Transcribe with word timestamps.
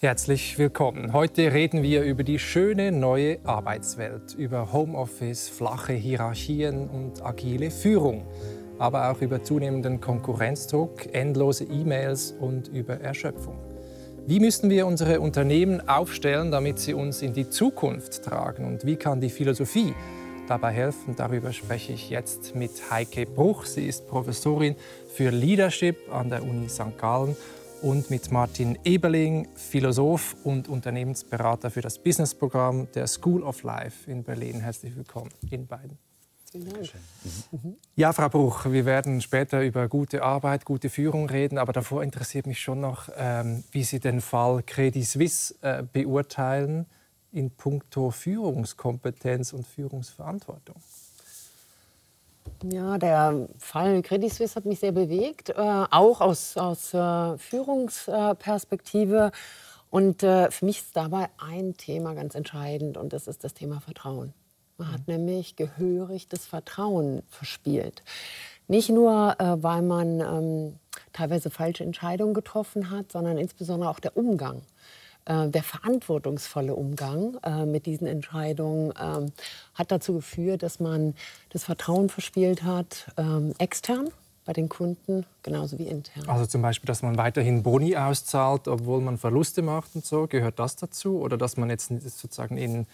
Herzlich 0.00 0.56
willkommen. 0.60 1.12
Heute 1.12 1.52
reden 1.52 1.82
wir 1.82 2.04
über 2.04 2.22
die 2.22 2.38
schöne 2.38 2.92
neue 2.92 3.40
Arbeitswelt, 3.42 4.32
über 4.32 4.72
Homeoffice, 4.72 5.48
flache 5.48 5.92
Hierarchien 5.92 6.88
und 6.88 7.26
agile 7.26 7.72
Führung, 7.72 8.24
aber 8.78 9.10
auch 9.10 9.20
über 9.22 9.42
zunehmenden 9.42 10.00
Konkurrenzdruck, 10.00 11.12
endlose 11.12 11.64
E-Mails 11.64 12.32
und 12.38 12.68
über 12.68 13.00
Erschöpfung. 13.00 13.58
Wie 14.24 14.38
müssen 14.38 14.70
wir 14.70 14.86
unsere 14.86 15.18
Unternehmen 15.18 15.88
aufstellen, 15.88 16.52
damit 16.52 16.78
sie 16.78 16.94
uns 16.94 17.20
in 17.20 17.32
die 17.32 17.50
Zukunft 17.50 18.22
tragen? 18.22 18.66
Und 18.66 18.86
wie 18.86 18.94
kann 18.94 19.20
die 19.20 19.30
Philosophie 19.30 19.94
dabei 20.46 20.70
helfen? 20.70 21.16
Darüber 21.16 21.52
spreche 21.52 21.92
ich 21.92 22.08
jetzt 22.08 22.54
mit 22.54 22.70
Heike 22.92 23.26
Bruch. 23.26 23.64
Sie 23.64 23.88
ist 23.88 24.06
Professorin 24.06 24.76
für 25.12 25.30
Leadership 25.30 25.96
an 26.12 26.30
der 26.30 26.44
Uni 26.44 26.68
St. 26.68 26.96
Gallen 26.98 27.34
und 27.82 28.10
mit 28.10 28.30
Martin 28.30 28.78
Eberling, 28.84 29.48
Philosoph 29.54 30.36
und 30.44 30.68
Unternehmensberater 30.68 31.70
für 31.70 31.80
das 31.80 31.98
Businessprogramm 31.98 32.88
der 32.94 33.06
School 33.06 33.42
of 33.42 33.62
Life 33.62 34.10
in 34.10 34.24
Berlin. 34.24 34.60
Herzlich 34.60 34.96
willkommen 34.96 35.30
Ihnen 35.50 35.66
beiden. 35.66 35.98
Mhm. 36.54 37.76
Ja, 37.94 38.12
Frau 38.12 38.28
Bruch, 38.28 38.64
wir 38.70 38.86
werden 38.86 39.20
später 39.20 39.62
über 39.62 39.86
gute 39.88 40.22
Arbeit, 40.22 40.64
gute 40.64 40.88
Führung 40.88 41.28
reden, 41.28 41.58
aber 41.58 41.72
davor 41.72 42.02
interessiert 42.02 42.46
mich 42.46 42.60
schon 42.60 42.80
noch, 42.80 43.08
ähm, 43.16 43.64
wie 43.70 43.84
Sie 43.84 44.00
den 44.00 44.20
Fall 44.20 44.62
Credit 44.64 45.06
Suisse 45.06 45.54
äh, 45.60 45.82
beurteilen 45.82 46.86
in 47.32 47.50
puncto 47.50 48.10
Führungskompetenz 48.10 49.52
und 49.52 49.66
Führungsverantwortung. 49.66 50.76
Ja, 52.64 52.98
der 52.98 53.48
Fall 53.58 54.02
Credit 54.02 54.32
Suisse 54.32 54.54
hat 54.54 54.64
mich 54.64 54.80
sehr 54.80 54.92
bewegt, 54.92 55.50
äh, 55.50 55.54
auch 55.54 56.20
aus, 56.20 56.56
aus 56.56 56.92
äh, 56.94 57.38
Führungsperspektive. 57.38 59.32
Und 59.90 60.22
äh, 60.22 60.50
für 60.50 60.64
mich 60.64 60.80
ist 60.80 60.96
dabei 60.96 61.28
ein 61.38 61.76
Thema 61.76 62.14
ganz 62.14 62.34
entscheidend 62.34 62.96
und 62.96 63.12
das 63.12 63.26
ist 63.26 63.44
das 63.44 63.54
Thema 63.54 63.80
Vertrauen. 63.80 64.34
Man 64.76 64.92
hat 64.92 65.08
mhm. 65.08 65.14
nämlich 65.14 65.56
gehörig 65.56 66.28
das 66.28 66.46
Vertrauen 66.46 67.22
verspielt. 67.28 68.02
Nicht 68.66 68.90
nur, 68.90 69.34
äh, 69.38 69.62
weil 69.62 69.82
man 69.82 70.20
ähm, 70.20 70.78
teilweise 71.12 71.50
falsche 71.50 71.84
Entscheidungen 71.84 72.34
getroffen 72.34 72.90
hat, 72.90 73.12
sondern 73.12 73.38
insbesondere 73.38 73.90
auch 73.90 74.00
der 74.00 74.16
Umgang 74.16 74.62
äh, 75.28 75.48
der 75.48 75.62
verantwortungsvolle 75.62 76.74
Umgang 76.74 77.36
äh, 77.44 77.66
mit 77.66 77.84
diesen 77.84 78.06
Entscheidungen 78.06 78.94
ähm, 78.98 79.32
hat 79.74 79.92
dazu 79.92 80.14
geführt, 80.14 80.62
dass 80.62 80.80
man 80.80 81.14
das 81.50 81.64
Vertrauen 81.64 82.08
verspielt 82.08 82.62
hat, 82.62 83.12
ähm, 83.18 83.52
extern 83.58 84.08
bei 84.46 84.54
den 84.54 84.70
Kunden 84.70 85.26
genauso 85.42 85.78
wie 85.78 85.82
intern. 85.82 86.26
Also 86.26 86.46
zum 86.46 86.62
Beispiel, 86.62 86.86
dass 86.86 87.02
man 87.02 87.18
weiterhin 87.18 87.62
Boni 87.62 87.94
auszahlt, 87.94 88.66
obwohl 88.66 89.02
man 89.02 89.18
Verluste 89.18 89.60
macht 89.60 89.94
und 89.94 90.06
so, 90.06 90.26
gehört 90.26 90.58
das 90.58 90.76
dazu? 90.76 91.18
Oder 91.18 91.36
dass 91.36 91.58
man 91.58 91.68
jetzt 91.68 91.88
sozusagen 91.88 92.56
in 92.56 92.86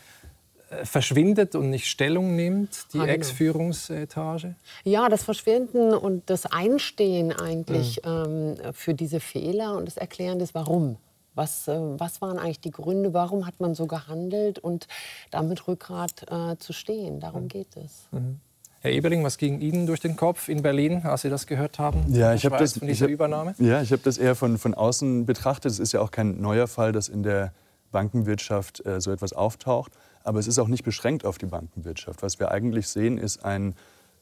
äh, 0.71 0.85
verschwindet 0.85 1.55
und 1.55 1.71
nicht 1.71 1.87
Stellung 1.87 2.35
nimmt, 2.35 2.93
die 2.93 2.98
ah, 2.98 3.03
genau. 3.03 3.15
Ex-Führungsetage? 3.15 4.57
Ja, 4.83 5.09
das 5.09 5.23
Verschwinden 5.23 5.95
und 5.95 6.29
das 6.29 6.47
Einstehen 6.47 7.33
eigentlich 7.33 8.01
mhm. 8.05 8.57
ähm, 8.65 8.73
für 8.73 8.95
diese 8.95 9.21
Fehler 9.21 9.77
und 9.77 9.87
das 9.87 9.97
Erklären 9.97 10.41
des 10.41 10.53
Warum. 10.57 10.97
Was, 11.35 11.69
äh, 11.69 11.79
was 11.79 12.21
waren 12.21 12.39
eigentlich 12.39 12.61
die 12.61 12.71
Gründe, 12.71 13.13
warum 13.15 13.47
hat 13.47 13.61
man 13.61 13.75
so 13.75 13.87
gehandelt 13.87 14.59
und 14.59 14.87
damit 15.31 15.67
Rückgrat 15.67 16.31
äh, 16.31 16.57
zu 16.59 16.73
stehen? 16.73 17.21
Darum 17.21 17.45
mhm. 17.45 17.49
geht 17.49 17.77
es. 17.77 18.09
Mhm. 18.13 18.41
Herr 18.81 18.93
Eberling, 18.93 19.25
was 19.25 19.39
ging 19.39 19.61
Ihnen 19.63 19.87
durch 19.87 20.01
den 20.01 20.15
Kopf 20.15 20.51
in 20.51 20.61
Berlin, 20.61 21.03
als 21.05 21.23
Sie 21.23 21.31
das 21.31 21.47
gehört 21.47 21.79
haben? 21.79 22.05
Ja, 22.13 22.35
ich 22.35 22.45
habe 22.45 22.59
das 22.59 22.77
von 22.77 22.87
dieser 22.87 23.07
ich 23.07 23.11
hab, 23.11 23.15
Übernahme. 23.15 23.55
Ja, 23.59 23.81
ich 23.81 23.91
habe 23.93 24.03
das 24.03 24.19
eher 24.19 24.35
von, 24.35 24.59
von 24.59 24.75
außen 24.75 25.25
betrachtet. 25.25 25.73
Es 25.73 25.79
ist 25.79 25.93
ja 25.93 26.03
auch 26.03 26.11
kein 26.11 26.41
neuer 26.43 26.67
Fall, 26.67 26.93
dass 26.93 27.09
in 27.09 27.23
der 27.23 27.55
Bankenwirtschaft 27.93 28.85
äh, 28.85 29.01
so 29.01 29.11
etwas 29.11 29.33
auftaucht. 29.33 29.92
Aber 30.23 30.39
es 30.39 30.47
ist 30.47 30.58
auch 30.58 30.69
nicht 30.69 30.85
beschränkt 30.85 31.25
auf 31.25 31.39
die 31.39 31.47
Bankenwirtschaft. 31.47 32.23
Was 32.23 32.39
wir 32.39 32.51
eigentlich 32.51 32.89
sehen, 32.89 33.17
ist 33.17 33.42
ein 33.42 33.75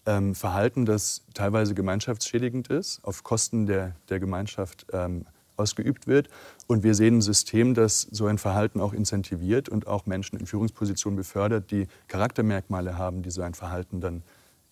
ähm, 0.06 0.36
Verhalten, 0.36 0.84
das 0.84 1.22
teilweise 1.34 1.74
gemeinschaftsschädigend 1.74 2.68
ist, 2.68 3.04
auf 3.04 3.24
Kosten 3.24 3.66
der, 3.66 3.96
der 4.10 4.20
Gemeinschaft 4.20 4.86
ähm, 4.92 5.26
ausgeübt 5.62 6.06
wird. 6.06 6.28
Und 6.66 6.82
wir 6.82 6.94
sehen 6.94 7.18
ein 7.18 7.22
System, 7.22 7.74
das 7.74 8.02
so 8.10 8.26
ein 8.26 8.38
Verhalten 8.38 8.80
auch 8.80 8.92
incentiviert 8.92 9.68
und 9.68 9.86
auch 9.86 10.06
Menschen 10.06 10.38
in 10.38 10.46
Führungspositionen 10.46 11.16
befördert, 11.16 11.70
die 11.70 11.86
Charaktermerkmale 12.08 12.98
haben, 12.98 13.22
die 13.22 13.30
so 13.30 13.42
ein 13.42 13.54
Verhalten 13.54 14.00
dann 14.00 14.22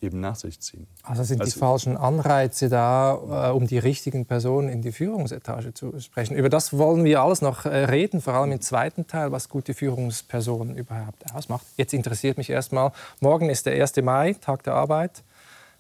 eben 0.03 0.21
nach 0.21 0.37
sich 0.37 0.61
ziehen. 0.61 0.87
Also 1.03 1.23
sind 1.25 1.41
also, 1.41 1.53
die 1.53 1.59
falschen 1.59 1.97
Anreize 1.97 2.69
da, 2.69 3.49
äh, 3.49 3.53
um 3.53 3.67
die 3.67 3.79
richtigen 3.79 4.25
Personen 4.25 4.69
in 4.69 4.83
die 4.83 4.93
Führungsetage 4.93 5.75
zu 5.75 5.99
sprechen. 6.01 6.37
Über 6.37 6.49
das 6.49 6.77
wollen 6.77 7.05
wir 7.05 7.23
alles 7.23 7.43
noch 7.43 7.67
äh, 7.67 7.85
reden, 7.85 8.21
vor 8.21 8.35
allem 8.35 8.53
im 8.53 8.61
zweiten 8.61 9.07
Teil, 9.07 9.33
was 9.33 9.49
gute 9.49 9.75
Führungspersonen 9.75 10.77
überhaupt 10.77 11.35
ausmacht. 11.35 11.67
Jetzt 11.77 11.93
interessiert 11.93 12.39
mich 12.39 12.51
erstmal, 12.51 12.93
morgen 13.21 13.51
ist 13.51 13.67
der 13.67 13.81
1. 13.81 13.97
Mai, 13.97 14.35
Tag 14.35 14.63
der 14.63 14.75
Arbeit. 14.75 15.23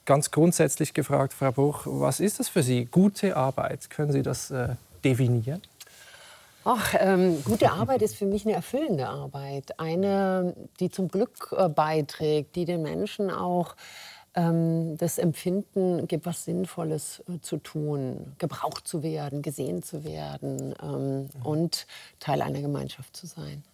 Ganz 0.04 0.31
grundsätzlich 0.31 0.94
gefragt, 0.94 1.32
Frau 1.32 1.53
Bruch, 1.53 1.82
was 1.87 2.21
ist 2.21 2.41
das 2.41 2.48
für 2.48 2.62
Sie, 2.62 2.87
gute 2.87 3.37
Arbeit? 3.37 3.91
Können 3.91 4.12
Sie 4.12 4.22
das 4.22 4.50
äh, 4.50 4.71
definieren? 5.05 5.62
Ach, 6.65 6.94
ähm, 6.99 7.43
gute 7.44 7.72
Arbeit 7.72 8.03
ist 8.03 8.16
für 8.16 8.27
mich 8.27 8.44
eine 8.44 8.55
erfüllende 8.55 9.09
Arbeit. 9.09 9.78
Eine, 9.81 10.55
die 10.78 10.91
zum 10.91 11.09
Glück 11.09 11.55
äh, 11.56 11.69
beiträgt, 11.69 12.55
die 12.55 12.66
den 12.66 12.83
Menschen 12.83 13.31
auch 13.31 13.77
ähm, 14.34 14.97
das 14.99 15.19
Empfinden 15.19 16.06
gibt, 16.06 16.27
was 16.27 16.44
Sinnvolles 16.44 17.22
äh, 17.28 17.41
zu 17.41 17.56
tun, 17.56 18.34
gebraucht 18.39 18.87
zu 18.87 19.03
werden, 19.03 19.43
gesehen 19.43 19.83
zu 19.83 20.05
werden 20.05 20.75
ähm, 20.83 21.22
mhm. 21.22 21.28
und 21.43 21.87
Teil 22.21 22.43
einer 22.43 22.60
Gemeinschaft 22.60 23.16
zu 23.16 23.27
sein. 23.27 23.65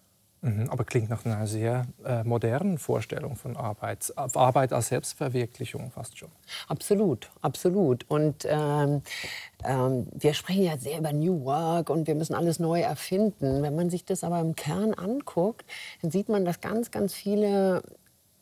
Mhm, 0.42 0.68
aber 0.70 0.84
klingt 0.84 1.08
nach 1.08 1.24
einer 1.24 1.46
sehr 1.46 1.86
äh, 2.04 2.22
modernen 2.22 2.78
Vorstellung 2.78 3.36
von 3.36 3.56
Arbeit. 3.56 4.12
Arbeit 4.16 4.72
als 4.72 4.88
Selbstverwirklichung 4.88 5.90
fast 5.90 6.18
schon. 6.18 6.30
Absolut, 6.68 7.30
absolut. 7.40 8.08
Und 8.08 8.46
ähm, 8.48 9.02
ähm, 9.64 10.06
wir 10.12 10.34
sprechen 10.34 10.64
ja 10.64 10.76
sehr 10.76 10.98
über 10.98 11.12
New 11.12 11.44
Work 11.44 11.90
und 11.90 12.06
wir 12.06 12.14
müssen 12.14 12.34
alles 12.34 12.58
neu 12.58 12.80
erfinden. 12.80 13.62
Wenn 13.62 13.74
man 13.74 13.90
sich 13.90 14.04
das 14.04 14.22
aber 14.22 14.40
im 14.40 14.54
Kern 14.54 14.94
anguckt, 14.94 15.64
dann 16.02 16.10
sieht 16.10 16.28
man, 16.28 16.44
dass 16.44 16.60
ganz, 16.60 16.90
ganz 16.90 17.14
viele 17.14 17.82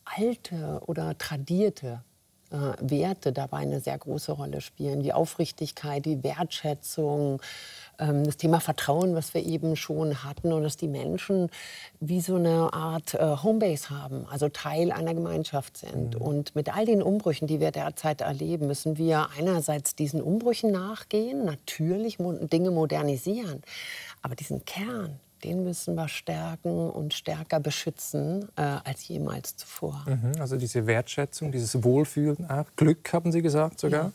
alte 0.05 0.81
oder 0.87 1.17
tradierte 1.17 2.03
äh, 2.51 2.75
Werte 2.81 3.33
dabei 3.33 3.59
eine 3.59 3.81
sehr 3.81 3.99
große 3.99 4.33
Rolle 4.33 4.61
spielen. 4.61 5.03
Die 5.03 5.13
Aufrichtigkeit, 5.13 6.05
die 6.05 6.23
Wertschätzung, 6.23 7.41
das 7.99 8.37
Thema 8.37 8.61
Vertrauen, 8.61 9.15
was 9.15 9.35
wir 9.35 9.45
eben 9.45 9.77
schon 9.77 10.25
hatten 10.25 10.53
und 10.53 10.63
dass 10.63 10.77
die 10.77 10.89
Menschen 10.89 11.51
wie 12.01 12.21
so 12.21 12.37
eine 12.37 12.73
Art 12.73 13.15
äh, 13.15 13.37
Homebase 13.43 13.91
haben, 13.91 14.27
also 14.31 14.49
Teil 14.49 14.93
einer 14.93 15.15
Gemeinschaft 15.15 15.79
sind. 15.79 16.15
Mhm. 16.15 16.21
Und 16.21 16.55
mit 16.55 16.75
all 16.75 16.87
den 16.87 17.03
Umbrüchen, 17.03 17.47
die 17.47 17.61
wir 17.61 17.71
derzeit 17.71 18.21
erleben, 18.21 18.67
müssen 18.67 18.99
wir 18.99 19.29
einerseits 19.39 19.95
diesen 19.95 20.21
Umbrüchen 20.21 20.71
nachgehen, 20.73 21.45
natürlich 21.45 22.19
Dinge 22.19 22.71
modernisieren, 22.71 23.63
aber 24.23 24.35
diesen 24.35 24.65
Kern, 24.65 25.19
den 25.45 25.63
müssen 25.65 25.95
wir 25.95 26.09
stärken 26.09 26.89
und 26.91 27.13
stärker 27.13 27.61
beschützen 27.61 28.49
äh, 28.57 28.63
als 28.63 29.07
jemals 29.09 29.57
zuvor. 29.57 30.05
Mhm, 30.07 30.41
also 30.41 30.57
diese 30.57 30.87
Wertschätzung, 30.87 31.53
dieses 31.53 31.85
Wohlfühlen, 31.85 32.49
auch. 32.49 32.65
Glück 32.77 33.13
haben 33.13 33.31
Sie 33.31 33.43
gesagt 33.43 33.81
sogar. 33.81 34.07
Ja. 34.07 34.13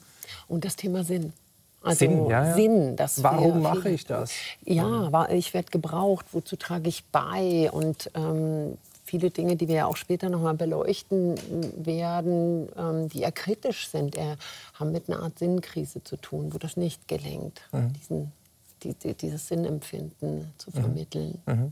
Und 0.47 0.65
das 0.65 0.75
Thema 0.75 1.03
Sinn. 1.03 1.33
Also 1.81 1.99
Sinn, 1.99 2.27
ja, 2.27 2.45
ja. 2.45 2.53
Sinn 2.55 2.95
Warum 3.17 3.61
mache 3.61 3.89
ich 3.89 4.05
das? 4.05 4.31
Ja, 4.65 5.27
ich 5.29 5.53
werde 5.53 5.71
gebraucht, 5.71 6.25
wozu 6.33 6.57
trage 6.57 6.89
ich 6.89 7.05
bei? 7.05 7.69
Und 7.71 8.11
ähm, 8.15 8.77
viele 9.05 9.29
Dinge, 9.29 9.55
die 9.55 9.67
wir 9.67 9.75
ja 9.75 9.85
auch 9.85 9.95
später 9.95 10.29
noch 10.29 10.41
mal 10.41 10.53
beleuchten 10.53 11.35
werden, 11.77 12.67
ähm, 12.77 13.07
die 13.09 13.21
eher 13.21 13.31
kritisch 13.31 13.87
sind, 13.87 14.15
eher, 14.15 14.35
haben 14.73 14.91
mit 14.91 15.09
einer 15.09 15.23
Art 15.23 15.39
Sinnkrise 15.39 16.03
zu 16.03 16.17
tun, 16.17 16.53
wo 16.53 16.57
das 16.57 16.75
nicht 16.75 17.07
gelingt, 17.07 17.61
mhm. 17.71 17.93
diesen, 17.93 18.31
die, 18.83 18.93
die, 18.93 19.13
dieses 19.13 19.47
Sinnempfinden 19.47 20.53
zu 20.57 20.71
mhm. 20.71 20.81
vermitteln. 20.81 21.41
Mhm. 21.45 21.71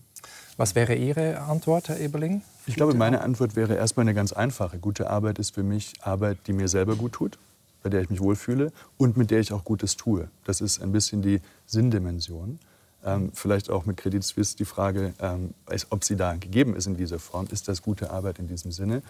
Was 0.55 0.73
wäre 0.73 0.95
Ihre 0.95 1.41
Antwort, 1.41 1.89
Herr 1.89 1.99
Eberling? 1.99 2.41
Ich 2.65 2.75
glaube, 2.75 2.93
meine 2.93 3.21
Antwort 3.21 3.55
wäre 3.55 3.75
erstmal 3.75 4.05
eine 4.05 4.13
ganz 4.13 4.31
einfache. 4.33 4.79
Gute 4.79 5.09
Arbeit 5.09 5.37
ist 5.37 5.53
für 5.53 5.63
mich 5.63 5.93
Arbeit, 6.01 6.37
die 6.47 6.53
mir 6.53 6.67
selber 6.69 6.95
gut 6.95 7.13
tut 7.13 7.37
bei 7.87 7.89
der 7.89 8.01
ich 8.01 8.09
mich 8.09 8.19
wohlfühle 8.19 8.73
und 8.97 9.15
mit 9.15 9.31
der 9.31 9.39
ich 9.39 9.53
auch 9.53 9.63
Gutes 9.63 9.95
tue. 9.95 10.27
Das 10.43 10.59
ist 10.59 10.81
ein 10.81 10.91
bisschen 10.91 11.21
die 11.21 11.39
Sinndimension. 11.65 12.59
Ähm, 13.05 13.31
vielleicht 13.33 13.69
auch 13.69 13.85
mit 13.85 13.95
Credit 13.95 14.21
Suisse 14.21 14.57
die 14.57 14.65
Frage, 14.65 15.13
ähm, 15.21 15.53
ob 15.89 16.03
sie 16.03 16.17
da 16.17 16.35
gegeben 16.35 16.75
ist 16.75 16.85
in 16.85 16.97
dieser 16.97 17.17
Form. 17.17 17.47
Ist 17.49 17.69
das 17.69 17.81
gute 17.81 18.11
Arbeit 18.11 18.39
in 18.39 18.49
diesem 18.49 18.73
Sinne? 18.73 19.03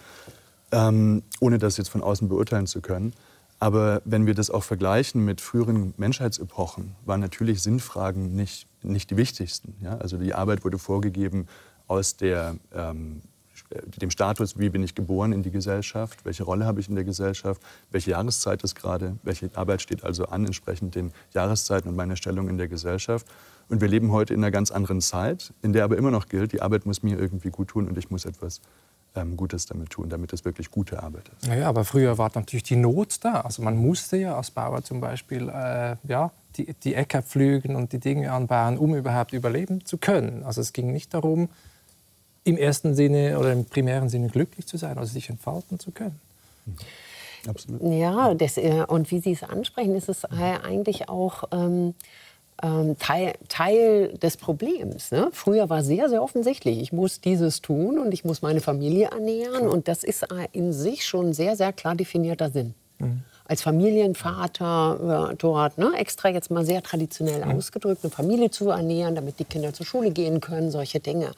Ähm, 0.70 1.24
ohne 1.40 1.58
das 1.58 1.76
jetzt 1.76 1.88
von 1.88 2.04
außen 2.04 2.28
beurteilen 2.28 2.68
zu 2.68 2.80
können. 2.80 3.14
Aber 3.58 4.00
wenn 4.04 4.26
wir 4.26 4.34
das 4.34 4.48
auch 4.48 4.62
vergleichen 4.62 5.24
mit 5.24 5.40
früheren 5.40 5.92
Menschheitsepochen, 5.96 6.94
waren 7.04 7.18
natürlich 7.18 7.60
Sinnfragen 7.60 8.36
nicht, 8.36 8.68
nicht 8.84 9.10
die 9.10 9.16
wichtigsten. 9.16 9.74
Ja? 9.82 9.98
Also 9.98 10.18
die 10.18 10.34
Arbeit 10.34 10.64
wurde 10.64 10.78
vorgegeben 10.78 11.48
aus 11.88 12.16
der 12.16 12.54
ähm, 12.72 13.22
dem 13.70 14.10
Status, 14.10 14.58
wie 14.58 14.70
bin 14.70 14.82
ich 14.82 14.94
geboren 14.94 15.32
in 15.32 15.42
die 15.42 15.50
Gesellschaft, 15.50 16.24
welche 16.24 16.44
Rolle 16.44 16.64
habe 16.64 16.80
ich 16.80 16.88
in 16.88 16.94
der 16.94 17.04
Gesellschaft, 17.04 17.60
welche 17.90 18.12
Jahreszeit 18.12 18.62
ist 18.62 18.74
gerade, 18.74 19.16
welche 19.22 19.50
Arbeit 19.54 19.82
steht 19.82 20.04
also 20.04 20.26
an, 20.26 20.46
entsprechend 20.46 20.94
den 20.94 21.12
Jahreszeiten 21.34 21.88
und 21.88 21.96
meiner 21.96 22.16
Stellung 22.16 22.48
in 22.48 22.58
der 22.58 22.68
Gesellschaft. 22.68 23.26
Und 23.68 23.80
wir 23.82 23.88
leben 23.88 24.12
heute 24.12 24.32
in 24.32 24.40
einer 24.40 24.50
ganz 24.50 24.70
anderen 24.70 25.00
Zeit, 25.02 25.52
in 25.60 25.74
der 25.74 25.84
aber 25.84 25.98
immer 25.98 26.10
noch 26.10 26.28
gilt, 26.28 26.52
die 26.52 26.62
Arbeit 26.62 26.86
muss 26.86 27.02
mir 27.02 27.18
irgendwie 27.18 27.50
gut 27.50 27.68
tun 27.68 27.86
und 27.86 27.98
ich 27.98 28.10
muss 28.10 28.24
etwas 28.24 28.62
ähm, 29.14 29.36
Gutes 29.36 29.66
damit 29.66 29.90
tun, 29.90 30.08
damit 30.08 30.32
es 30.32 30.44
wirklich 30.44 30.70
gute 30.70 31.02
Arbeit 31.02 31.30
ist. 31.36 31.46
Ja, 31.46 31.54
ja, 31.54 31.68
aber 31.68 31.84
früher 31.84 32.16
war 32.16 32.30
natürlich 32.34 32.62
die 32.62 32.76
Not 32.76 33.16
da. 33.22 33.42
Also 33.42 33.62
man 33.62 33.76
musste 33.76 34.16
ja 34.16 34.36
als 34.36 34.50
Bauer 34.50 34.82
zum 34.82 35.00
Beispiel 35.00 35.48
äh, 35.48 35.96
ja, 36.04 36.30
die, 36.56 36.74
die 36.74 36.94
Äcker 36.94 37.22
pflügen 37.22 37.76
und 37.76 37.92
die 37.92 38.00
Dinge 38.00 38.32
anbauen, 38.32 38.78
um 38.78 38.94
überhaupt 38.94 39.32
überleben 39.32 39.84
zu 39.84 39.98
können. 39.98 40.42
Also 40.44 40.62
es 40.62 40.72
ging 40.72 40.92
nicht 40.92 41.12
darum, 41.12 41.48
im 42.48 42.56
ersten 42.56 42.94
Sinne 42.94 43.38
oder 43.38 43.52
im 43.52 43.64
primären 43.64 44.08
Sinne 44.08 44.28
glücklich 44.28 44.66
zu 44.66 44.76
sein, 44.76 44.98
also 44.98 45.12
sich 45.12 45.28
entfalten 45.28 45.78
zu 45.78 45.90
können. 45.90 46.18
Mhm. 46.66 46.76
Absolut. 47.46 47.82
Ja, 47.82 48.34
das, 48.34 48.56
äh, 48.56 48.84
und 48.88 49.10
wie 49.10 49.20
Sie 49.20 49.32
es 49.32 49.42
ansprechen, 49.42 49.94
ist 49.94 50.08
es 50.08 50.24
eigentlich 50.24 51.08
auch 51.08 51.44
ähm, 51.52 51.94
ähm, 52.62 52.98
Teil, 52.98 53.34
Teil, 53.48 54.14
des 54.18 54.36
Problems. 54.36 55.12
Ne? 55.12 55.28
Früher 55.32 55.70
war 55.70 55.82
sehr, 55.82 56.08
sehr 56.08 56.22
offensichtlich, 56.22 56.80
ich 56.80 56.92
muss 56.92 57.20
dieses 57.20 57.62
tun 57.62 57.98
und 57.98 58.12
ich 58.12 58.24
muss 58.24 58.42
meine 58.42 58.60
Familie 58.60 59.10
ernähren. 59.12 59.68
Und 59.68 59.88
das 59.88 60.02
ist 60.02 60.26
in 60.52 60.72
sich 60.72 61.06
schon 61.06 61.28
ein 61.28 61.34
sehr, 61.34 61.56
sehr 61.56 61.72
klar 61.72 61.94
definierter 61.94 62.50
Sinn. 62.50 62.74
Mhm. 62.98 63.22
Als 63.44 63.62
Familienvater 63.62 65.30
äh, 65.30 65.36
dort, 65.36 65.78
ne, 65.78 65.92
extra 65.96 66.28
jetzt 66.28 66.50
mal 66.50 66.66
sehr 66.66 66.82
traditionell 66.82 67.44
mhm. 67.44 67.52
ausgedrückt, 67.52 68.04
eine 68.04 68.10
Familie 68.10 68.50
zu 68.50 68.70
ernähren, 68.70 69.14
damit 69.14 69.38
die 69.38 69.44
Kinder 69.44 69.72
zur 69.72 69.86
Schule 69.86 70.10
gehen 70.10 70.40
können, 70.40 70.70
solche 70.70 71.00
Dinge. 71.00 71.32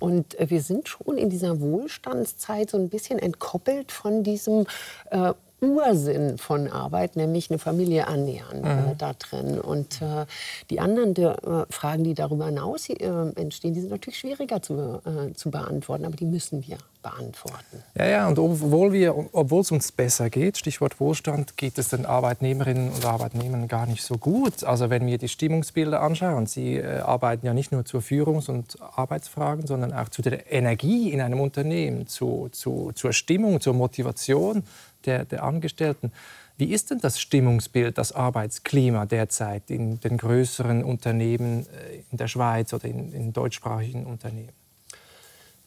Und 0.00 0.38
äh, 0.40 0.50
wir 0.50 0.62
sind 0.62 0.88
schon 0.88 1.16
in 1.16 1.30
dieser 1.30 1.60
Wohlstandszeit 1.60 2.70
so 2.70 2.78
ein 2.78 2.88
bisschen 2.88 3.20
entkoppelt 3.20 3.92
von 3.92 4.24
diesem 4.24 4.66
äh, 5.10 5.34
Ursinn 5.60 6.38
von 6.38 6.68
Arbeit, 6.68 7.16
nämlich 7.16 7.50
eine 7.50 7.58
Familie 7.58 8.02
ernähren 8.02 8.64
äh, 8.64 8.74
mhm. 8.74 8.88
äh, 8.90 8.94
da 8.96 9.12
drin. 9.12 9.60
Und 9.60 10.00
äh, 10.02 10.26
die 10.70 10.80
anderen 10.80 11.14
die, 11.14 11.22
äh, 11.22 11.66
Fragen, 11.70 12.04
die 12.04 12.14
darüber 12.14 12.46
hinaus 12.46 12.88
äh, 12.88 12.94
entstehen, 13.36 13.74
die 13.74 13.80
sind 13.80 13.90
natürlich 13.90 14.18
schwieriger 14.18 14.62
zu, 14.62 15.00
äh, 15.04 15.32
zu 15.34 15.50
beantworten, 15.50 16.04
aber 16.04 16.16
die 16.16 16.24
müssen 16.24 16.66
wir 16.66 16.78
beantworten. 17.02 17.82
Ja, 17.96 18.06
ja, 18.06 18.28
und 18.28 18.38
obwohl, 18.38 18.92
wir, 18.92 19.14
obwohl 19.32 19.62
es 19.62 19.70
uns 19.70 19.90
besser 19.90 20.28
geht, 20.28 20.58
Stichwort 20.58 21.00
Wohlstand, 21.00 21.56
geht 21.56 21.78
es 21.78 21.88
den 21.88 22.04
Arbeitnehmerinnen 22.04 22.90
und 22.90 23.04
Arbeitnehmern 23.06 23.68
gar 23.68 23.86
nicht 23.86 24.02
so 24.02 24.18
gut. 24.18 24.64
Also 24.64 24.90
wenn 24.90 25.06
wir 25.06 25.16
die 25.16 25.28
Stimmungsbilder 25.28 26.02
anschauen, 26.02 26.46
sie 26.46 26.82
arbeiten 26.82 27.46
ja 27.46 27.54
nicht 27.54 27.72
nur 27.72 27.86
zu 27.86 28.00
Führungs- 28.00 28.50
und 28.50 28.76
Arbeitsfragen, 28.96 29.66
sondern 29.66 29.94
auch 29.94 30.10
zu 30.10 30.20
der 30.20 30.52
Energie 30.52 31.10
in 31.10 31.22
einem 31.22 31.40
Unternehmen, 31.40 32.06
zu, 32.06 32.48
zu, 32.52 32.92
zur 32.94 33.14
Stimmung, 33.14 33.62
zur 33.62 33.72
Motivation 33.72 34.62
der, 35.06 35.24
der 35.24 35.42
Angestellten. 35.42 36.12
Wie 36.56 36.72
ist 36.72 36.90
denn 36.90 36.98
das 36.98 37.20
Stimmungsbild, 37.20 37.96
das 37.96 38.12
Arbeitsklima 38.12 39.06
derzeit 39.06 39.70
in 39.70 39.98
den 40.00 40.18
größeren 40.18 40.84
Unternehmen 40.84 41.66
äh, 41.66 42.02
in 42.10 42.18
der 42.18 42.28
Schweiz 42.28 42.74
oder 42.74 42.84
in, 42.84 43.12
in 43.12 43.32
deutschsprachigen 43.32 44.04
Unternehmen? 44.04 44.52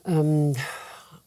Ähm, 0.06 0.54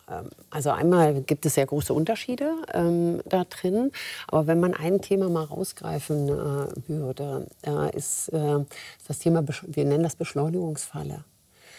ähm, 0.09 0.31
also 0.51 0.71
einmal 0.71 1.21
gibt 1.23 1.47
es 1.47 1.55
sehr 1.55 1.67
große 1.67 1.93
Unterschiede 1.93 2.53
ähm, 2.73 3.21
da 3.25 3.45
drin. 3.45 3.91
Aber 4.29 4.47
wenn 4.47 4.61
man 4.61 4.75
ein 4.75 5.01
Thema 5.01 5.29
mal 5.29 5.45
rausgreifen 5.45 6.29
äh, 6.29 6.89
würde, 6.89 7.47
äh, 7.67 7.97
ist, 7.97 8.29
äh, 8.29 8.65
das 9.09 9.19
Thema, 9.19 9.45
wir 9.47 9.85
nennen 9.85 10.05
das 10.05 10.17
Beschleunigungsfalle 10.17 11.25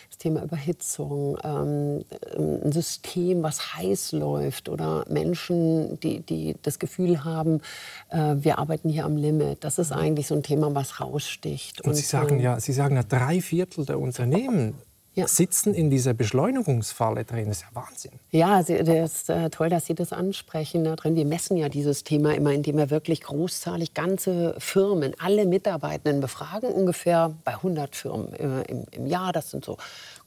das 0.09 0.18
Thema 0.18 0.44
Überhitzung, 0.44 1.38
ähm, 1.44 2.06
ein 2.38 2.71
System, 2.71 3.44
was 3.44 3.75
heiß 3.75 4.13
läuft 4.13 4.69
oder 4.69 5.06
Menschen, 5.09 6.00
die, 6.00 6.21
die 6.21 6.56
das 6.62 6.80
Gefühl 6.80 7.24
haben, 7.24 7.62
äh, 8.09 8.36
wir 8.38 8.57
arbeiten 8.59 8.89
hier 8.89 9.06
am 9.06 9.18
Limit. 9.18 9.63
Das 9.63 9.80
ist 9.80 9.92
eigentlich 9.92 10.27
so 10.27 10.36
ein 10.36 10.44
Thema, 10.44 10.74
was 10.74 11.00
raussticht. 11.00 11.81
Und, 11.81 11.89
Und 11.89 11.95
Sie 11.95 12.04
sagen 12.04 12.39
ja, 12.39 12.59
Sie 12.59 12.74
sagen 12.74 12.95
ja, 12.95 13.04
drei 13.04 13.42
Viertel 13.42 13.86
der 13.86 14.00
Unternehmen 14.00 14.75
ja. 15.17 15.27
sitzen 15.27 15.73
in 15.73 15.89
dieser 15.89 16.13
Beschleunigungsfalle 16.13 17.25
drin. 17.25 17.47
Das 17.47 17.57
ist 17.57 17.63
ja 17.63 17.69
Wahnsinn. 17.73 18.11
Ja, 18.31 18.61
das 18.61 18.69
ist 18.69 19.29
äh, 19.29 19.49
toll, 19.49 19.69
dass 19.69 19.85
Sie 19.85 19.95
das 19.95 20.13
ansprechen. 20.13 20.83
Da 20.83 20.95
drin. 20.95 21.15
Wir 21.15 21.25
messen 21.25 21.57
ja 21.57 21.69
dieses 21.69 22.03
Thema 22.03 22.35
immer, 22.35 22.53
indem 22.53 22.77
wir 22.77 22.89
wirklich 22.89 23.21
großzahlig 23.21 23.93
ganze 23.93 24.55
Firmen, 24.59 25.13
alle 25.19 25.45
Mitarbeitenden 25.45 26.21
befragen, 26.21 26.69
ungefähr 26.69 27.33
bei 27.43 27.53
100 27.53 27.95
Firmen 27.95 28.33
äh, 28.33 28.61
im, 28.63 28.85
im 28.91 29.07
Jahr. 29.07 29.31
Das 29.31 29.51
sind 29.51 29.65
so 29.65 29.77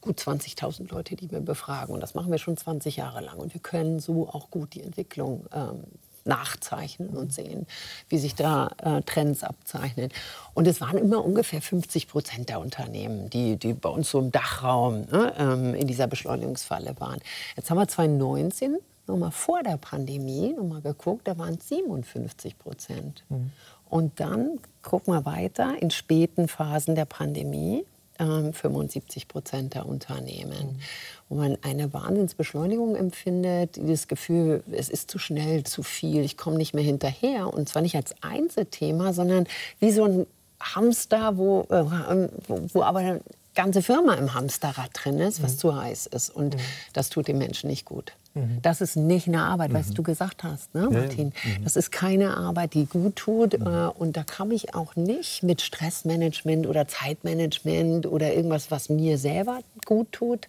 gut 0.00 0.18
20.000 0.18 0.92
Leute, 0.92 1.16
die 1.16 1.30
wir 1.30 1.40
befragen. 1.40 1.94
Und 1.94 2.00
das 2.00 2.14
machen 2.14 2.30
wir 2.30 2.38
schon 2.38 2.56
20 2.56 2.96
Jahre 2.96 3.20
lang. 3.20 3.38
Und 3.38 3.54
wir 3.54 3.60
können 3.60 4.00
so 4.00 4.28
auch 4.28 4.50
gut 4.50 4.74
die 4.74 4.82
Entwicklung 4.82 5.46
ähm, 5.52 5.84
nachzeichnen 6.24 7.10
und 7.10 7.32
sehen, 7.32 7.66
wie 8.08 8.18
sich 8.18 8.34
da 8.34 8.70
äh, 8.82 9.02
Trends 9.02 9.44
abzeichnen. 9.44 10.10
Und 10.54 10.66
es 10.66 10.80
waren 10.80 10.98
immer 10.98 11.24
ungefähr 11.24 11.62
50 11.62 12.08
Prozent 12.08 12.48
der 12.48 12.60
Unternehmen, 12.60 13.30
die, 13.30 13.56
die 13.56 13.72
bei 13.72 13.88
uns 13.88 14.10
so 14.10 14.18
im 14.18 14.30
Dachraum 14.32 15.02
ne, 15.10 15.32
ähm, 15.38 15.74
in 15.74 15.86
dieser 15.86 16.06
Beschleunigungsfalle 16.06 16.94
waren. 16.98 17.20
Jetzt 17.56 17.70
haben 17.70 17.78
wir 17.78 17.88
2019 17.88 18.78
nochmal 19.06 19.30
vor 19.30 19.62
der 19.62 19.76
Pandemie 19.76 20.52
nochmal 20.52 20.80
geguckt, 20.80 21.26
da 21.28 21.36
waren 21.38 21.54
es 21.54 21.68
57 21.68 22.58
Prozent. 22.58 23.24
Mhm. 23.28 23.50
Und 23.88 24.20
dann 24.20 24.60
gucken 24.82 25.12
wir 25.12 25.24
weiter 25.24 25.74
in 25.80 25.90
späten 25.90 26.46
Phasen 26.46 26.94
der 26.94 27.06
Pandemie 27.06 27.84
75 28.20 29.22
ähm, 29.22 29.28
Prozent 29.28 29.74
der 29.74 29.86
Unternehmen. 29.86 30.74
Mhm. 30.74 30.80
Wo 31.28 31.36
man 31.36 31.56
eine 31.62 31.92
Wahnsinnsbeschleunigung 31.92 32.96
empfindet, 32.96 33.78
das 33.82 34.08
Gefühl, 34.08 34.62
es 34.72 34.88
ist 34.88 35.10
zu 35.10 35.18
schnell, 35.18 35.64
zu 35.64 35.82
viel, 35.82 36.22
ich 36.22 36.36
komme 36.36 36.56
nicht 36.56 36.74
mehr 36.74 36.84
hinterher. 36.84 37.52
Und 37.52 37.68
zwar 37.68 37.82
nicht 37.82 37.96
als 37.96 38.14
Einzelthema, 38.20 39.12
sondern 39.12 39.46
wie 39.78 39.92
so 39.92 40.04
ein 40.04 40.26
Hamster, 40.60 41.36
wo, 41.36 41.62
äh, 41.70 42.28
wo, 42.48 42.60
wo 42.72 42.82
aber 42.82 42.98
eine 42.98 43.20
ganze 43.54 43.82
Firma 43.82 44.14
im 44.14 44.34
Hamsterrad 44.34 44.90
drin 44.92 45.18
ist, 45.18 45.42
was 45.42 45.54
mhm. 45.54 45.58
zu 45.58 45.76
heiß 45.76 46.06
ist. 46.06 46.30
Und 46.30 46.56
mhm. 46.56 46.60
das 46.92 47.10
tut 47.10 47.28
den 47.28 47.38
Menschen 47.38 47.68
nicht 47.68 47.84
gut. 47.84 48.12
Mhm. 48.34 48.58
Das 48.62 48.80
ist 48.80 48.96
nicht 48.96 49.26
eine 49.26 49.42
Arbeit, 49.42 49.70
mhm. 49.70 49.74
was 49.74 49.90
du 49.90 50.02
gesagt 50.02 50.44
hast, 50.44 50.74
ne, 50.74 50.88
Martin. 50.90 51.28
Mhm. 51.28 51.64
Das 51.64 51.76
ist 51.76 51.90
keine 51.90 52.36
Arbeit, 52.36 52.74
die 52.74 52.86
gut 52.86 53.16
tut. 53.16 53.58
Mhm. 53.58 53.66
Äh, 53.66 53.86
und 53.88 54.16
da 54.16 54.22
kann 54.22 54.50
ich 54.50 54.74
auch 54.74 54.96
nicht 54.96 55.42
mit 55.42 55.60
Stressmanagement 55.60 56.66
oder 56.66 56.86
Zeitmanagement 56.86 58.06
oder 58.06 58.32
irgendwas, 58.34 58.70
was 58.70 58.88
mir 58.88 59.18
selber 59.18 59.60
gut 59.84 60.12
tut, 60.12 60.46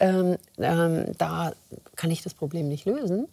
ähm, 0.00 0.36
ähm, 0.58 1.06
da 1.18 1.52
kann 1.96 2.10
ich 2.10 2.22
das 2.22 2.34
Problem 2.34 2.68
nicht 2.68 2.84
lösen. 2.84 3.26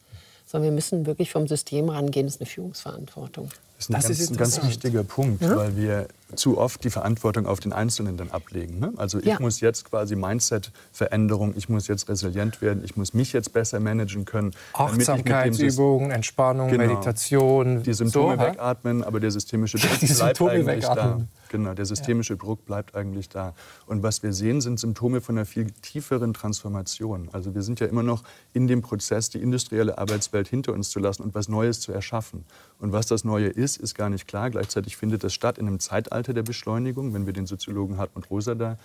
Sondern 0.46 0.72
wir 0.72 0.76
müssen 0.76 1.06
wirklich 1.06 1.32
vom 1.32 1.48
System 1.48 1.88
rangehen. 1.88 2.26
Das 2.26 2.36
ist 2.36 2.42
eine 2.42 2.50
Führungsverantwortung. 2.50 3.50
Das 3.78 3.86
ist 3.86 3.90
ein, 3.90 3.94
das 3.94 4.04
ganz, 4.04 4.20
ist 4.20 4.32
ein 4.32 4.38
ganz 4.38 4.64
wichtiger 4.64 5.04
Punkt, 5.04 5.42
ja? 5.42 5.56
weil 5.56 5.78
wir 5.78 6.08
zu 6.36 6.58
oft 6.58 6.84
die 6.84 6.90
Verantwortung 6.90 7.46
auf 7.46 7.60
den 7.60 7.74
Einzelnen 7.74 8.18
dann 8.18 8.32
ablegen. 8.32 8.80
Ne? 8.80 8.94
Also 8.98 9.20
ich 9.20 9.26
ja. 9.26 9.40
muss 9.40 9.60
jetzt 9.60 9.86
quasi 9.86 10.16
Mindset-Veränderung, 10.16 11.54
ich 11.56 11.70
muss 11.70 11.88
jetzt 11.88 12.10
resilient 12.10 12.62
werden, 12.62 12.84
ich 12.84 12.96
muss 12.96 13.14
mich 13.14 13.34
jetzt 13.34 13.54
besser 13.54 13.80
managen 13.80 14.26
können. 14.26 14.52
Achtsamkeitsübungen, 14.74 16.12
Entspannung, 16.12 16.70
genau, 16.70 16.86
Meditation. 16.86 17.84
Die 17.84 17.94
Symptome 17.94 18.36
so, 18.36 18.42
wegatmen, 18.42 19.04
aber 19.04 19.20
der 19.20 19.32
systemische 19.32 19.78
Druck 19.80 20.00
die 20.00 20.08
bleibt 20.08 20.38
Symptome 20.38 20.52
eigentlich 20.52 20.84
wegatmen. 20.84 21.20
da. 21.20 21.42
Genau, 21.50 21.74
der 21.74 21.86
systemische 21.86 22.34
ja. 22.34 22.40
Druck 22.40 22.66
bleibt 22.66 22.96
eigentlich 22.96 23.28
da. 23.28 23.54
Und 23.86 24.04
was 24.04 24.24
wir 24.24 24.32
sehen, 24.32 24.62
sind 24.62 24.80
Symptome 24.80 25.20
von 25.20 25.38
einer 25.38 25.46
viel 25.46 25.72
tieferen 25.72 26.34
Transformation. 26.34 27.28
Also 27.34 27.54
wir 27.54 27.62
sind 27.62 27.82
ja 27.82 27.88
immer 27.88 28.04
noch 28.04 28.24
in 28.54 28.68
dem 28.68 28.82
Prozess, 28.82 29.30
die 29.30 29.42
industrielle 29.42 29.98
Arbeitswelt 29.98 30.48
hinter 30.48 30.72
uns 30.72 30.90
zu 30.92 31.00
lassen 31.00 31.24
und 31.24 31.36
was 31.36 31.50
Neues 31.50 31.82
zu 31.82 31.92
erschaffen. 31.92 32.46
Und 32.80 32.94
was 32.94 33.06
das 33.06 33.26
Neue 33.26 33.48
ist, 33.48 33.78
ist 33.78 33.96
gar 33.96 34.10
nicht 34.10 34.28
klar. 34.28 34.50
Gleichzeitig 34.50 34.96
findet 34.96 35.26
das 35.26 35.34
statt 35.34 35.58
in 35.58 35.68
einem 35.68 35.80
Zeitalter 35.80 36.21
der 36.28 36.44
Beschleunigung, 36.44 37.14
wenn 37.14 37.26
wir 37.26 37.34
den 37.34 37.46
Soziologen 37.46 37.98
Hartmut 37.98 38.30
Rosa 38.30 38.56
da 38.56 38.78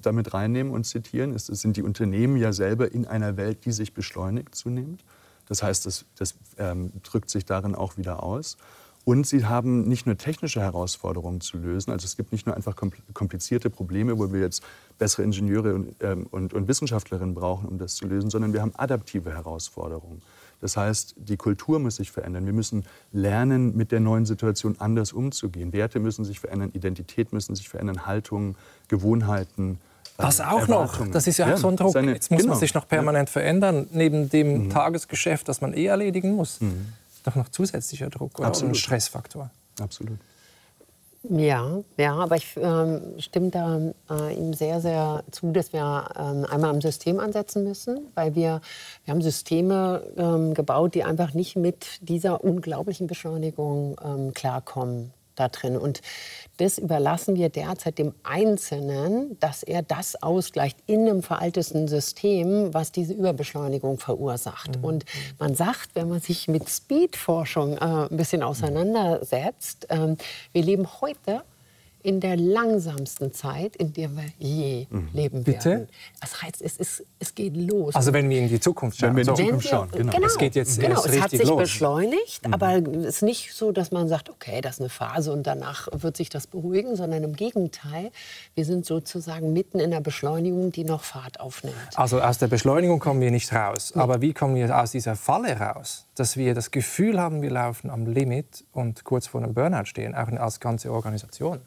damit 0.00 0.34
reinnehmen 0.34 0.72
und 0.72 0.84
zitieren. 0.84 1.34
Es 1.34 1.46
sind 1.46 1.76
die 1.76 1.82
Unternehmen 1.82 2.36
ja 2.36 2.52
selber 2.52 2.92
in 2.92 3.06
einer 3.06 3.36
Welt, 3.36 3.64
die 3.64 3.72
sich 3.72 3.94
beschleunigt 3.94 4.54
zunehmend. 4.54 5.04
Das 5.48 5.62
heißt, 5.62 5.86
das, 5.86 6.04
das 6.18 6.34
ähm, 6.58 6.92
drückt 7.02 7.30
sich 7.30 7.44
darin 7.44 7.74
auch 7.74 7.96
wieder 7.96 8.22
aus. 8.22 8.56
Und 9.04 9.24
sie 9.24 9.44
haben 9.44 9.84
nicht 9.86 10.04
nur 10.04 10.18
technische 10.18 10.60
Herausforderungen 10.60 11.40
zu 11.40 11.58
lösen, 11.58 11.92
also 11.92 12.04
es 12.04 12.16
gibt 12.16 12.32
nicht 12.32 12.44
nur 12.44 12.56
einfach 12.56 12.74
komplizierte 13.14 13.70
Probleme, 13.70 14.18
wo 14.18 14.32
wir 14.32 14.40
jetzt 14.40 14.64
bessere 14.98 15.22
Ingenieure 15.22 15.74
und, 15.74 15.94
ähm, 16.00 16.26
und, 16.32 16.52
und 16.52 16.66
Wissenschaftlerinnen 16.66 17.32
brauchen, 17.32 17.68
um 17.68 17.78
das 17.78 17.94
zu 17.94 18.08
lösen, 18.08 18.30
sondern 18.30 18.52
wir 18.52 18.62
haben 18.62 18.72
adaptive 18.74 19.32
Herausforderungen. 19.32 20.22
Das 20.60 20.76
heißt, 20.76 21.14
die 21.18 21.36
Kultur 21.36 21.78
muss 21.78 21.96
sich 21.96 22.10
verändern. 22.10 22.46
Wir 22.46 22.52
müssen 22.52 22.84
lernen, 23.12 23.76
mit 23.76 23.92
der 23.92 24.00
neuen 24.00 24.26
Situation 24.26 24.76
anders 24.78 25.12
umzugehen. 25.12 25.72
Werte 25.72 26.00
müssen 26.00 26.24
sich 26.24 26.40
verändern, 26.40 26.70
Identität 26.72 27.32
müssen 27.32 27.54
sich 27.54 27.68
verändern, 27.68 28.06
Haltungen, 28.06 28.56
Gewohnheiten. 28.88 29.78
Das 30.16 30.40
auch 30.40 30.66
noch. 30.66 31.06
Das 31.08 31.26
ist 31.26 31.36
ja, 31.36 31.48
ja 31.48 31.56
so 31.58 31.68
ein 31.68 31.76
Druck. 31.76 31.92
Seine, 31.92 32.12
Jetzt 32.14 32.30
muss 32.30 32.40
genau. 32.40 32.54
man 32.54 32.60
sich 32.60 32.72
noch 32.72 32.88
permanent 32.88 33.28
ja. 33.28 33.32
verändern, 33.34 33.86
neben 33.92 34.30
dem 34.30 34.64
mhm. 34.64 34.70
Tagesgeschäft, 34.70 35.46
das 35.48 35.60
man 35.60 35.74
eh 35.74 35.86
erledigen 35.86 36.34
muss. 36.34 36.60
Mhm 36.60 36.92
doch 37.26 37.34
noch 37.34 37.48
zusätzlicher 37.48 38.08
Druck 38.08 38.38
oder 38.38 38.48
Absolut. 38.48 38.72
ein 38.72 38.74
Stressfaktor. 38.76 39.50
Absolut. 39.80 40.18
Ja, 41.22 41.82
ja, 41.96 42.14
aber 42.14 42.36
ich 42.36 42.56
ähm, 42.56 43.14
stimme 43.18 43.50
da 43.50 43.80
äh, 44.10 44.34
ihm 44.34 44.54
sehr, 44.54 44.80
sehr 44.80 45.24
zu, 45.32 45.50
dass 45.50 45.72
wir 45.72 46.08
ähm, 46.16 46.46
einmal 46.48 46.70
am 46.70 46.80
System 46.80 47.18
ansetzen 47.18 47.64
müssen, 47.64 48.12
weil 48.14 48.34
wir, 48.34 48.60
wir 49.04 49.12
haben 49.12 49.22
Systeme 49.22 50.02
ähm, 50.16 50.54
gebaut, 50.54 50.94
die 50.94 51.02
einfach 51.02 51.34
nicht 51.34 51.56
mit 51.56 51.98
dieser 52.00 52.44
unglaublichen 52.44 53.08
Beschleunigung 53.08 53.96
ähm, 54.04 54.34
klarkommen 54.34 55.12
da 55.36 55.48
drin. 55.48 55.76
Und 55.76 56.00
das 56.56 56.78
überlassen 56.78 57.36
wir 57.36 57.48
derzeit 57.48 57.98
dem 57.98 58.14
Einzelnen, 58.22 59.38
dass 59.40 59.62
er 59.62 59.82
das 59.82 60.22
ausgleicht 60.22 60.78
in 60.86 61.02
einem 61.02 61.22
veralteten 61.22 61.86
System, 61.86 62.72
was 62.72 62.92
diese 62.92 63.12
Überbeschleunigung 63.12 63.98
verursacht. 63.98 64.78
Mhm. 64.78 64.84
Und 64.84 65.04
man 65.38 65.54
sagt, 65.54 65.90
wenn 65.94 66.08
man 66.08 66.20
sich 66.20 66.48
mit 66.48 66.68
Speedforschung 66.68 67.76
äh, 67.76 68.08
ein 68.10 68.16
bisschen 68.16 68.42
auseinandersetzt, 68.42 69.90
äh, 69.90 70.16
wir 70.52 70.62
leben 70.62 70.88
heute 71.00 71.42
in 72.06 72.20
der 72.20 72.36
langsamsten 72.36 73.32
Zeit, 73.32 73.74
in 73.74 73.92
der 73.92 74.08
wir 74.10 74.26
je 74.38 74.86
mhm. 74.90 75.08
leben 75.12 75.42
Bitte? 75.42 75.70
werden. 75.70 75.88
Das 76.20 76.40
heißt, 76.40 76.62
es, 76.62 76.76
ist, 76.76 77.04
es 77.18 77.34
geht 77.34 77.56
los. 77.56 77.96
Also 77.96 78.12
wenn 78.12 78.30
wir 78.30 78.38
in 78.38 78.48
die 78.48 78.60
Zukunft 78.60 78.98
schauen. 78.98 79.16
Wenn 79.16 79.26
wir 79.26 79.28
in 79.28 79.34
die 79.34 79.42
Zukunft 79.42 79.68
schauen, 79.68 79.90
genau. 79.90 80.12
genau. 80.12 80.26
Es 80.26 80.38
geht 80.38 80.54
jetzt 80.54 80.78
genau. 80.78 81.02
erst 81.02 81.08
es 81.08 81.20
hat 81.20 81.30
sich 81.32 81.42
los. 81.42 81.58
beschleunigt, 81.58 82.46
mhm. 82.46 82.54
aber 82.54 82.76
es 82.76 83.16
ist 83.16 83.22
nicht 83.22 83.54
so, 83.54 83.72
dass 83.72 83.90
man 83.90 84.06
sagt, 84.06 84.30
okay, 84.30 84.60
das 84.60 84.76
ist 84.76 84.82
eine 84.82 84.88
Phase 84.88 85.32
und 85.32 85.48
danach 85.48 85.88
wird 85.90 86.16
sich 86.16 86.28
das 86.28 86.46
beruhigen, 86.46 86.94
sondern 86.94 87.24
im 87.24 87.32
Gegenteil, 87.32 88.12
wir 88.54 88.64
sind 88.64 88.86
sozusagen 88.86 89.52
mitten 89.52 89.80
in 89.80 89.90
der 89.90 90.00
Beschleunigung, 90.00 90.70
die 90.70 90.84
noch 90.84 91.02
Fahrt 91.02 91.40
aufnimmt. 91.40 91.74
Also 91.96 92.20
aus 92.20 92.38
der 92.38 92.46
Beschleunigung 92.46 93.00
kommen 93.00 93.20
wir 93.20 93.32
nicht 93.32 93.52
raus. 93.52 93.90
Nee. 93.96 94.00
Aber 94.00 94.20
wie 94.20 94.32
kommen 94.32 94.54
wir 94.54 94.80
aus 94.80 94.92
dieser 94.92 95.16
Falle 95.16 95.58
raus? 95.58 96.06
Dass 96.14 96.36
wir 96.36 96.54
das 96.54 96.70
Gefühl 96.70 97.20
haben, 97.20 97.42
wir 97.42 97.50
laufen 97.50 97.90
am 97.90 98.06
Limit 98.06 98.64
und 98.72 99.02
kurz 99.02 99.26
vor 99.26 99.42
einem 99.42 99.54
Burnout 99.54 99.86
stehen, 99.86 100.14
auch 100.14 100.28
als 100.28 100.60
ganze 100.60 100.92
Organisation. 100.92 101.58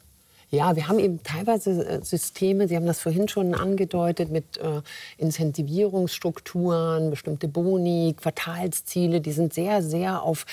Ja, 0.50 0.74
wir 0.74 0.88
haben 0.88 0.98
eben 0.98 1.22
teilweise 1.22 1.86
äh, 1.86 2.04
Systeme, 2.04 2.66
Sie 2.66 2.74
haben 2.74 2.86
das 2.86 2.98
vorhin 2.98 3.28
schon 3.28 3.54
angedeutet, 3.54 4.30
mit 4.30 4.58
äh, 4.58 4.82
Incentivierungsstrukturen, 5.16 7.10
bestimmte 7.10 7.46
Boni, 7.46 8.16
Quartalsziele, 8.20 9.20
die 9.20 9.30
sind 9.30 9.54
sehr, 9.54 9.80
sehr 9.80 10.22
auf 10.22 10.46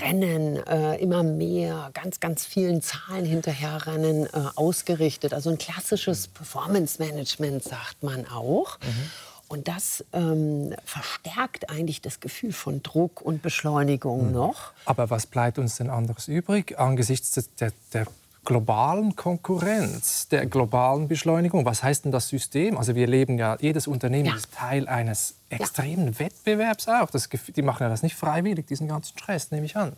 Rennen, 0.00 0.56
äh, 0.66 0.96
immer 0.96 1.22
mehr, 1.22 1.90
ganz, 1.94 2.20
ganz 2.20 2.44
vielen 2.44 2.82
Zahlen 2.82 3.24
hinterherrennen 3.24 4.26
äh, 4.26 4.28
ausgerichtet. 4.54 5.32
Also 5.32 5.48
ein 5.48 5.58
klassisches 5.58 6.28
Performance-Management, 6.28 7.64
sagt 7.64 8.02
man 8.02 8.26
auch. 8.26 8.78
Mhm. 8.80 9.10
Und 9.48 9.66
das 9.66 10.04
ähm, 10.12 10.74
verstärkt 10.84 11.70
eigentlich 11.70 12.02
das 12.02 12.20
Gefühl 12.20 12.52
von 12.52 12.82
Druck 12.82 13.22
und 13.22 13.40
Beschleunigung 13.40 14.26
mhm. 14.26 14.32
noch. 14.32 14.72
Aber 14.84 15.08
was 15.08 15.26
bleibt 15.26 15.58
uns 15.58 15.76
denn 15.76 15.88
anderes 15.88 16.28
übrig 16.28 16.78
angesichts 16.78 17.32
der, 17.58 17.72
der 17.94 18.06
globalen 18.48 19.14
Konkurrenz, 19.14 20.26
der 20.28 20.46
globalen 20.46 21.06
Beschleunigung. 21.06 21.66
Was 21.66 21.82
heißt 21.82 22.06
denn 22.06 22.12
das 22.12 22.28
System? 22.28 22.78
Also 22.78 22.94
wir 22.94 23.06
leben 23.06 23.36
ja, 23.36 23.58
jedes 23.60 23.86
Unternehmen 23.86 24.30
ja. 24.30 24.36
ist 24.36 24.54
Teil 24.54 24.88
eines 24.88 25.34
extremen 25.50 26.14
ja. 26.14 26.18
Wettbewerbs 26.18 26.88
auch. 26.88 27.10
Das, 27.10 27.28
die 27.28 27.60
machen 27.60 27.82
ja 27.82 27.90
das 27.90 28.02
nicht 28.02 28.16
freiwillig, 28.16 28.66
diesen 28.66 28.88
ganzen 28.88 29.18
Stress, 29.18 29.50
nehme 29.50 29.66
ich 29.66 29.76
an. 29.76 29.92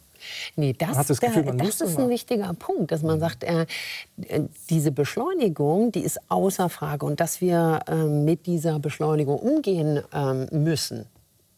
Nee, 0.56 0.72
das, 0.76 1.06
das, 1.06 1.20
Gefühl, 1.20 1.44
der, 1.44 1.54
das 1.54 1.80
ist 1.80 1.96
ein 1.96 2.08
wichtiger 2.08 2.52
Punkt, 2.54 2.90
dass 2.90 3.02
man 3.02 3.20
sagt, 3.20 3.44
äh, 3.44 3.66
diese 4.68 4.90
Beschleunigung, 4.90 5.92
die 5.92 6.00
ist 6.00 6.18
außer 6.28 6.68
Frage 6.68 7.06
und 7.06 7.20
dass 7.20 7.40
wir 7.40 7.82
äh, 7.86 7.94
mit 7.94 8.46
dieser 8.46 8.80
Beschleunigung 8.80 9.38
umgehen 9.38 10.02
äh, 10.12 10.56
müssen. 10.56 11.06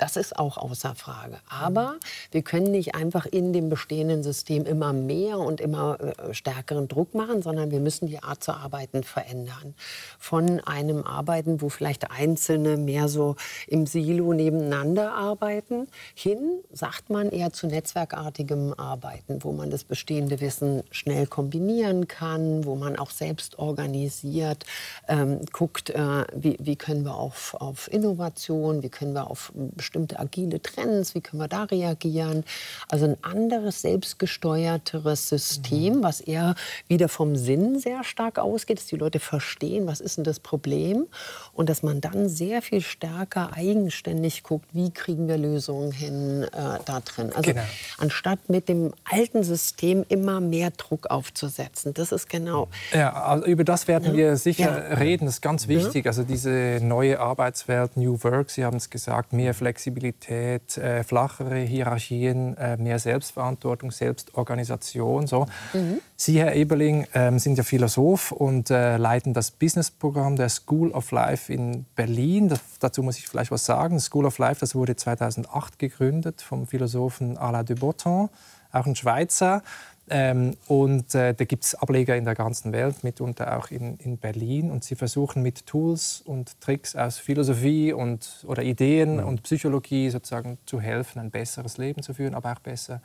Das 0.02 0.16
ist 0.16 0.36
auch 0.36 0.56
außer 0.56 0.96
Frage. 0.96 1.38
Aber 1.48 1.94
wir 2.32 2.42
können 2.42 2.72
nicht 2.72 2.96
einfach 2.96 3.24
in 3.24 3.52
dem 3.52 3.68
bestehenden 3.68 4.24
System 4.24 4.66
immer 4.66 4.92
mehr 4.92 5.38
und 5.38 5.60
immer 5.60 5.96
äh, 6.00 6.34
stärkeren 6.34 6.88
Druck 6.88 7.14
machen, 7.14 7.40
sondern 7.40 7.70
wir 7.70 7.78
müssen 7.78 8.08
die 8.08 8.20
Art 8.20 8.42
zu 8.42 8.52
arbeiten 8.52 9.04
verändern. 9.04 9.76
Von 10.18 10.58
einem 10.58 11.04
Arbeiten, 11.04 11.62
wo 11.62 11.68
vielleicht 11.68 12.10
Einzelne 12.10 12.78
mehr 12.78 13.06
so 13.06 13.36
im 13.68 13.86
Silo 13.86 14.32
nebeneinander 14.32 15.14
arbeiten, 15.14 15.86
hin, 16.16 16.58
sagt 16.72 17.08
man, 17.08 17.30
eher 17.30 17.52
zu 17.52 17.68
netzwerkartigem 17.68 18.74
Arbeiten, 18.76 19.44
wo 19.44 19.52
man 19.52 19.70
das 19.70 19.84
bestehende 19.84 20.40
Wissen 20.40 20.82
schnell 20.90 21.28
kombinieren 21.28 22.08
kann, 22.08 22.64
wo 22.64 22.74
man 22.74 22.96
auch 22.96 23.10
selbst 23.10 23.60
organisiert, 23.60 24.66
ähm, 25.06 25.42
guckt, 25.52 25.90
äh, 25.90 26.24
wie, 26.34 26.56
wie, 26.58 26.74
können 26.74 27.04
wir 27.04 27.14
auf, 27.14 27.54
auf 27.60 27.88
Innovation, 27.92 28.82
wie 28.82 28.88
können 28.88 29.12
wir 29.12 29.30
auf 29.30 29.52
bestimmte 29.54 29.91
agile 30.16 30.60
Trends, 30.62 31.14
wie 31.14 31.20
können 31.20 31.42
wir 31.42 31.48
da 31.48 31.64
reagieren. 31.64 32.44
Also 32.88 33.06
ein 33.06 33.16
anderes, 33.22 33.82
selbstgesteuerteres 33.82 35.28
System, 35.28 35.98
mhm. 35.98 36.02
was 36.02 36.20
eher 36.20 36.54
wieder 36.88 37.08
vom 37.08 37.36
Sinn 37.36 37.78
sehr 37.78 38.04
stark 38.04 38.38
ausgeht, 38.38 38.78
dass 38.78 38.86
die 38.86 38.96
Leute 38.96 39.20
verstehen, 39.20 39.86
was 39.86 40.00
ist 40.00 40.16
denn 40.16 40.24
das 40.24 40.40
Problem 40.40 41.06
und 41.52 41.68
dass 41.68 41.82
man 41.82 42.00
dann 42.00 42.28
sehr 42.28 42.62
viel 42.62 42.80
stärker 42.80 43.52
eigenständig 43.54 44.42
guckt, 44.42 44.66
wie 44.72 44.90
kriegen 44.90 45.28
wir 45.28 45.38
Lösungen 45.38 45.92
hin 45.92 46.44
äh, 46.44 46.78
da 46.84 47.00
drin. 47.00 47.30
Also 47.34 47.50
genau. 47.50 47.62
anstatt 47.98 48.48
mit 48.48 48.68
dem 48.68 48.92
alten 49.04 49.44
System 49.44 50.04
immer 50.08 50.40
mehr 50.40 50.70
Druck 50.70 51.10
aufzusetzen. 51.10 51.94
Das 51.94 52.12
ist 52.12 52.28
genau. 52.28 52.68
Ja, 52.92 53.12
also 53.12 53.46
über 53.46 53.64
das 53.64 53.88
werden 53.88 54.10
ja. 54.10 54.16
wir 54.16 54.36
sicher 54.36 54.88
ja. 54.90 54.96
reden. 54.96 55.26
Das 55.26 55.36
ist 55.36 55.42
ganz 55.42 55.68
wichtig. 55.68 56.04
Ja. 56.04 56.10
Also 56.10 56.22
diese 56.22 56.80
neue 56.82 57.20
Arbeitswelt, 57.20 57.96
New 57.96 58.22
Work, 58.22 58.50
Sie 58.50 58.64
haben 58.64 58.76
es 58.76 58.90
gesagt, 58.90 59.32
mehr 59.32 59.54
Flexibilität 59.54 59.81
Flexibilität, 59.82 60.78
äh, 60.78 61.02
flachere 61.02 61.58
Hierarchien, 61.58 62.56
äh, 62.56 62.76
mehr 62.76 63.00
Selbstverantwortung, 63.00 63.90
Selbstorganisation. 63.90 65.26
So. 65.26 65.46
Mhm. 65.72 65.98
Sie, 66.14 66.38
Herr 66.38 66.54
Eberling, 66.54 67.06
ähm, 67.14 67.40
sind 67.40 67.58
ja 67.58 67.64
Philosoph 67.64 68.30
und 68.30 68.70
äh, 68.70 68.96
leiten 68.96 69.34
das 69.34 69.50
Businessprogramm 69.50 70.36
der 70.36 70.50
School 70.50 70.92
of 70.92 71.10
Life 71.10 71.52
in 71.52 71.84
Berlin. 71.96 72.48
Das, 72.48 72.60
dazu 72.78 73.02
muss 73.02 73.18
ich 73.18 73.26
vielleicht 73.26 73.50
was 73.50 73.66
sagen. 73.66 73.98
School 73.98 74.24
of 74.24 74.38
Life 74.38 74.60
das 74.60 74.76
wurde 74.76 74.94
2008 74.94 75.80
gegründet 75.80 76.42
vom 76.42 76.68
Philosophen 76.68 77.36
Alain 77.36 77.66
de 77.66 77.76
Botton, 77.76 78.28
auch 78.70 78.86
ein 78.86 78.94
Schweizer. 78.94 79.62
Ähm, 80.10 80.56
und 80.66 81.14
äh, 81.14 81.32
da 81.32 81.44
gibt 81.44 81.64
es 81.64 81.74
Ableger 81.74 82.16
in 82.16 82.24
der 82.24 82.34
ganzen 82.34 82.72
Welt, 82.72 83.04
mitunter 83.04 83.56
auch 83.56 83.70
in, 83.70 83.96
in 83.98 84.18
Berlin. 84.18 84.70
Und 84.70 84.84
sie 84.84 84.94
versuchen 84.94 85.42
mit 85.42 85.66
Tools 85.66 86.22
und 86.24 86.60
Tricks 86.60 86.96
aus 86.96 87.18
Philosophie 87.18 87.92
und, 87.92 88.44
oder 88.46 88.62
Ideen 88.62 89.16
mhm. 89.16 89.28
und 89.28 89.42
Psychologie 89.44 90.10
sozusagen 90.10 90.58
zu 90.66 90.80
helfen, 90.80 91.20
ein 91.20 91.30
besseres 91.30 91.78
Leben 91.78 92.02
zu 92.02 92.14
führen, 92.14 92.34
aber 92.34 92.52
auch 92.52 92.58
besser 92.60 93.00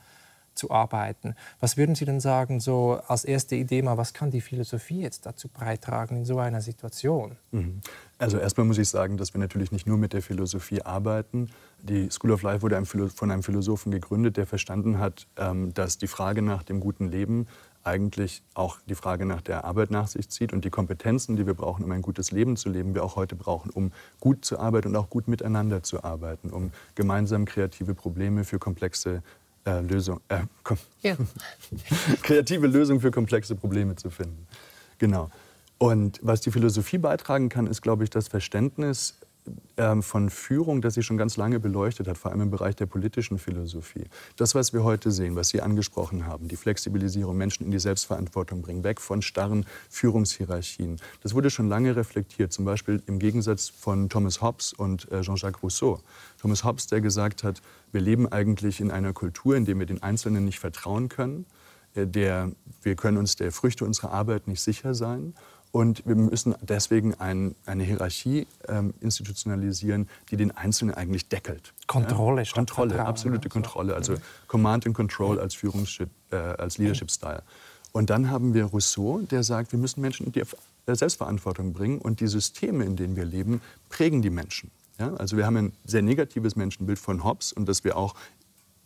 zu 0.57 0.71
arbeiten. 0.71 1.35
Was 1.59 1.77
würden 1.77 1.95
Sie 1.95 2.05
denn 2.05 2.19
sagen, 2.19 2.59
so 2.59 2.99
als 3.07 3.23
erste 3.23 3.55
Idee 3.55 3.81
mal, 3.81 3.97
was 3.97 4.13
kann 4.13 4.31
die 4.31 4.41
Philosophie 4.41 5.01
jetzt 5.01 5.25
dazu 5.25 5.47
beitragen 5.47 6.17
in 6.17 6.25
so 6.25 6.39
einer 6.39 6.61
Situation? 6.61 7.37
Mhm. 7.51 7.81
Also 8.17 8.39
erstmal 8.39 8.65
muss 8.65 8.79
ich 8.79 8.89
sagen, 8.89 9.17
dass 9.17 9.33
wir 9.33 9.39
natürlich 9.39 9.71
nicht 9.71 9.87
nur 9.87 9.97
mit 9.97 10.13
der 10.13 10.21
Philosophie 10.21 10.81
arbeiten. 10.81 11.49
Die 11.83 12.09
School 12.09 12.31
of 12.31 12.41
Life 12.41 12.61
wurde 12.61 12.83
von 12.85 13.31
einem 13.31 13.43
Philosophen 13.43 13.91
gegründet, 13.91 14.37
der 14.37 14.45
verstanden 14.45 14.99
hat, 14.99 15.27
ähm, 15.37 15.73
dass 15.73 15.97
die 15.97 16.07
Frage 16.07 16.41
nach 16.41 16.63
dem 16.63 16.79
guten 16.79 17.09
Leben 17.09 17.47
eigentlich 17.83 18.43
auch 18.53 18.79
die 18.87 18.95
Frage 18.95 19.25
nach 19.25 19.41
der 19.41 19.63
Arbeit 19.63 19.91
nach 19.91 20.07
sich 20.07 20.29
zieht 20.29 20.51
und 20.51 20.65
die 20.65 20.69
Kompetenzen, 20.69 21.37
die 21.37 21.47
wir 21.47 21.53
brauchen, 21.53 21.85
um 21.85 21.91
ein 21.91 22.01
gutes 22.01 22.31
Leben 22.31 22.57
zu 22.57 22.69
leben, 22.69 22.93
wir 22.93 23.03
auch 23.03 23.15
heute 23.15 23.35
brauchen, 23.35 23.69
um 23.69 23.93
gut 24.19 24.43
zu 24.43 24.59
arbeiten 24.59 24.89
und 24.89 24.95
auch 24.97 25.09
gut 25.09 25.27
miteinander 25.29 25.83
zu 25.83 26.03
arbeiten, 26.03 26.49
um 26.49 26.71
gemeinsam 26.95 27.45
kreative 27.45 27.93
Probleme 27.95 28.43
für 28.43 28.59
komplexe 28.59 29.23
äh, 29.65 29.79
Lösung, 29.81 30.19
äh, 30.27 30.41
ja. 31.01 31.15
kreative 32.23 32.67
Lösungen 32.67 32.99
für 32.99 33.11
komplexe 33.11 33.55
Probleme 33.55 33.95
zu 33.95 34.09
finden. 34.09 34.47
Genau. 34.97 35.29
Und 35.77 36.19
was 36.23 36.41
die 36.41 36.51
Philosophie 36.51 36.97
beitragen 36.97 37.49
kann, 37.49 37.67
ist, 37.67 37.81
glaube 37.81 38.03
ich, 38.03 38.09
das 38.09 38.27
Verständnis 38.27 39.15
von 40.01 40.29
Führung, 40.31 40.81
das 40.81 40.95
sie 40.95 41.03
schon 41.03 41.17
ganz 41.17 41.37
lange 41.37 41.59
beleuchtet 41.59 42.07
hat, 42.07 42.17
vor 42.17 42.31
allem 42.31 42.41
im 42.41 42.51
Bereich 42.51 42.75
der 42.75 42.87
politischen 42.87 43.37
Philosophie. 43.37 44.05
Das, 44.35 44.55
was 44.55 44.73
wir 44.73 44.83
heute 44.83 45.11
sehen, 45.11 45.35
was 45.35 45.49
Sie 45.49 45.61
angesprochen 45.61 46.25
haben, 46.25 46.47
die 46.47 46.55
Flexibilisierung, 46.55 47.37
Menschen 47.37 47.65
in 47.65 47.71
die 47.71 47.79
Selbstverantwortung 47.79 48.63
bringen, 48.63 48.83
weg 48.83 48.99
von 48.99 49.21
starren 49.21 49.65
Führungshierarchien, 49.89 50.97
das 51.21 51.35
wurde 51.35 51.51
schon 51.51 51.69
lange 51.69 51.95
reflektiert, 51.95 52.51
zum 52.51 52.65
Beispiel 52.65 53.03
im 53.05 53.19
Gegensatz 53.19 53.69
von 53.69 54.09
Thomas 54.09 54.41
Hobbes 54.41 54.73
und 54.73 55.11
äh, 55.11 55.21
Jean-Jacques 55.21 55.61
Rousseau. 55.61 55.99
Thomas 56.41 56.63
Hobbes, 56.63 56.87
der 56.87 57.01
gesagt 57.01 57.43
hat, 57.43 57.61
wir 57.91 58.01
leben 58.01 58.27
eigentlich 58.31 58.81
in 58.81 58.89
einer 58.89 59.13
Kultur, 59.13 59.55
in 59.55 59.65
der 59.65 59.77
wir 59.77 59.85
den 59.85 60.01
Einzelnen 60.01 60.45
nicht 60.45 60.59
vertrauen 60.59 61.07
können, 61.07 61.45
äh, 61.93 62.07
der, 62.07 62.51
wir 62.81 62.95
können 62.95 63.17
uns 63.17 63.35
der 63.35 63.51
Früchte 63.51 63.85
unserer 63.85 64.11
Arbeit 64.11 64.47
nicht 64.47 64.61
sicher 64.61 64.93
sein 64.93 65.33
und 65.77 66.01
wir 66.07 66.15
müssen 66.15 66.55
deswegen 66.61 67.13
ein, 67.19 67.53
eine 67.67 67.83
Hierarchie 67.83 68.47
ähm, 68.67 68.95
institutionalisieren, 68.99 70.09
die 70.31 70.35
den 70.35 70.49
Einzelnen 70.49 70.95
eigentlich 70.95 71.29
deckelt. 71.29 71.71
Kontrolle, 71.85 72.41
ja? 72.41 72.51
Kontrolle, 72.51 72.89
Vertrauen, 72.89 73.07
absolute 73.07 73.47
Kontrolle. 73.47 73.93
Also 73.93 74.15
Command 74.47 74.87
and 74.87 74.95
Control 74.95 75.39
als 75.39 75.55
Führungs- 75.55 76.01
äh, 76.31 76.35
als 76.35 76.79
Leadership-Style. 76.79 77.43
Und 77.91 78.09
dann 78.09 78.31
haben 78.31 78.55
wir 78.55 78.65
Rousseau, 78.65 79.19
der 79.19 79.43
sagt, 79.43 79.71
wir 79.71 79.77
müssen 79.77 80.01
Menschen 80.01 80.25
in 80.25 80.31
die 80.31 80.41
Selbstverantwortung 80.87 81.73
bringen 81.73 81.99
und 81.99 82.21
die 82.21 82.27
Systeme, 82.27 82.83
in 82.83 82.95
denen 82.95 83.15
wir 83.15 83.25
leben, 83.25 83.61
prägen 83.89 84.23
die 84.23 84.31
Menschen. 84.31 84.71
Ja? 84.97 85.13
Also 85.17 85.37
wir 85.37 85.45
haben 85.45 85.57
ein 85.57 85.73
sehr 85.85 86.01
negatives 86.01 86.55
Menschenbild 86.55 86.97
von 86.97 87.23
Hobbes 87.23 87.53
und 87.53 87.67
dass 87.67 87.83
wir 87.83 87.97
auch 87.97 88.15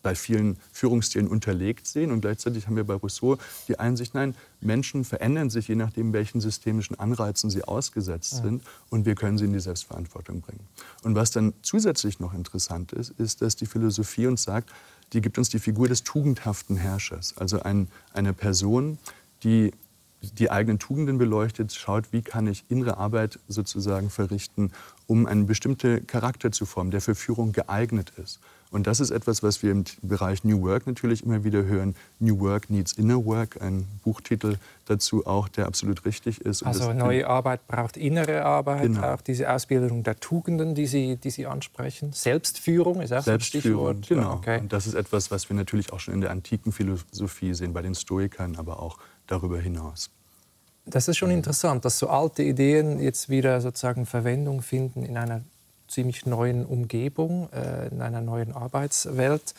bei 0.02 0.16
vielen 0.16 0.58
Führungsstilen 0.72 1.28
unterlegt 1.28 1.88
sehen. 1.88 2.12
Und 2.12 2.22
gleichzeitig 2.22 2.68
haben 2.68 2.76
wir 2.76 2.84
bei 2.84 2.96
Rousseau 2.96 3.38
die 3.68 3.80
Einsicht, 3.80 4.14
nein, 4.14 4.36
Menschen 4.60 5.04
verändern 5.04 5.50
sich 5.50 5.68
je 5.68 5.76
nachdem, 5.76 6.14
welchen 6.14 6.42
systemischen 6.42 7.00
Anreizen 7.00 7.50
sie 7.50 7.64
ausgesetzt 7.64 8.34
ja. 8.34 8.42
sind. 8.44 8.64
Und 8.90 9.06
wir 9.06 9.16
können 9.16 9.38
sie 9.38 9.46
in 9.46 9.54
die 9.54 9.60
Selbstverantwortung 9.60 10.42
bringen. 10.42 10.68
Und 11.04 11.16
was 11.16 11.32
dann 11.32 11.54
zusätzlich 11.62 12.20
noch 12.20 12.34
interessant 12.34 12.94
ist, 12.94 13.12
ist, 13.12 13.42
dass 13.42 13.56
die 13.56 13.66
Philosophie 13.66 14.28
uns 14.28 14.44
sagt, 14.44 14.72
die 15.14 15.22
gibt 15.22 15.38
uns 15.38 15.50
die 15.50 15.60
Figur 15.60 15.88
des 15.88 16.04
tugendhaften 16.04 16.78
Herrschers. 16.78 17.38
Also 17.38 17.62
ein, 17.62 17.90
eine 18.14 18.34
Person, 18.34 18.98
die 19.44 19.72
die 20.22 20.52
eigenen 20.52 20.80
Tugenden 20.80 21.18
beleuchtet, 21.18 21.74
schaut, 21.74 22.14
wie 22.14 22.22
kann 22.22 22.48
ich 22.48 22.64
innere 22.70 22.98
Arbeit 22.98 23.40
sozusagen 23.48 24.10
verrichten, 24.10 24.72
um 25.08 25.26
einen 25.26 25.48
bestimmten 25.48 26.06
Charakter 26.06 26.52
zu 26.52 26.66
formen, 26.66 26.92
der 26.92 27.02
für 27.02 27.16
Führung 27.16 27.52
geeignet 27.54 28.14
ist. 28.18 28.40
Und 28.72 28.88
das 28.88 29.02
ist 29.02 29.12
etwas, 29.12 29.44
was 29.44 29.62
wir 29.62 29.72
im 29.72 29.84
Bereich 30.02 30.46
New 30.46 30.62
Work 30.62 30.88
natürlich 30.88 31.26
immer 31.26 31.44
wieder 31.44 31.66
hören. 31.66 31.94
New 32.20 32.40
Work 32.40 32.70
needs 32.70 32.94
inner 32.94 33.24
work, 33.26 33.62
ein 33.62 33.86
Buchtitel 34.04 34.56
dazu 34.86 35.28
auch, 35.28 35.50
der 35.50 35.68
absolut 35.68 36.06
richtig 36.06 36.40
ist. 36.42 36.64
also 36.64 36.94
neue 36.94 37.28
Arbeit 37.28 37.68
braucht 37.68 37.98
innere 37.98 38.46
Arbeit, 38.46 38.84
genau. 38.84 39.14
auch 39.14 39.22
diese 39.22 39.52
Ausbildung 39.52 40.04
der 40.04 40.20
Tugenden, 40.22 40.74
die 40.74 40.88
Sie, 40.88 41.18
die 41.18 41.32
Sie 41.32 41.46
ansprechen. 41.46 42.14
Selbstführung 42.14 43.02
ist 43.02 43.12
auch 43.12 43.24
Selbstführung, 43.24 43.90
ein 43.90 44.04
Stichwort. 44.04 44.08
Genau. 44.08 44.34
Okay. 44.36 44.60
Und 44.62 44.72
das 44.72 44.88
ist 44.88 44.94
etwas, 44.94 45.32
was 45.32 45.50
wir 45.50 45.56
natürlich 45.58 45.92
auch 45.92 46.00
schon 46.00 46.14
in 46.14 46.22
der 46.22 46.32
antiken 46.32 46.72
Philosophie 46.72 47.54
sehen, 47.54 47.74
bei 47.74 47.82
den 47.82 47.94
Stoikern, 47.94 48.56
aber 48.56 48.82
auch 48.82 48.98
darüber 49.28 49.60
hinaus. 49.60 50.10
Das 50.86 51.08
ist 51.08 51.18
schon 51.18 51.30
interessant, 51.30 51.86
dass 51.86 52.00
so 52.00 52.08
alte 52.08 52.42
Ideen 52.42 53.00
jetzt 53.00 53.30
wieder 53.30 53.60
sozusagen 53.62 54.06
Verwendung 54.06 54.62
finden 54.62 55.04
in 55.04 55.18
einer 55.18 55.42
ziemlich 55.92 56.26
neuen 56.26 56.66
Umgebung, 56.66 57.50
äh, 57.54 57.88
in 57.90 58.02
einer 58.02 58.22
neuen 58.22 58.54
Arbeitswelt. 58.54 59.54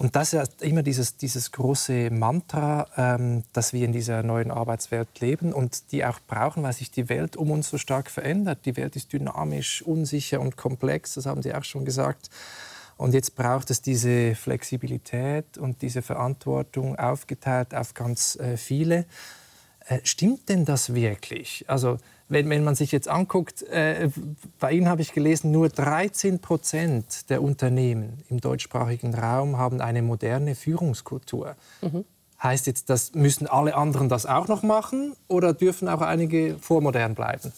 Und 0.00 0.16
das 0.16 0.32
ist 0.32 0.62
immer 0.62 0.82
dieses, 0.82 1.18
dieses 1.18 1.52
große 1.52 2.10
Mantra, 2.10 2.86
ähm, 2.96 3.44
dass 3.52 3.74
wir 3.74 3.84
in 3.84 3.92
dieser 3.92 4.22
neuen 4.22 4.50
Arbeitswelt 4.50 5.20
leben 5.20 5.52
und 5.52 5.92
die 5.92 6.06
auch 6.06 6.20
brauchen, 6.26 6.62
weil 6.62 6.72
sich 6.72 6.90
die 6.90 7.10
Welt 7.10 7.36
um 7.36 7.50
uns 7.50 7.68
so 7.68 7.76
stark 7.76 8.10
verändert. 8.10 8.60
Die 8.64 8.78
Welt 8.78 8.96
ist 8.96 9.12
dynamisch, 9.12 9.82
unsicher 9.82 10.40
und 10.40 10.56
komplex, 10.56 11.14
das 11.14 11.26
haben 11.26 11.42
Sie 11.42 11.54
auch 11.54 11.64
schon 11.64 11.84
gesagt. 11.84 12.30
Und 12.96 13.12
jetzt 13.12 13.34
braucht 13.34 13.70
es 13.70 13.82
diese 13.82 14.34
Flexibilität 14.34 15.58
und 15.58 15.82
diese 15.82 16.00
Verantwortung 16.00 16.98
aufgeteilt 16.98 17.74
auf 17.74 17.92
ganz 17.92 18.36
äh, 18.36 18.56
viele. 18.56 19.04
Äh, 19.86 19.98
stimmt 20.04 20.48
denn 20.48 20.64
das 20.64 20.94
wirklich? 20.94 21.64
Also 21.66 21.98
wenn, 22.30 22.48
wenn 22.48 22.64
man 22.64 22.76
sich 22.76 22.92
jetzt 22.92 23.08
anguckt, 23.08 23.62
äh, 23.64 24.08
bei 24.60 24.72
Ihnen 24.72 24.88
habe 24.88 25.02
ich 25.02 25.12
gelesen, 25.12 25.50
nur 25.50 25.68
13 25.68 26.38
Prozent 26.38 27.28
der 27.28 27.42
Unternehmen 27.42 28.22
im 28.30 28.40
deutschsprachigen 28.40 29.14
Raum 29.14 29.58
haben 29.58 29.80
eine 29.80 30.00
moderne 30.00 30.54
Führungskultur. 30.54 31.56
Mhm. 31.82 32.04
Heißt 32.42 32.68
jetzt, 32.68 32.88
das 32.88 33.14
müssen 33.14 33.46
alle 33.48 33.74
anderen 33.74 34.08
das 34.08 34.26
auch 34.26 34.48
noch 34.48 34.62
machen 34.62 35.14
oder 35.28 35.52
dürfen 35.52 35.88
auch 35.88 36.00
einige 36.00 36.56
vormodern 36.58 37.14
bleiben? 37.14 37.52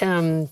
Ähm, 0.00 0.48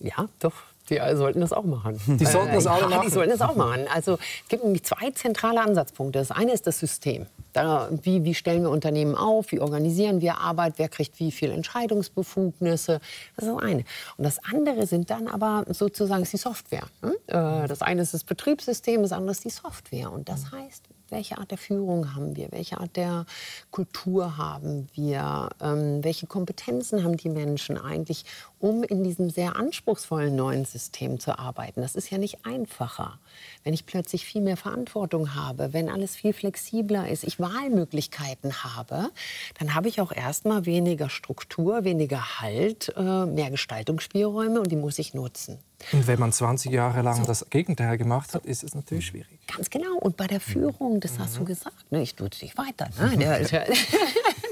ja, 0.00 0.28
doch. 0.40 0.54
Die 0.90 0.98
sollten 1.16 1.40
das 1.40 1.52
auch 1.52 1.64
machen. 1.64 1.98
Die 2.06 2.26
sollten 2.26 2.54
das 2.54 2.66
auch 2.66 2.80
ja, 2.80 2.88
machen? 2.88 3.06
Die 3.06 3.12
sollten 3.12 3.30
das 3.30 3.40
auch 3.40 3.56
machen. 3.56 3.86
Also 3.92 4.18
es 4.42 4.48
gibt 4.48 4.64
nämlich 4.64 4.84
zwei 4.84 5.10
zentrale 5.12 5.60
Ansatzpunkte. 5.60 6.18
Das 6.18 6.30
eine 6.30 6.52
ist 6.52 6.66
das 6.66 6.78
System. 6.78 7.26
Da, 7.54 7.88
wie, 8.02 8.24
wie, 8.24 8.34
stellen 8.34 8.62
wir 8.62 8.70
Unternehmen 8.70 9.14
auf? 9.14 9.52
Wie 9.52 9.60
organisieren 9.60 10.20
wir 10.20 10.38
Arbeit? 10.38 10.74
Wer 10.76 10.88
kriegt 10.88 11.18
wie 11.20 11.30
viel 11.30 11.52
Entscheidungsbefugnisse? 11.52 13.00
Das 13.36 13.46
ist 13.46 13.54
das 13.54 13.62
eine. 13.62 13.84
Und 14.16 14.24
das 14.24 14.38
andere 14.52 14.86
sind 14.86 15.08
dann 15.08 15.28
aber 15.28 15.64
sozusagen 15.68 16.24
die 16.24 16.36
Software. 16.36 16.86
Ne? 17.00 17.14
Äh, 17.28 17.68
das 17.68 17.80
eine 17.80 18.02
ist 18.02 18.12
das 18.12 18.24
Betriebssystem, 18.24 19.02
das 19.02 19.12
andere 19.12 19.30
ist 19.30 19.44
die 19.44 19.50
Software. 19.50 20.12
Und 20.12 20.28
das 20.28 20.50
heißt, 20.50 20.82
welche 21.14 21.38
Art 21.38 21.52
der 21.52 21.58
Führung 21.58 22.14
haben 22.14 22.34
wir, 22.34 22.48
welche 22.50 22.78
Art 22.78 22.96
der 22.96 23.24
Kultur 23.70 24.36
haben 24.36 24.88
wir, 24.94 25.48
ähm, 25.62 26.02
welche 26.02 26.26
Kompetenzen 26.26 27.04
haben 27.04 27.16
die 27.16 27.28
Menschen 27.28 27.78
eigentlich, 27.78 28.24
um 28.58 28.82
in 28.82 29.04
diesem 29.04 29.30
sehr 29.30 29.56
anspruchsvollen 29.56 30.34
neuen 30.34 30.64
System 30.64 31.20
zu 31.20 31.38
arbeiten. 31.38 31.82
Das 31.82 31.94
ist 31.94 32.10
ja 32.10 32.18
nicht 32.18 32.44
einfacher. 32.44 33.18
Wenn 33.62 33.74
ich 33.74 33.86
plötzlich 33.86 34.24
viel 34.24 34.42
mehr 34.42 34.56
Verantwortung 34.56 35.34
habe, 35.34 35.72
wenn 35.72 35.88
alles 35.88 36.16
viel 36.16 36.32
flexibler 36.32 37.08
ist, 37.08 37.22
ich 37.22 37.38
Wahlmöglichkeiten 37.38 38.64
habe, 38.64 39.10
dann 39.58 39.74
habe 39.74 39.88
ich 39.88 40.00
auch 40.00 40.10
erstmal 40.10 40.66
weniger 40.66 41.08
Struktur, 41.08 41.84
weniger 41.84 42.40
Halt, 42.40 42.92
äh, 42.96 43.26
mehr 43.26 43.50
Gestaltungsspielräume 43.50 44.60
und 44.60 44.72
die 44.72 44.76
muss 44.76 44.98
ich 44.98 45.14
nutzen. 45.14 45.58
Und 45.92 46.06
wenn 46.06 46.18
man 46.18 46.32
20 46.32 46.72
Jahre 46.72 47.02
lang 47.02 47.16
so. 47.16 47.24
das 47.24 47.48
Gegenteil 47.50 47.98
gemacht 47.98 48.34
hat, 48.34 48.46
ist 48.46 48.64
es 48.64 48.74
natürlich 48.74 49.06
schwierig. 49.06 49.38
Ganz 49.46 49.70
genau. 49.70 49.96
Und 49.98 50.16
bei 50.16 50.26
der 50.26 50.40
Führung, 50.40 51.00
das 51.00 51.18
hast 51.18 51.36
du 51.36 51.42
mhm. 51.42 51.46
gesagt, 51.46 51.92
ne? 51.92 52.02
ich 52.02 52.14
tue 52.14 52.28
es 52.32 52.42
nicht 52.42 52.56
weiter. 52.58 52.88
Ne? 52.98 53.16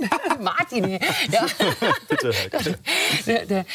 Der, 0.03 0.18
der, 0.18 0.38
Martin, 0.40 0.99
ja. 1.31 1.47
Bitte, 2.09 2.35
der, 3.25 3.47
der, 3.47 3.66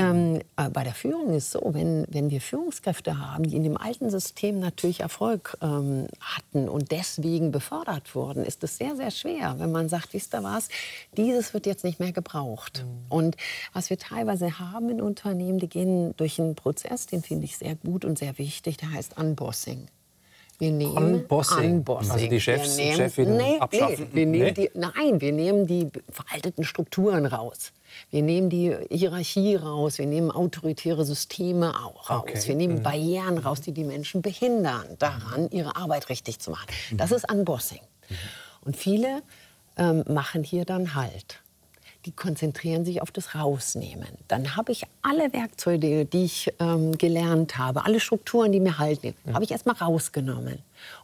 ähm, 0.00 0.40
äh, 0.56 0.70
bei 0.70 0.84
der 0.84 0.94
Führung 0.94 1.34
ist 1.34 1.44
es 1.44 1.50
so, 1.52 1.60
wenn, 1.72 2.06
wenn 2.08 2.30
wir 2.30 2.40
Führungskräfte 2.40 3.18
haben, 3.18 3.44
die 3.44 3.56
in 3.56 3.62
dem 3.62 3.76
alten 3.76 4.10
System 4.10 4.58
natürlich 4.58 5.00
Erfolg 5.00 5.56
ähm, 5.62 6.06
hatten 6.20 6.68
und 6.68 6.90
deswegen 6.90 7.50
befördert 7.50 8.14
wurden, 8.14 8.44
ist 8.44 8.62
es 8.64 8.76
sehr, 8.76 8.96
sehr 8.96 9.10
schwer, 9.10 9.56
wenn 9.58 9.72
man 9.72 9.88
sagt, 9.88 10.14
wisst 10.14 10.34
ihr 10.34 10.42
was, 10.42 10.68
dieses 11.16 11.54
wird 11.54 11.66
jetzt 11.66 11.84
nicht 11.84 12.00
mehr 12.00 12.12
gebraucht. 12.12 12.84
Mhm. 12.84 13.06
Und 13.08 13.36
was 13.72 13.90
wir 13.90 13.98
teilweise 13.98 14.58
haben 14.58 14.88
in 14.90 15.00
Unternehmen, 15.00 15.58
die 15.58 15.68
gehen 15.68 16.14
durch 16.16 16.40
einen 16.40 16.54
Prozess, 16.54 17.06
den 17.06 17.22
finde 17.22 17.44
ich 17.44 17.56
sehr 17.56 17.76
gut 17.76 18.04
und 18.04 18.18
sehr 18.18 18.38
wichtig, 18.38 18.76
der 18.76 18.92
heißt 18.92 19.18
Unbossing. 19.18 19.88
Wir 20.60 20.72
nehmen 20.72 20.96
Unbossing. 20.96 21.72
Unbossing. 21.72 22.10
Also 22.10 22.26
die 22.26 22.40
Chefs, 22.40 22.76
nehmen, 22.76 22.96
Chefinnen 22.96 23.36
nee, 23.38 23.58
abschaffen? 23.58 24.08
Nee, 24.10 24.14
wir 24.14 24.26
nehmen 24.26 24.44
nee? 24.44 24.52
Die, 24.52 24.70
nein, 24.74 25.20
wir 25.20 25.32
nehmen 25.32 25.66
die 25.66 25.88
veralteten 26.10 26.64
Strukturen 26.64 27.24
raus. 27.24 27.72
Wir 28.10 28.22
nehmen 28.22 28.50
die 28.50 28.76
Hierarchie 28.90 29.56
raus, 29.56 29.98
wir 29.98 30.06
nehmen 30.06 30.30
autoritäre 30.30 31.04
Systeme 31.04 31.74
auch 31.84 32.10
raus. 32.10 32.22
Okay. 32.22 32.42
Wir 32.46 32.54
nehmen 32.54 32.78
mhm. 32.78 32.82
Barrieren 32.82 33.38
raus, 33.38 33.60
die 33.60 33.72
die 33.72 33.84
Menschen 33.84 34.22
behindern, 34.22 34.86
daran 34.98 35.50
ihre 35.50 35.76
Arbeit 35.76 36.08
richtig 36.08 36.38
zu 36.40 36.50
machen. 36.50 36.66
Das 36.96 37.12
ist 37.12 37.30
Unbossing. 37.30 37.80
Mhm. 38.08 38.14
Und 38.62 38.76
viele 38.76 39.22
ähm, 39.76 40.04
machen 40.08 40.44
hier 40.44 40.64
dann 40.64 40.94
Halt 40.94 41.40
die 42.06 42.12
konzentrieren 42.12 42.84
sich 42.84 43.02
auf 43.02 43.10
das 43.10 43.34
Rausnehmen. 43.34 44.08
Dann 44.28 44.56
habe 44.56 44.72
ich 44.72 44.84
alle 45.02 45.32
Werkzeuge, 45.32 46.06
die 46.06 46.24
ich 46.24 46.52
ähm, 46.58 46.96
gelernt 46.96 47.58
habe, 47.58 47.84
alle 47.84 48.00
Strukturen, 48.00 48.52
die 48.52 48.60
mir 48.60 48.78
halten, 48.78 49.14
ja. 49.24 49.34
habe 49.34 49.44
ich 49.44 49.50
erstmal 49.50 49.76
rausgenommen. 49.76 50.58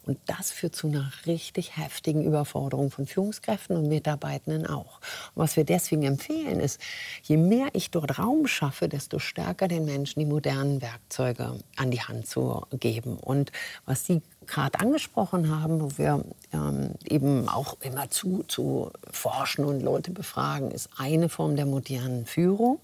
Und 0.04 0.18
das 0.26 0.52
führt 0.52 0.74
zu 0.74 0.86
einer 0.86 1.12
richtig 1.26 1.76
heftigen 1.76 2.24
Überforderung 2.24 2.90
von 2.90 3.06
Führungskräften 3.06 3.76
und 3.76 3.88
Mitarbeitenden 3.88 4.66
auch. 4.66 5.00
Und 5.34 5.42
was 5.42 5.56
wir 5.56 5.64
deswegen 5.64 6.02
empfehlen 6.04 6.60
ist, 6.60 6.80
je 7.22 7.36
mehr 7.36 7.68
ich 7.74 7.90
dort 7.90 8.18
Raum 8.18 8.46
schaffe, 8.46 8.88
desto 8.88 9.18
stärker 9.18 9.68
den 9.68 9.84
Menschen 9.84 10.20
die 10.20 10.26
modernen 10.26 10.80
Werkzeuge 10.80 11.60
an 11.76 11.90
die 11.90 12.00
Hand 12.00 12.26
zu 12.26 12.66
geben. 12.72 13.18
Und 13.18 13.52
was 13.84 14.06
Sie 14.06 14.22
gerade 14.46 14.80
angesprochen 14.80 15.50
haben, 15.50 15.80
wo 15.80 15.98
wir 15.98 16.24
ähm, 16.52 16.90
eben 17.04 17.48
auch 17.48 17.76
immer 17.80 18.10
zu, 18.10 18.44
zu 18.48 18.90
forschen 19.10 19.64
und 19.64 19.80
Leute 19.80 20.10
befragen, 20.10 20.70
ist 20.70 20.88
eine 20.96 21.28
Form 21.28 21.56
der 21.56 21.66
modernen 21.66 22.26
Führung. 22.26 22.78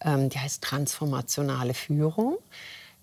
Ähm, 0.00 0.28
die 0.28 0.38
heißt 0.38 0.62
transformationale 0.62 1.74
Führung. 1.74 2.38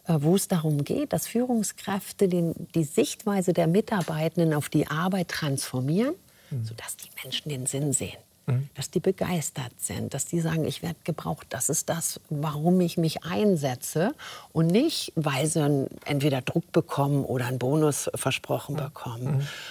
Äh, 0.08 0.18
wo 0.20 0.36
es 0.36 0.48
darum 0.48 0.84
geht, 0.84 1.14
dass 1.14 1.28
Führungskräfte 1.28 2.28
den, 2.28 2.54
die 2.76 2.84
Sichtweise 2.84 3.54
der 3.54 3.68
Mitarbeitenden 3.68 4.54
auf 4.54 4.70
die 4.70 4.88
Arbeit 4.88 5.30
transformieren, 5.30 6.14
mhm. 6.52 6.66
sodass 6.66 6.96
die 6.98 7.10
Menschen 7.24 7.50
den 7.50 7.66
Sinn 7.66 7.92
sehen. 7.92 8.18
Mhm. 8.48 8.70
Dass 8.76 8.92
die 8.92 9.00
begeistert 9.00 9.72
sind, 9.80 10.14
dass 10.14 10.26
die 10.26 10.40
sagen, 10.40 10.66
ich 10.66 10.84
werde 10.84 10.98
gebraucht, 11.04 11.48
das 11.50 11.70
ist 11.70 11.90
das, 11.90 12.20
warum 12.30 12.80
ich 12.82 12.98
mich 12.98 13.24
einsetze 13.24 14.14
und 14.54 14.68
nicht, 14.68 15.14
weil 15.16 15.48
sie 15.48 15.88
entweder 16.06 16.42
Druck 16.42 16.72
bekommen 16.72 17.26
oder 17.26 17.48
einen 17.48 17.58
Bonus 17.58 18.10
versprochen 18.14 18.76
mhm. 18.76 18.80
bekommen. 18.80 19.26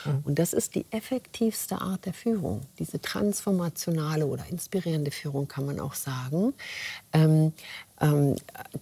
Mhm. 0.05 0.13
mhm. 0.13 0.23
Und 0.25 0.39
das 0.39 0.53
ist 0.53 0.75
die 0.75 0.87
effektivste 0.91 1.81
Art 1.81 2.05
der 2.07 2.15
Führung, 2.15 2.63
diese 2.79 3.01
transformationale 3.01 4.27
oder 4.27 4.45
inspirierende 4.51 5.11
Führung 5.11 5.47
kann 5.47 5.67
man 5.67 5.79
auch 5.79 5.95
sagen, 5.95 6.55
ähm, 7.13 7.53
ähm, 8.01 8.37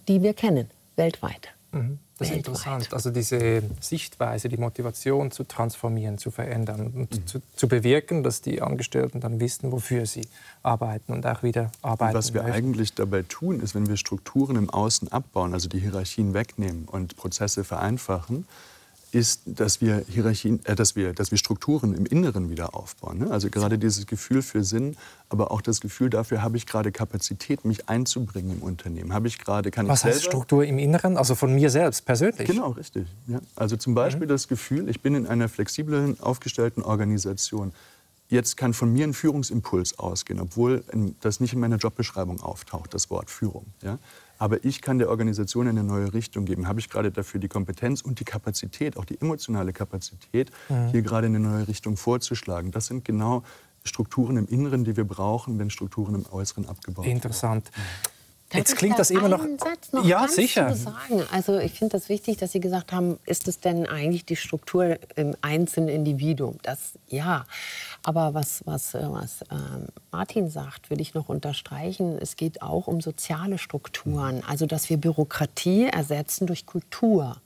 die 0.07 0.21
wir 0.21 0.33
kennen 0.33 0.69
weltweit. 0.95 1.49
Mhm. 1.71 1.99
Das 2.19 2.29
ist 2.29 2.35
interessant. 2.35 2.93
Also 2.93 3.09
diese 3.09 3.63
Sichtweise, 3.79 4.47
die 4.47 4.57
Motivation 4.57 5.31
zu 5.31 5.43
transformieren, 5.45 6.17
zu 6.17 6.29
verändern 6.29 6.91
und 6.95 7.11
mhm. 7.11 7.27
zu, 7.27 7.41
zu, 7.55 7.67
bewirken, 7.67 8.21
dass 8.21 8.41
die 8.41 8.61
Angestellten 8.61 9.19
dann 9.19 9.39
wissen, 9.39 9.71
wofür 9.71 10.05
sie 10.05 10.27
arbeiten 10.61 11.11
und 11.11 11.25
auch 11.25 11.41
wieder 11.41 11.71
arbeiten. 11.81 12.11
Und 12.11 12.17
was 12.19 12.33
wir 12.33 12.43
möchten. 12.43 12.57
eigentlich 12.57 12.93
dabei 12.93 13.23
tun, 13.23 13.59
ist, 13.59 13.73
wenn 13.73 13.87
wir 13.87 13.97
Strukturen 13.97 14.55
im 14.57 14.69
Außen 14.69 15.11
abbauen, 15.11 15.53
also 15.53 15.67
die 15.67 15.79
Hierarchien 15.79 16.33
wegnehmen 16.33 16.85
und 16.85 17.15
Prozesse 17.17 17.63
vereinfachen, 17.63 18.45
ist, 19.13 19.41
dass 19.45 19.79
wir 19.79 20.03
Hierarchien, 20.07 20.59
äh, 20.65 20.75
dass 20.75 20.95
wir, 20.95 21.13
dass 21.13 21.31
wir 21.31 21.37
Strukturen 21.37 21.93
im 21.93 22.05
Inneren 22.05 22.49
wieder 22.49 22.75
aufbauen. 22.75 23.19
Ne? 23.19 23.31
Also 23.31 23.49
gerade 23.49 23.77
dieses 23.77 24.07
Gefühl 24.07 24.41
für 24.41 24.63
Sinn, 24.63 24.97
aber 25.29 25.51
auch 25.51 25.61
das 25.61 25.81
Gefühl 25.81 26.09
dafür, 26.09 26.41
habe 26.41 26.57
ich 26.57 26.65
gerade 26.65 26.91
Kapazität, 26.91 27.63
mich 27.63 27.89
einzubringen 27.89 28.57
im 28.57 28.63
Unternehmen. 28.63 29.13
Habe 29.13 29.27
ich 29.27 29.37
gerade, 29.37 29.71
kann 29.71 29.87
Was 29.87 29.99
ich 29.99 30.05
heißt 30.05 30.23
Struktur 30.23 30.65
im 30.65 30.79
Inneren? 30.79 31.17
Also 31.17 31.35
von 31.35 31.53
mir 31.53 31.69
selbst 31.69 32.05
persönlich? 32.05 32.47
Genau, 32.47 32.71
richtig. 32.71 33.07
Ja. 33.27 33.39
Also 33.55 33.77
zum 33.77 33.93
Beispiel 33.93 34.25
mhm. 34.25 34.29
das 34.31 34.47
Gefühl, 34.47 34.89
ich 34.89 35.01
bin 35.01 35.15
in 35.15 35.27
einer 35.27 35.47
flexiblen, 35.47 36.19
aufgestellten 36.19 36.81
Organisation. 36.81 37.71
Jetzt 38.29 38.57
kann 38.57 38.73
von 38.73 38.91
mir 38.91 39.05
ein 39.05 39.13
Führungsimpuls 39.13 39.99
ausgehen, 39.99 40.39
obwohl 40.39 40.83
das 41.21 41.39
nicht 41.39 41.53
in 41.53 41.59
meiner 41.59 41.77
Jobbeschreibung 41.77 42.41
auftaucht, 42.41 42.93
das 42.93 43.11
Wort 43.11 43.29
Führung. 43.29 43.65
Ja? 43.83 43.99
Aber 44.43 44.65
ich 44.65 44.81
kann 44.81 44.97
der 44.99 45.07
Organisation 45.07 45.69
eine 45.69 45.85
neue 45.85 46.13
Richtung 46.13 46.43
geben. 46.43 46.67
Habe 46.67 46.81
ich 46.81 46.89
gerade 46.89 47.13
dafür 47.13 47.39
die 47.39 47.47
Kompetenz 47.47 48.01
und 48.01 48.19
die 48.19 48.25
Kapazität, 48.25 48.97
auch 48.97 49.05
die 49.05 49.21
emotionale 49.21 49.71
Kapazität, 49.71 50.51
mhm. 50.67 50.89
hier 50.89 51.01
gerade 51.01 51.27
eine 51.27 51.39
neue 51.39 51.65
Richtung 51.69 51.95
vorzuschlagen? 51.95 52.69
Das 52.71 52.87
sind 52.87 53.05
genau 53.05 53.43
Strukturen 53.85 54.35
im 54.35 54.45
Inneren, 54.47 54.83
die 54.83 54.97
wir 54.97 55.05
brauchen, 55.05 55.59
wenn 55.59 55.69
Strukturen 55.69 56.15
im 56.15 56.25
Äußeren 56.29 56.67
abgebaut 56.67 57.05
werden. 57.05 57.15
Interessant. 57.15 57.71
Jetzt 58.53 58.75
klingt 58.77 58.99
das 58.99 59.09
immer 59.09 59.29
noch. 59.29 59.45
ja, 60.03 60.27
sicher. 60.27 60.75
Sagen? 60.75 61.23
Also 61.31 61.57
ich 61.59 61.73
finde 61.73 61.93
das 61.97 62.09
wichtig, 62.09 62.37
dass 62.37 62.51
Sie 62.51 62.59
gesagt 62.59 62.91
haben, 62.91 63.19
ist 63.25 63.47
es 63.47 63.59
denn 63.59 63.87
eigentlich 63.87 64.25
die 64.25 64.35
Struktur 64.35 64.97
im 65.15 65.35
einzelnen 65.41 65.89
Individuum? 65.89 66.57
Das 66.63 66.93
ja. 67.07 67.45
Aber 68.03 68.33
was, 68.33 68.61
was, 68.65 68.93
äh, 68.93 69.01
was 69.03 69.43
äh, 69.43 69.55
Martin 70.11 70.49
sagt, 70.49 70.89
will 70.89 70.99
ich 70.99 71.13
noch 71.13 71.29
unterstreichen. 71.29 72.17
Es 72.19 72.35
geht 72.35 72.61
auch 72.61 72.87
um 72.87 73.01
soziale 73.01 73.57
Strukturen. 73.57 74.43
Also 74.47 74.65
dass 74.65 74.89
wir 74.89 74.97
Bürokratie 74.97 75.85
ersetzen 75.85 76.47
durch 76.47 76.65
Kultur 76.65 77.37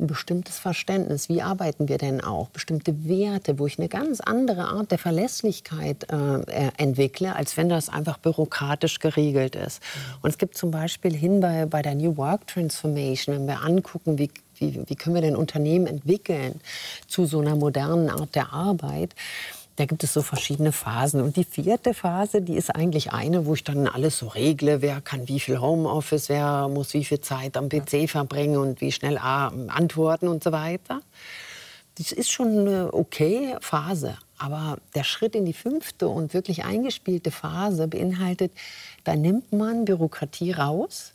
ein 0.00 0.06
bestimmtes 0.06 0.58
Verständnis. 0.58 1.28
Wie 1.28 1.42
arbeiten 1.42 1.88
wir 1.88 1.98
denn 1.98 2.20
auch? 2.20 2.48
Bestimmte 2.48 3.08
Werte, 3.08 3.58
wo 3.58 3.66
ich 3.66 3.78
eine 3.78 3.88
ganz 3.88 4.20
andere 4.20 4.66
Art 4.68 4.90
der 4.90 4.98
Verlässlichkeit 4.98 6.06
äh, 6.10 6.70
entwickle, 6.76 7.34
als 7.34 7.56
wenn 7.56 7.68
das 7.68 7.88
einfach 7.88 8.18
bürokratisch 8.18 9.00
geregelt 9.00 9.56
ist. 9.56 9.82
Und 10.22 10.30
es 10.30 10.38
gibt 10.38 10.56
zum 10.56 10.70
Beispiel 10.70 11.14
hin 11.14 11.40
bei, 11.40 11.66
bei 11.66 11.82
der 11.82 11.94
New 11.94 12.16
Work 12.16 12.46
Transformation, 12.46 13.34
wenn 13.34 13.46
wir 13.46 13.62
angucken, 13.62 14.18
wie 14.18 14.30
wie, 14.60 14.80
wie, 14.88 14.96
können 14.96 15.14
wir 15.14 15.22
denn 15.22 15.36
Unternehmen 15.36 15.86
entwickeln 15.86 16.60
zu 17.06 17.26
so 17.26 17.40
einer 17.40 17.54
modernen 17.54 18.10
Art 18.10 18.34
der 18.34 18.52
Arbeit? 18.52 19.14
Da 19.78 19.84
gibt 19.84 20.02
es 20.02 20.12
so 20.12 20.22
verschiedene 20.22 20.72
Phasen. 20.72 21.20
Und 21.20 21.36
die 21.36 21.44
vierte 21.44 21.94
Phase, 21.94 22.42
die 22.42 22.56
ist 22.56 22.74
eigentlich 22.74 23.12
eine, 23.12 23.46
wo 23.46 23.54
ich 23.54 23.62
dann 23.62 23.86
alles 23.86 24.18
so 24.18 24.26
regle. 24.26 24.82
Wer 24.82 25.00
kann 25.00 25.28
wie 25.28 25.38
viel 25.38 25.60
Homeoffice, 25.60 26.28
wer 26.28 26.66
muss 26.66 26.94
wie 26.94 27.04
viel 27.04 27.20
Zeit 27.20 27.56
am 27.56 27.68
PC 27.68 28.10
verbringen 28.10 28.56
und 28.56 28.80
wie 28.80 28.90
schnell 28.90 29.18
antworten 29.18 30.26
und 30.26 30.42
so 30.42 30.50
weiter. 30.50 31.00
Das 31.96 32.10
ist 32.10 32.28
schon 32.28 32.58
eine 32.58 32.92
okay 32.92 33.54
Phase. 33.60 34.18
Aber 34.36 34.78
der 34.96 35.04
Schritt 35.04 35.36
in 35.36 35.44
die 35.44 35.52
fünfte 35.52 36.08
und 36.08 36.34
wirklich 36.34 36.64
eingespielte 36.64 37.30
Phase 37.30 37.86
beinhaltet, 37.86 38.50
da 39.04 39.14
nimmt 39.14 39.52
man 39.52 39.84
Bürokratie 39.84 40.50
raus 40.50 41.12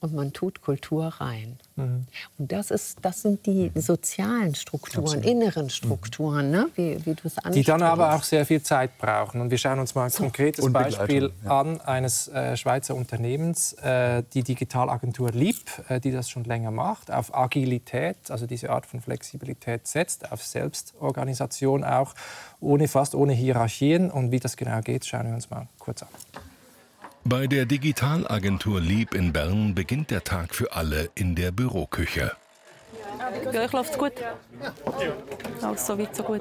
und 0.00 0.14
man 0.14 0.32
tut 0.32 0.60
Kultur 0.60 1.06
rein. 1.06 1.58
Mhm. 1.76 2.06
Und 2.38 2.52
das, 2.52 2.70
ist, 2.70 2.98
das 3.02 3.22
sind 3.22 3.46
die 3.46 3.72
sozialen 3.74 4.54
Strukturen, 4.54 5.04
Absolut. 5.04 5.26
inneren 5.26 5.64
mhm. 5.64 5.70
Strukturen, 5.70 6.50
ne? 6.50 6.68
wie, 6.74 7.04
wie 7.04 7.14
du 7.14 7.22
es 7.24 7.36
Die 7.52 7.62
dann 7.62 7.82
aber 7.82 8.14
auch 8.14 8.22
sehr 8.22 8.46
viel 8.46 8.62
Zeit 8.62 8.96
brauchen. 8.98 9.40
Und 9.40 9.50
wir 9.50 9.58
schauen 9.58 9.78
uns 9.78 9.94
mal 9.94 10.04
ein 10.04 10.10
so. 10.10 10.22
konkretes 10.22 10.72
Beispiel 10.72 11.32
ja. 11.44 11.60
an 11.60 11.80
eines 11.80 12.28
äh, 12.28 12.56
Schweizer 12.56 12.94
Unternehmens, 12.94 13.72
äh, 13.74 14.22
die 14.34 14.42
Digitalagentur 14.42 15.30
LIB, 15.30 15.56
äh, 15.88 16.00
die 16.00 16.12
das 16.12 16.30
schon 16.30 16.44
länger 16.44 16.70
macht, 16.70 17.10
auf 17.10 17.34
Agilität, 17.34 18.16
also 18.30 18.46
diese 18.46 18.70
Art 18.70 18.86
von 18.86 19.00
Flexibilität 19.00 19.86
setzt, 19.86 20.30
auf 20.30 20.44
Selbstorganisation 20.44 21.84
auch, 21.84 22.14
ohne, 22.60 22.88
fast 22.88 23.14
ohne 23.14 23.32
Hierarchien. 23.32 24.10
Und 24.10 24.30
wie 24.30 24.40
das 24.40 24.56
genau 24.56 24.80
geht, 24.80 25.06
schauen 25.06 25.26
wir 25.26 25.34
uns 25.34 25.50
mal 25.50 25.68
kurz 25.78 26.02
an. 26.02 26.08
Bei 27.28 27.46
der 27.46 27.66
Digitalagentur 27.66 28.80
Lieb 28.80 29.14
in 29.14 29.34
Bern 29.34 29.74
beginnt 29.74 30.10
der 30.10 30.24
Tag 30.24 30.54
für 30.54 30.72
alle 30.72 31.10
in 31.14 31.34
der 31.34 31.50
Büroküche. 31.50 32.32
Gleich 33.50 33.70
läuft's 33.70 33.98
gut. 33.98 34.12
Alles 35.60 35.86
so 35.86 35.98
weit, 35.98 36.16
so 36.16 36.22
gut. 36.22 36.40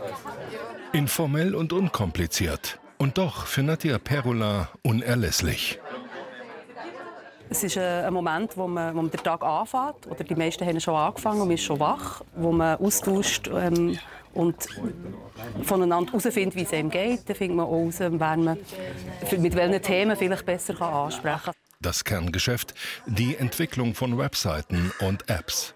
Informell 0.93 1.55
und 1.55 1.73
unkompliziert. 1.73 2.79
Und 2.97 3.17
doch 3.17 3.47
für 3.47 3.63
Nadja 3.63 3.97
Perula 3.97 4.69
unerlässlich. 4.81 5.77
Es 7.49 7.65
ist 7.65 7.75
äh, 7.75 8.05
ein 8.05 8.13
Moment, 8.13 8.55
wo 8.55 8.65
man, 8.65 8.95
wo 8.95 9.01
man 9.01 9.11
den 9.11 9.21
Tag 9.21 9.43
anfängt, 9.43 10.07
oder 10.07 10.23
die 10.23 10.35
meisten 10.35 10.65
haben 10.65 10.79
schon 10.79 10.95
angefangen 10.95 11.41
und 11.41 11.47
man 11.47 11.55
ist 11.55 11.63
schon 11.63 11.81
wach, 11.81 12.21
wo 12.35 12.53
man 12.53 12.77
austauscht 12.77 13.49
ähm, 13.53 13.99
und 14.37 14.67
voneinander 15.63 16.11
herausfindet, 16.11 16.55
wie 16.55 16.63
es 16.63 16.73
einem 16.73 16.89
geht. 16.89 17.27
Dann 17.27 17.35
findet 17.35 17.57
man 17.57 17.65
auch 17.65 17.91
heraus, 17.91 18.37
man, 18.37 18.57
mit 19.39 19.55
welchen 19.55 19.81
Themen 19.81 20.15
vielleicht 20.15 20.45
besser 20.45 20.79
ansprechen 20.81 21.41
kann. 21.45 21.53
Das 21.79 22.03
Kerngeschäft, 22.03 22.73
die 23.05 23.35
Entwicklung 23.35 23.93
von 23.93 24.17
Webseiten 24.17 24.91
und 24.99 25.29
Apps. 25.29 25.73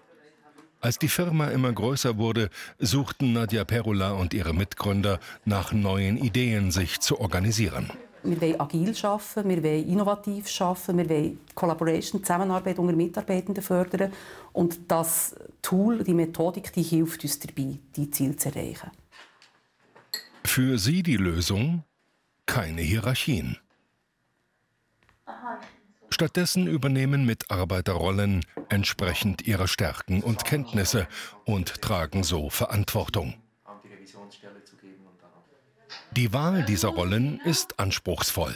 Als 0.80 0.98
die 0.98 1.08
Firma 1.08 1.46
immer 1.46 1.72
größer 1.72 2.18
wurde, 2.18 2.50
suchten 2.80 3.34
Nadja 3.34 3.64
Perula 3.64 4.12
und 4.12 4.34
ihre 4.34 4.52
Mitgründer 4.52 5.20
nach 5.44 5.72
neuen 5.72 6.16
Ideen, 6.16 6.72
sich 6.72 6.98
zu 7.00 7.20
organisieren. 7.20 7.88
Wir 8.24 8.40
wollen 8.40 8.60
agil 8.60 8.94
arbeiten, 9.02 9.48
wir 9.48 9.62
wollen 9.62 9.88
innovativ 9.88 10.60
arbeiten, 10.60 10.98
wir 10.98 11.08
wollen 11.08 11.38
Collaboration, 11.54 12.22
Zusammenarbeit 12.22 12.78
unter 12.78 12.94
Mitarbeitenden 12.94 13.62
fördern. 13.62 14.12
Und 14.52 14.90
das 14.90 15.34
Tool, 15.60 16.04
die 16.04 16.14
Methodik, 16.14 16.72
die 16.72 16.82
hilft 16.82 17.24
uns 17.24 17.38
dabei, 17.38 17.78
die 17.96 18.10
Ziele 18.10 18.36
zu 18.36 18.48
erreichen. 18.48 18.90
Für 20.44 20.78
Sie 20.78 21.02
die 21.02 21.16
Lösung? 21.16 21.84
Keine 22.46 22.82
Hierarchien. 22.82 23.56
Stattdessen 26.10 26.66
übernehmen 26.66 27.24
Mitarbeiter 27.24 27.94
Rollen 27.94 28.44
entsprechend 28.68 29.46
ihrer 29.46 29.66
Stärken 29.66 30.22
und 30.22 30.44
Kenntnisse 30.44 31.08
und 31.46 31.80
tragen 31.80 32.22
so 32.22 32.50
Verantwortung. 32.50 33.34
Die 36.16 36.30
Wahl 36.30 36.62
dieser 36.62 36.88
Rollen 36.88 37.40
ist 37.40 37.80
anspruchsvoll. 37.80 38.54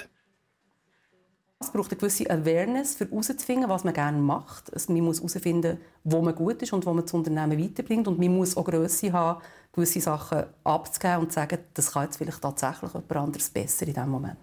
Es 1.59 1.71
braucht 1.71 1.91
eine 1.91 1.99
gewisse 1.99 2.29
Awareness, 2.29 3.01
um 3.01 3.09
herauszufinden, 3.09 3.71
was 3.71 3.83
man 3.83 3.95
gerne 3.95 4.19
macht. 4.19 4.71
Also 4.75 4.93
man 4.93 5.03
muss 5.03 5.21
herausfinden, 5.21 5.79
wo 6.05 6.21
man 6.21 6.35
gut 6.35 6.61
ist 6.61 6.75
und 6.75 6.85
wo 6.85 6.93
man 6.93 7.05
das 7.05 7.15
Unternehmen 7.15 7.59
weiterbringt. 7.59 8.09
Und 8.09 8.19
man 8.19 8.37
muss 8.37 8.59
auch 8.59 8.65
Größe 8.67 9.11
haben, 9.11 9.41
gewisse 9.73 10.03
Sachen 10.03 10.45
abzugeben 10.65 11.21
und 11.21 11.33
zu 11.33 11.37
sagen, 11.37 11.59
das 11.73 11.93
kann 11.93 12.05
jetzt 12.05 12.19
vielleicht 12.19 12.43
tatsächlich 12.43 12.93
jemand 12.93 13.17
anderes 13.17 13.49
besser 13.49 13.87
in 13.87 13.95
diesem 13.95 14.11
Moment. 14.11 14.37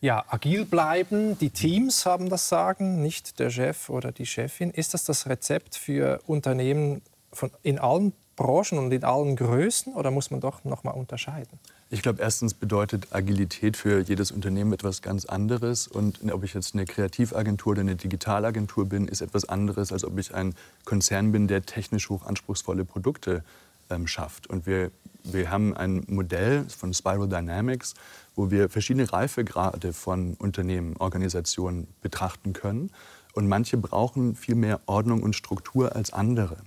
Ja, 0.00 0.24
agil 0.28 0.66
bleiben. 0.66 1.36
Die 1.38 1.50
Teams 1.50 2.06
haben 2.06 2.30
das 2.30 2.48
Sagen, 2.48 3.02
nicht 3.02 3.40
der 3.40 3.50
Chef 3.50 3.90
oder 3.90 4.12
die 4.12 4.26
Chefin. 4.26 4.70
Ist 4.70 4.94
das 4.94 5.04
das 5.04 5.26
Rezept 5.28 5.74
für 5.74 6.20
Unternehmen 6.28 7.02
von, 7.32 7.50
in 7.62 7.80
allen 7.80 8.12
Branchen 8.36 8.78
und 8.78 8.92
in 8.92 9.02
allen 9.02 9.34
Größen 9.34 9.92
oder 9.92 10.12
muss 10.12 10.30
man 10.30 10.40
doch 10.40 10.64
noch 10.64 10.84
mal 10.84 10.92
unterscheiden? 10.92 11.58
Ich 11.92 12.02
glaube, 12.02 12.22
erstens 12.22 12.54
bedeutet 12.54 13.08
Agilität 13.10 13.76
für 13.76 13.98
jedes 13.98 14.30
Unternehmen 14.30 14.72
etwas 14.72 15.02
ganz 15.02 15.24
anderes. 15.24 15.88
Und 15.88 16.20
ob 16.32 16.44
ich 16.44 16.54
jetzt 16.54 16.72
eine 16.72 16.86
Kreativagentur 16.86 17.72
oder 17.72 17.80
eine 17.80 17.96
Digitalagentur 17.96 18.88
bin, 18.88 19.08
ist 19.08 19.22
etwas 19.22 19.44
anderes, 19.48 19.92
als 19.92 20.04
ob 20.04 20.16
ich 20.16 20.32
ein 20.32 20.54
Konzern 20.84 21.32
bin, 21.32 21.48
der 21.48 21.66
technisch 21.66 22.08
hochanspruchsvolle 22.08 22.84
Produkte 22.84 23.42
ähm, 23.90 24.06
schafft. 24.06 24.46
Und 24.46 24.66
wir, 24.66 24.92
wir 25.24 25.50
haben 25.50 25.76
ein 25.76 26.04
Modell 26.06 26.64
von 26.68 26.94
Spiral 26.94 27.28
Dynamics, 27.28 27.94
wo 28.36 28.52
wir 28.52 28.68
verschiedene 28.68 29.12
Reifegrade 29.12 29.92
von 29.92 30.34
Unternehmen, 30.34 30.96
Organisationen 30.96 31.88
betrachten 32.02 32.52
können. 32.52 32.92
Und 33.32 33.48
manche 33.48 33.76
brauchen 33.76 34.36
viel 34.36 34.54
mehr 34.54 34.80
Ordnung 34.86 35.24
und 35.24 35.34
Struktur 35.34 35.96
als 35.96 36.12
andere. 36.12 36.58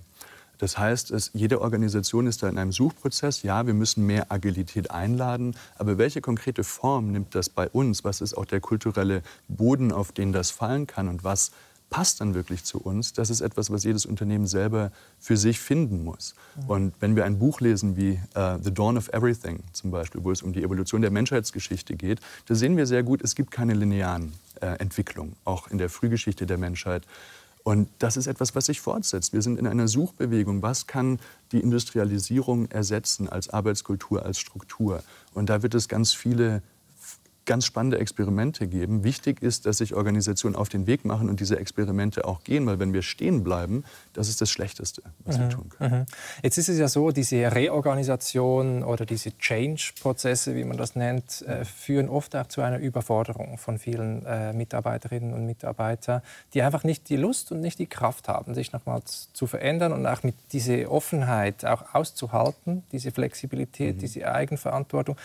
Das 0.58 0.78
heißt, 0.78 1.10
es, 1.10 1.30
jede 1.34 1.60
Organisation 1.60 2.26
ist 2.26 2.42
da 2.42 2.48
in 2.48 2.58
einem 2.58 2.72
Suchprozess. 2.72 3.42
Ja, 3.42 3.66
wir 3.66 3.74
müssen 3.74 4.06
mehr 4.06 4.30
Agilität 4.30 4.90
einladen. 4.90 5.56
Aber 5.76 5.98
welche 5.98 6.20
konkrete 6.20 6.64
Form 6.64 7.12
nimmt 7.12 7.34
das 7.34 7.48
bei 7.48 7.68
uns? 7.68 8.04
Was 8.04 8.20
ist 8.20 8.34
auch 8.34 8.44
der 8.44 8.60
kulturelle 8.60 9.22
Boden, 9.48 9.92
auf 9.92 10.12
den 10.12 10.32
das 10.32 10.50
fallen 10.50 10.86
kann? 10.86 11.08
Und 11.08 11.24
was 11.24 11.52
passt 11.90 12.20
dann 12.20 12.34
wirklich 12.34 12.64
zu 12.64 12.78
uns? 12.78 13.12
Das 13.12 13.30
ist 13.30 13.40
etwas, 13.40 13.70
was 13.70 13.84
jedes 13.84 14.04
Unternehmen 14.04 14.48
selber 14.48 14.90
für 15.20 15.36
sich 15.36 15.60
finden 15.60 16.02
muss. 16.02 16.34
Und 16.66 16.92
wenn 16.98 17.14
wir 17.14 17.24
ein 17.24 17.38
Buch 17.38 17.60
lesen 17.60 17.96
wie 17.96 18.18
uh, 18.36 18.58
The 18.60 18.74
Dawn 18.74 18.96
of 18.96 19.08
Everything 19.12 19.60
zum 19.72 19.92
Beispiel, 19.92 20.24
wo 20.24 20.32
es 20.32 20.42
um 20.42 20.52
die 20.52 20.64
Evolution 20.64 21.02
der 21.02 21.12
Menschheitsgeschichte 21.12 21.94
geht, 21.94 22.20
da 22.46 22.56
sehen 22.56 22.76
wir 22.76 22.86
sehr 22.86 23.04
gut, 23.04 23.22
es 23.22 23.36
gibt 23.36 23.52
keine 23.52 23.74
linearen 23.74 24.32
äh, 24.60 24.66
Entwicklungen, 24.80 25.36
auch 25.44 25.68
in 25.68 25.78
der 25.78 25.88
Frühgeschichte 25.88 26.46
der 26.46 26.58
Menschheit. 26.58 27.04
Und 27.64 27.88
das 27.98 28.18
ist 28.18 28.26
etwas, 28.26 28.54
was 28.54 28.66
sich 28.66 28.80
fortsetzt. 28.80 29.32
Wir 29.32 29.40
sind 29.40 29.58
in 29.58 29.66
einer 29.66 29.88
Suchbewegung. 29.88 30.60
Was 30.60 30.86
kann 30.86 31.18
die 31.50 31.60
Industrialisierung 31.60 32.70
ersetzen 32.70 33.26
als 33.26 33.48
Arbeitskultur, 33.48 34.22
als 34.22 34.38
Struktur? 34.38 35.02
Und 35.32 35.48
da 35.48 35.62
wird 35.62 35.74
es 35.74 35.88
ganz 35.88 36.12
viele 36.12 36.62
ganz 37.46 37.64
spannende 37.64 37.98
Experimente 37.98 38.66
geben. 38.66 39.04
Wichtig 39.04 39.42
ist, 39.42 39.66
dass 39.66 39.78
sich 39.78 39.94
Organisationen 39.94 40.56
auf 40.56 40.68
den 40.68 40.86
Weg 40.86 41.04
machen 41.04 41.28
und 41.28 41.40
diese 41.40 41.58
Experimente 41.58 42.24
auch 42.24 42.42
gehen, 42.44 42.66
weil 42.66 42.78
wenn 42.78 42.92
wir 42.92 43.02
stehen 43.02 43.44
bleiben, 43.44 43.84
das 44.12 44.28
ist 44.28 44.40
das 44.40 44.50
Schlechteste, 44.50 45.02
was 45.24 45.38
mhm. 45.38 45.42
wir 45.42 45.48
tun 45.50 45.68
können. 45.68 45.98
Mhm. 46.00 46.06
Jetzt 46.42 46.58
ist 46.58 46.68
es 46.68 46.78
ja 46.78 46.88
so, 46.88 47.10
diese 47.10 47.54
Reorganisation 47.54 48.82
oder 48.82 49.06
diese 49.06 49.36
Change-Prozesse, 49.36 50.54
wie 50.54 50.64
man 50.64 50.76
das 50.76 50.96
nennt, 50.96 51.42
äh, 51.42 51.64
führen 51.64 52.08
oft 52.08 52.34
auch 52.36 52.46
zu 52.46 52.60
einer 52.60 52.78
Überforderung 52.78 53.58
von 53.58 53.78
vielen 53.78 54.24
äh, 54.26 54.52
Mitarbeiterinnen 54.52 55.34
und 55.34 55.46
Mitarbeitern, 55.46 56.22
die 56.54 56.62
einfach 56.62 56.84
nicht 56.84 57.08
die 57.08 57.16
Lust 57.16 57.52
und 57.52 57.60
nicht 57.60 57.78
die 57.78 57.86
Kraft 57.86 58.28
haben, 58.28 58.54
sich 58.54 58.72
nochmals 58.72 59.28
zu 59.32 59.46
verändern 59.46 59.92
und 59.92 60.06
auch 60.06 60.22
mit 60.22 60.34
dieser 60.52 60.90
Offenheit 60.90 61.64
auch 61.64 61.94
auszuhalten, 61.94 62.84
diese 62.92 63.10
Flexibilität, 63.10 63.96
mhm. 63.96 64.00
diese 64.00 64.32
Eigenverantwortung. 64.32 65.16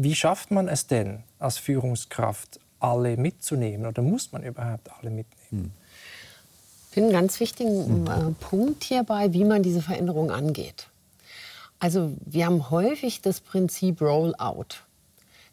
Wie 0.00 0.14
schafft 0.14 0.52
man 0.52 0.68
es 0.68 0.86
denn 0.86 1.24
als 1.40 1.58
Führungskraft, 1.58 2.60
alle 2.78 3.16
mitzunehmen 3.16 3.84
oder 3.84 4.00
muss 4.00 4.30
man 4.30 4.44
überhaupt 4.44 4.88
alle 4.96 5.10
mitnehmen? 5.10 5.64
Hm. 5.64 5.72
Ich 6.88 6.94
finde 6.94 7.08
einen 7.08 7.20
ganz 7.20 7.40
wichtigen 7.40 8.06
äh, 8.06 8.30
Punkt 8.38 8.84
hierbei, 8.84 9.32
wie 9.32 9.42
man 9.44 9.64
diese 9.64 9.82
Veränderung 9.82 10.30
angeht. 10.30 10.86
Also 11.80 12.12
wir 12.24 12.46
haben 12.46 12.70
häufig 12.70 13.22
das 13.22 13.40
Prinzip 13.40 14.00
Rollout. 14.00 14.84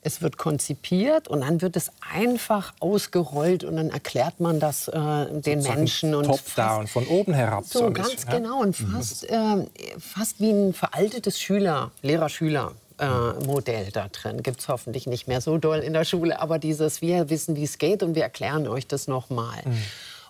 Es 0.02 0.22
wird 0.22 0.38
konzipiert 0.38 1.28
und 1.28 1.42
dann 1.42 1.64
wird 1.64 1.76
es 1.76 1.92
einfach 2.14 2.76
ausgerollt 2.80 3.64
und 3.64 3.78
dann 3.78 3.90
erklärt 3.90 4.40
man 4.40 4.60
das 4.60 4.88
äh, 4.88 5.42
den 5.42 5.64
Menschen. 5.64 6.12
Top-down, 6.12 6.86
von 6.86 7.08
oben 7.08 7.34
herab. 7.34 7.66
So, 7.66 7.80
so 7.80 7.92
ganz 7.92 8.12
bisschen, 8.12 8.30
genau. 8.30 8.62
Und 8.62 8.80
mhm. 8.80 8.92
fast, 8.92 9.28
äh, 9.28 9.66
fast 9.98 10.40
wie 10.40 10.52
ein 10.52 10.74
veraltetes 10.76 11.40
Schüler, 11.40 11.90
Lehrer-Schüler 12.04 12.74
äh, 13.00 13.46
Modell 13.46 13.92
da 13.92 14.08
drin. 14.08 14.44
Gibt 14.44 14.60
es 14.60 14.68
hoffentlich 14.68 15.08
nicht 15.08 15.28
mehr 15.28 15.42
so 15.42 15.58
doll 15.58 15.80
in 15.80 15.94
der 15.94 16.06
Schule, 16.06 16.40
aber 16.40 16.60
dieses, 16.60 17.02
wir 17.02 17.30
wissen, 17.30 17.56
wie 17.56 17.64
es 17.64 17.78
geht 17.78 18.04
und 18.04 18.16
wir 18.16 18.24
erklären 18.24 18.68
euch 18.68 18.88
das 18.88 19.08
nochmal. 19.08 19.62
Mhm. 19.66 19.82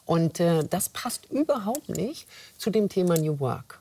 Und 0.06 0.39
äh, 0.39 0.63
das 0.63 0.89
passt 0.89 1.32
überhaupt 1.32 1.89
nicht 1.89 2.28
zu 2.58 2.69
dem 2.69 2.89
Thema 2.89 3.17
New 3.17 3.39
Work. 3.39 3.80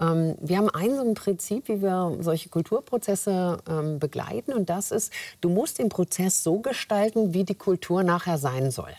Ähm, 0.00 0.36
wir 0.40 0.58
haben 0.58 0.70
ein 0.70 0.94
so 0.94 1.02
ein 1.02 1.14
Prinzip, 1.14 1.68
wie 1.68 1.82
wir 1.82 2.16
solche 2.20 2.48
Kulturprozesse 2.48 3.58
ähm, 3.68 3.98
begleiten 3.98 4.52
und 4.52 4.68
das 4.70 4.90
ist, 4.90 5.12
du 5.40 5.48
musst 5.48 5.78
den 5.78 5.88
Prozess 5.88 6.42
so 6.42 6.58
gestalten, 6.58 7.34
wie 7.34 7.44
die 7.44 7.54
Kultur 7.54 8.02
nachher 8.02 8.38
sein 8.38 8.70
soll. 8.70 8.92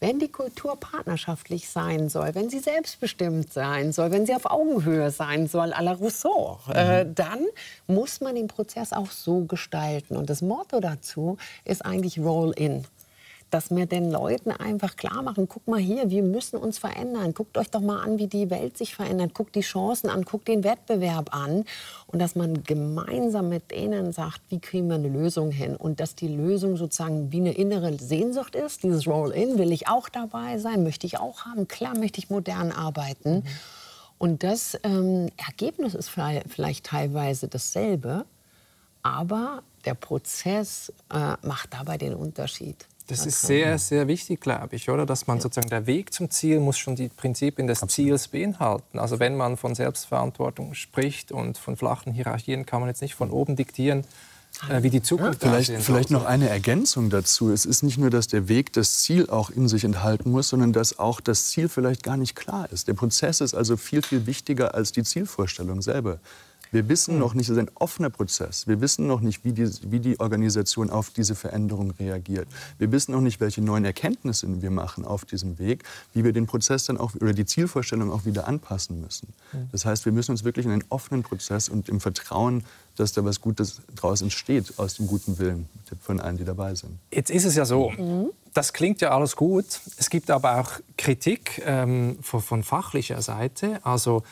Wenn 0.00 0.18
die 0.18 0.32
Kultur 0.32 0.76
partnerschaftlich 0.80 1.68
sein 1.68 2.08
soll, 2.08 2.34
wenn 2.34 2.48
sie 2.48 2.58
selbstbestimmt 2.58 3.52
sein 3.52 3.92
soll, 3.92 4.10
wenn 4.10 4.24
sie 4.24 4.34
auf 4.34 4.46
Augenhöhe 4.46 5.10
sein 5.10 5.46
soll, 5.46 5.74
à 5.74 5.82
la 5.82 5.92
Rousseau, 5.92 6.58
äh, 6.72 7.04
mhm. 7.04 7.10
äh, 7.10 7.14
dann 7.14 7.46
muss 7.86 8.22
man 8.22 8.34
den 8.34 8.48
Prozess 8.48 8.94
auch 8.94 9.10
so 9.10 9.44
gestalten. 9.44 10.16
Und 10.16 10.30
das 10.30 10.40
Motto 10.40 10.80
dazu 10.80 11.36
ist 11.66 11.84
eigentlich 11.84 12.18
Roll-in 12.18 12.86
dass 13.50 13.70
wir 13.70 13.86
den 13.86 14.10
Leuten 14.10 14.50
einfach 14.50 14.96
klar 14.96 15.22
machen, 15.22 15.48
guck 15.48 15.66
mal 15.66 15.80
hier, 15.80 16.10
wir 16.10 16.22
müssen 16.22 16.56
uns 16.56 16.78
verändern. 16.78 17.34
Guckt 17.34 17.58
euch 17.58 17.68
doch 17.70 17.80
mal 17.80 18.00
an, 18.02 18.18
wie 18.18 18.26
die 18.26 18.50
Welt 18.50 18.78
sich 18.78 18.94
verändert. 18.94 19.34
Guckt 19.34 19.54
die 19.54 19.60
Chancen 19.60 20.08
an, 20.08 20.22
guckt 20.22 20.48
den 20.48 20.64
Wettbewerb 20.64 21.34
an. 21.34 21.64
Und 22.06 22.20
dass 22.20 22.36
man 22.36 22.62
gemeinsam 22.64 23.48
mit 23.48 23.70
denen 23.70 24.12
sagt, 24.12 24.40
wie 24.48 24.60
kriegen 24.60 24.88
wir 24.88 24.94
eine 24.94 25.08
Lösung 25.08 25.50
hin. 25.50 25.76
Und 25.76 26.00
dass 26.00 26.14
die 26.14 26.28
Lösung 26.28 26.76
sozusagen 26.76 27.32
wie 27.32 27.40
eine 27.40 27.52
innere 27.52 27.98
Sehnsucht 27.98 28.54
ist. 28.54 28.82
Dieses 28.82 29.06
Roll-In, 29.06 29.58
will 29.58 29.72
ich 29.72 29.88
auch 29.88 30.08
dabei 30.08 30.58
sein, 30.58 30.82
möchte 30.82 31.06
ich 31.06 31.18
auch 31.18 31.44
haben. 31.44 31.68
Klar 31.68 31.98
möchte 31.98 32.18
ich 32.18 32.30
modern 32.30 32.72
arbeiten. 32.72 33.36
Mhm. 33.36 33.42
Und 34.20 34.42
das 34.42 34.78
ähm, 34.82 35.30
Ergebnis 35.38 35.94
ist 35.94 36.10
vielleicht 36.10 36.84
teilweise 36.84 37.48
dasselbe, 37.48 38.26
aber 39.02 39.62
der 39.86 39.94
Prozess 39.94 40.92
äh, 41.10 41.36
macht 41.40 41.72
dabei 41.72 41.96
den 41.96 42.14
Unterschied. 42.14 42.86
Das 43.10 43.26
ist 43.26 43.42
sehr, 43.42 43.78
sehr 43.78 44.08
wichtig, 44.08 44.40
glaube 44.40 44.76
ich, 44.76 44.88
oder? 44.88 45.04
Dass 45.04 45.26
man 45.26 45.38
ja. 45.38 45.42
sozusagen 45.42 45.68
der 45.68 45.86
Weg 45.86 46.12
zum 46.12 46.30
Ziel 46.30 46.60
muss 46.60 46.78
schon 46.78 46.96
die 46.96 47.08
Prinzipien 47.08 47.66
des 47.66 47.82
Absolut. 47.82 48.08
Ziels 48.08 48.28
beinhalten. 48.28 48.98
Also 48.98 49.18
wenn 49.18 49.36
man 49.36 49.56
von 49.56 49.74
Selbstverantwortung 49.74 50.74
spricht 50.74 51.32
und 51.32 51.58
von 51.58 51.76
flachen 51.76 52.12
Hierarchien, 52.12 52.66
kann 52.66 52.80
man 52.80 52.88
jetzt 52.88 53.02
nicht 53.02 53.14
von 53.14 53.30
oben 53.30 53.56
diktieren, 53.56 54.04
äh, 54.68 54.82
wie 54.82 54.90
die 54.90 55.02
Zukunft 55.02 55.42
ja, 55.42 55.50
Vielleicht, 55.50 55.82
vielleicht 55.82 56.10
noch 56.10 56.24
eine 56.24 56.48
Ergänzung 56.48 57.10
dazu. 57.10 57.50
Es 57.50 57.64
ist 57.64 57.82
nicht 57.82 57.98
nur, 57.98 58.10
dass 58.10 58.26
der 58.26 58.48
Weg 58.48 58.72
das 58.72 59.00
Ziel 59.00 59.28
auch 59.30 59.50
in 59.50 59.68
sich 59.68 59.84
enthalten 59.84 60.30
muss, 60.30 60.48
sondern 60.48 60.72
dass 60.72 60.98
auch 60.98 61.20
das 61.20 61.46
Ziel 61.46 61.68
vielleicht 61.68 62.02
gar 62.02 62.16
nicht 62.16 62.36
klar 62.36 62.70
ist. 62.70 62.88
Der 62.88 62.94
Prozess 62.94 63.40
ist 63.40 63.54
also 63.54 63.76
viel, 63.76 64.02
viel 64.02 64.26
wichtiger 64.26 64.74
als 64.74 64.92
die 64.92 65.02
Zielvorstellung 65.02 65.82
selber. 65.82 66.18
Wir 66.72 66.88
wissen 66.88 67.18
noch 67.18 67.34
nicht, 67.34 67.48
es 67.48 67.56
ist 67.56 67.58
ein 67.58 67.70
offener 67.74 68.10
Prozess. 68.10 68.66
Wir 68.66 68.80
wissen 68.80 69.06
noch 69.06 69.20
nicht, 69.20 69.44
wie 69.44 69.52
die, 69.52 69.68
wie 69.90 70.00
die 70.00 70.20
Organisation 70.20 70.90
auf 70.90 71.10
diese 71.10 71.34
Veränderung 71.34 71.90
reagiert. 71.92 72.46
Wir 72.78 72.92
wissen 72.92 73.12
noch 73.12 73.20
nicht, 73.20 73.40
welche 73.40 73.60
neuen 73.60 73.84
Erkenntnisse 73.84 74.62
wir 74.62 74.70
machen 74.70 75.04
auf 75.04 75.24
diesem 75.24 75.58
Weg, 75.58 75.84
wie 76.14 76.24
wir 76.24 76.32
den 76.32 76.46
Prozess 76.46 76.84
dann 76.84 76.96
auch 76.96 77.14
oder 77.16 77.32
die 77.32 77.44
Zielvorstellung 77.44 78.12
auch 78.12 78.24
wieder 78.24 78.46
anpassen 78.46 79.00
müssen. 79.00 79.28
Das 79.72 79.84
heißt, 79.84 80.04
wir 80.04 80.12
müssen 80.12 80.30
uns 80.32 80.44
wirklich 80.44 80.66
in 80.66 80.72
einen 80.72 80.84
offenen 80.88 81.22
Prozess 81.22 81.68
und 81.68 81.88
im 81.88 82.00
Vertrauen, 82.00 82.64
dass 82.96 83.12
da 83.12 83.24
was 83.24 83.40
Gutes 83.40 83.80
daraus 83.94 84.22
entsteht, 84.22 84.78
aus 84.78 84.94
dem 84.94 85.06
guten 85.06 85.38
Willen 85.38 85.68
von 86.00 86.20
allen, 86.20 86.36
die 86.36 86.44
dabei 86.44 86.74
sind. 86.74 86.98
Jetzt 87.10 87.30
ist 87.30 87.44
es 87.44 87.56
ja 87.56 87.64
so, 87.64 87.92
das 88.54 88.72
klingt 88.72 89.00
ja 89.00 89.10
alles 89.10 89.36
gut. 89.36 89.66
Es 89.96 90.10
gibt 90.10 90.30
aber 90.30 90.60
auch 90.60 90.70
Kritik 90.96 91.62
ähm, 91.64 92.18
von, 92.22 92.40
von 92.40 92.62
fachlicher 92.62 93.22
Seite. 93.22 93.80
Also 93.84 94.22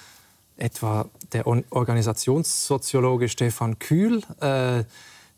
etwa 0.59 1.09
der 1.33 1.47
Organisationssoziologe 1.47 3.29
Stefan 3.29 3.79
Kühl, 3.79 4.23
äh, 4.41 4.85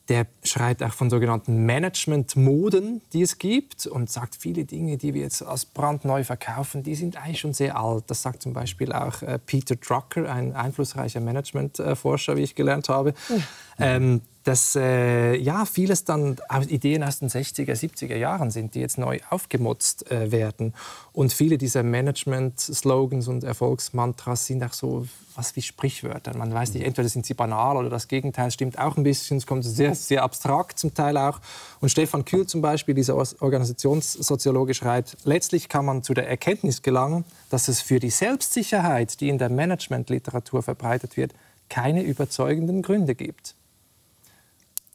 der 0.09 0.27
schreibt 0.43 0.83
auch 0.83 0.93
von 0.93 1.09
sogenannten 1.09 1.67
Management-Moden, 1.67 3.01
die 3.13 3.23
es 3.23 3.39
gibt 3.39 3.87
und 3.87 4.11
sagt, 4.11 4.35
viele 4.35 4.65
Dinge, 4.65 4.97
die 4.97 5.15
wir 5.15 5.23
jetzt 5.23 5.41
als 5.41 5.65
brandneu 5.65 6.25
verkaufen, 6.25 6.83
die 6.83 6.97
sind 6.97 7.17
eigentlich 7.17 7.39
schon 7.39 7.53
sehr 7.53 7.79
alt. 7.79 8.05
Das 8.09 8.21
sagt 8.23 8.43
zum 8.43 8.53
Beispiel 8.53 8.93
auch 8.93 9.23
äh, 9.23 9.39
Peter 9.39 9.77
Drucker, 9.77 10.29
ein 10.29 10.53
einflussreicher 10.57 11.21
Management-Forscher, 11.21 12.37
wie 12.37 12.43
ich 12.43 12.57
gelernt 12.57 12.89
habe. 12.89 13.15
Mhm. 13.29 13.43
Ähm, 13.79 14.21
dass 14.45 14.75
äh, 14.75 15.37
ja, 15.37 15.65
vieles 15.67 16.05
dann 16.05 16.37
Ideen 16.69 17.03
aus 17.03 17.19
den 17.19 17.29
60er, 17.29 17.73
70er 17.73 18.17
Jahren 18.17 18.51
sind, 18.51 18.75
die 18.75 18.81
jetzt 18.81 18.97
neu 18.97 19.19
aufgemotzt 19.29 20.11
äh, 20.11 20.33
werden. 20.33 20.75
Und 21.13 21.33
viele 21.33 21.59
dieser 21.59 21.83
Management-Slogans 21.83 23.29
und 23.29 23.45
Erfolgsmantras 23.45 24.47
sind 24.47 24.65
auch 24.65 24.73
so 24.73 25.07
was 25.37 25.55
wie 25.57 25.63
Sprichwörter. 25.63 26.37
Man 26.37 26.53
weiß 26.53 26.75
nicht, 26.75 26.85
entweder 26.85 27.09
sind 27.09 27.27
sie 27.27 27.35
banal 27.35 27.77
oder 27.77 27.89
das 27.89 28.09
Gegenteil 28.09 28.51
stimmt 28.51 28.79
auch 28.79 28.97
ein 28.97 29.03
bisschen. 29.03 29.37
Es 29.37 29.47
kommt 29.47 29.65
sehr, 29.65 29.95
sehr 29.95 30.23
abstrakt 30.23 30.79
zum 30.79 30.95
Teil 30.95 31.17
auch. 31.17 31.41
Und 31.81 31.91
Stefan 31.91 32.25
Kühl 32.25 32.47
zum 32.47 32.63
Beispiel, 32.63 32.95
dieser 32.95 33.17
Organisationssoziologe, 33.17 34.75
schreibt, 34.75 35.17
letztlich 35.25 35.69
kann 35.69 35.85
man 35.85 36.03
zu 36.03 36.15
der 36.15 36.29
Erkenntnis 36.29 36.83
gelangen, 36.83 37.25
dass 37.49 37.69
es 37.69 37.81
für 37.81 38.01
die 38.01 38.11
Selbstsicherheit, 38.11 39.21
die 39.21 39.29
in 39.29 39.39
der 39.39 39.51
Managementliteratur 39.51 40.63
verbreitet 40.63 41.17
wird, 41.17 41.33
keine 41.69 42.03
überzeugenden 42.03 42.83
Gründe 42.83 43.15
gibt. 43.15 43.55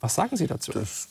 Was 0.05 0.13
sagen 0.13 0.37
Sie 0.37 0.45
dazu? 0.45 0.71
Das 0.71 1.07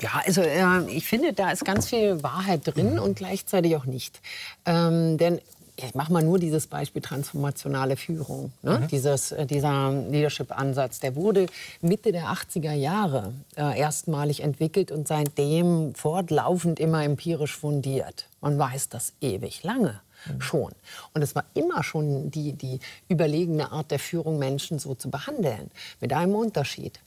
ja, 0.00 0.22
also 0.24 0.40
äh, 0.40 0.90
ich 0.90 1.06
finde, 1.06 1.34
da 1.34 1.50
ist 1.50 1.66
ganz 1.66 1.86
viel 1.86 2.22
Wahrheit 2.22 2.60
drin 2.64 2.98
und 2.98 3.16
gleichzeitig 3.16 3.76
auch 3.76 3.84
nicht. 3.84 4.20
Ähm, 4.64 5.18
denn 5.18 5.38
ich 5.76 5.94
mache 5.94 6.10
mal 6.10 6.22
nur 6.22 6.38
dieses 6.38 6.66
Beispiel 6.66 7.02
transformationale 7.02 7.98
Führung. 7.98 8.52
Ne? 8.62 8.78
Mhm. 8.78 8.88
Dieses, 8.88 9.32
äh, 9.32 9.44
dieser 9.44 9.92
Leadership-Ansatz, 10.08 11.00
der 11.00 11.14
wurde 11.14 11.46
Mitte 11.82 12.10
der 12.10 12.28
80er 12.28 12.72
Jahre 12.72 13.34
äh, 13.56 13.78
erstmalig 13.78 14.40
entwickelt 14.40 14.90
und 14.90 15.08
seitdem 15.08 15.94
fortlaufend 15.94 16.80
immer 16.80 17.04
empirisch 17.04 17.54
fundiert. 17.54 18.28
Man 18.40 18.58
weiß 18.58 18.88
das 18.88 19.12
ewig 19.20 19.62
lange 19.62 20.00
mhm. 20.24 20.40
schon. 20.40 20.72
Und 21.12 21.20
es 21.20 21.34
war 21.34 21.44
immer 21.52 21.82
schon 21.82 22.30
die, 22.30 22.54
die 22.54 22.80
überlegene 23.08 23.72
Art 23.72 23.90
der 23.90 23.98
Führung, 23.98 24.38
Menschen 24.38 24.78
so 24.78 24.94
zu 24.94 25.10
behandeln. 25.10 25.70
Mit 26.00 26.14
einem 26.14 26.34
Unterschied. 26.34 26.98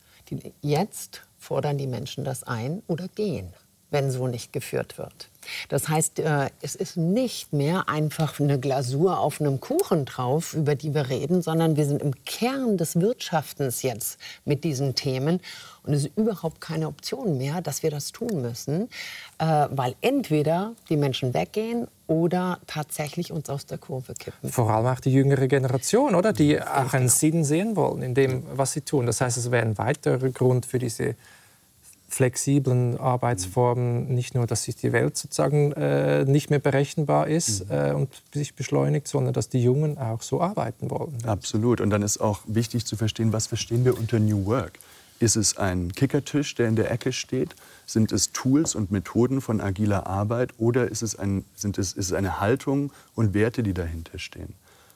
Jetzt 0.62 1.28
fordern 1.38 1.78
die 1.78 1.88
Menschen 1.88 2.24
das 2.24 2.44
ein 2.44 2.82
oder 2.88 3.08
gehen, 3.08 3.54
wenn 3.92 4.12
so 4.12 4.28
nicht 4.28 4.52
geführt 4.52 4.98
wird. 4.98 5.30
Das 5.70 5.90
heißt, 5.90 6.20
äh, 6.20 6.50
es 6.62 6.76
ist 6.76 6.98
nicht 6.98 7.54
mehr 7.54 7.88
einfach 7.88 8.40
eine 8.40 8.60
Glasur 8.60 9.20
auf 9.20 9.40
einem 9.40 9.60
Kuchen 9.60 10.06
drauf, 10.06 10.54
über 10.54 10.76
die 10.76 10.94
wir 10.94 11.10
reden, 11.10 11.42
sondern 11.42 11.76
wir 11.76 11.86
sind 11.86 12.02
im 12.02 12.14
Kern 12.26 12.78
des 12.78 13.00
Wirtschaftens 13.00 13.84
jetzt 13.84 14.20
mit 14.44 14.64
diesen 14.64 14.96
Themen. 14.96 15.40
Und 15.84 15.94
es 15.94 16.06
ist 16.06 16.18
überhaupt 16.18 16.62
keine 16.62 16.88
Option 16.88 17.38
mehr, 17.38 17.62
dass 17.62 17.84
wir 17.84 17.92
das 17.92 18.12
tun 18.12 18.42
müssen, 18.42 18.90
äh, 19.38 19.68
weil 19.70 19.96
entweder 20.02 20.74
die 20.90 20.98
Menschen 20.98 21.34
weggehen 21.34 21.88
oder 22.08 22.60
tatsächlich 22.68 23.32
uns 23.32 23.50
aus 23.50 23.66
der 23.66 23.78
Kurve 23.78 24.14
kippen. 24.14 24.50
Vor 24.50 24.70
allem 24.70 24.88
auch 24.88 25.00
die 25.00 25.12
jüngere 25.12 25.48
Generation, 25.48 26.16
oder? 26.16 26.34
Die 26.34 26.60
auch 26.62 26.94
einen 26.94 27.10
Sinn 27.10 27.44
sehen 27.44 27.76
wollen 27.76 28.02
in 28.02 28.16
dem, 28.16 28.44
was 28.56 28.74
sie 28.74 28.82
tun. 28.82 29.06
Das 29.06 29.22
heißt, 29.22 29.38
es 29.38 29.52
wäre 29.52 29.64
ein 29.64 29.78
weiterer 29.78 30.30
Grund 30.30 30.66
für 30.66 30.80
diese 30.80 31.16
flexiblen 32.16 32.98
Arbeitsformen 32.98 34.08
nicht 34.08 34.36
nur, 34.36 34.48
dass 34.48 34.64
sich 34.64 34.78
die 34.78 34.94
Welt 34.94 35.18
sozusagen 35.18 35.74
äh, 35.74 36.24
nicht 36.24 36.50
mehr 36.50 36.60
berechenbar 36.60 37.28
ist 37.28 37.66
mhm. 37.66 37.76
äh, 37.76 37.92
und 37.92 38.10
sich 38.34 38.56
beschleunigt, 38.56 39.10
sondern 39.10 39.34
dass 39.34 39.50
die 39.50 39.62
Jungen 39.62 39.98
auch 39.98 40.22
so 40.22 40.40
arbeiten 40.40 40.90
wollen. 40.90 41.18
Absolut. 41.26 41.82
Und 41.82 41.90
dann 41.90 42.02
ist 42.02 42.20
auch 42.20 42.40
wichtig 42.48 42.86
zu 42.86 42.96
verstehen, 42.96 43.34
was 43.34 43.48
verstehen 43.48 43.84
wir 43.84 43.98
unter 43.98 44.20
New 44.20 44.46
Work. 44.46 44.80
Ist 45.20 45.36
es 45.36 45.58
ein 45.58 45.92
Kickertisch, 45.92 46.56
der 46.56 46.70
in 46.70 46.78
der 46.78 46.90
Ecke 46.90 47.12
steht? 47.12 47.54
Sind 47.86 48.14
es 48.14 48.32
Tools 48.32 48.76
und 48.76 48.92
Methoden 48.92 49.42
von 49.42 49.60
agiler 49.60 50.08
Arbeit? 50.08 50.54
Oder 50.58 50.90
ist 50.90 51.02
es, 51.02 51.20
ein, 51.20 51.44
sind 51.54 51.78
es, 51.78 51.92
ist 51.92 52.08
es 52.08 52.14
eine 52.14 52.40
Haltung 52.40 52.94
und 53.16 53.34
Werte, 53.34 53.62
die 53.62 53.74
dahinter 53.74 54.20
stehen? 54.20 54.54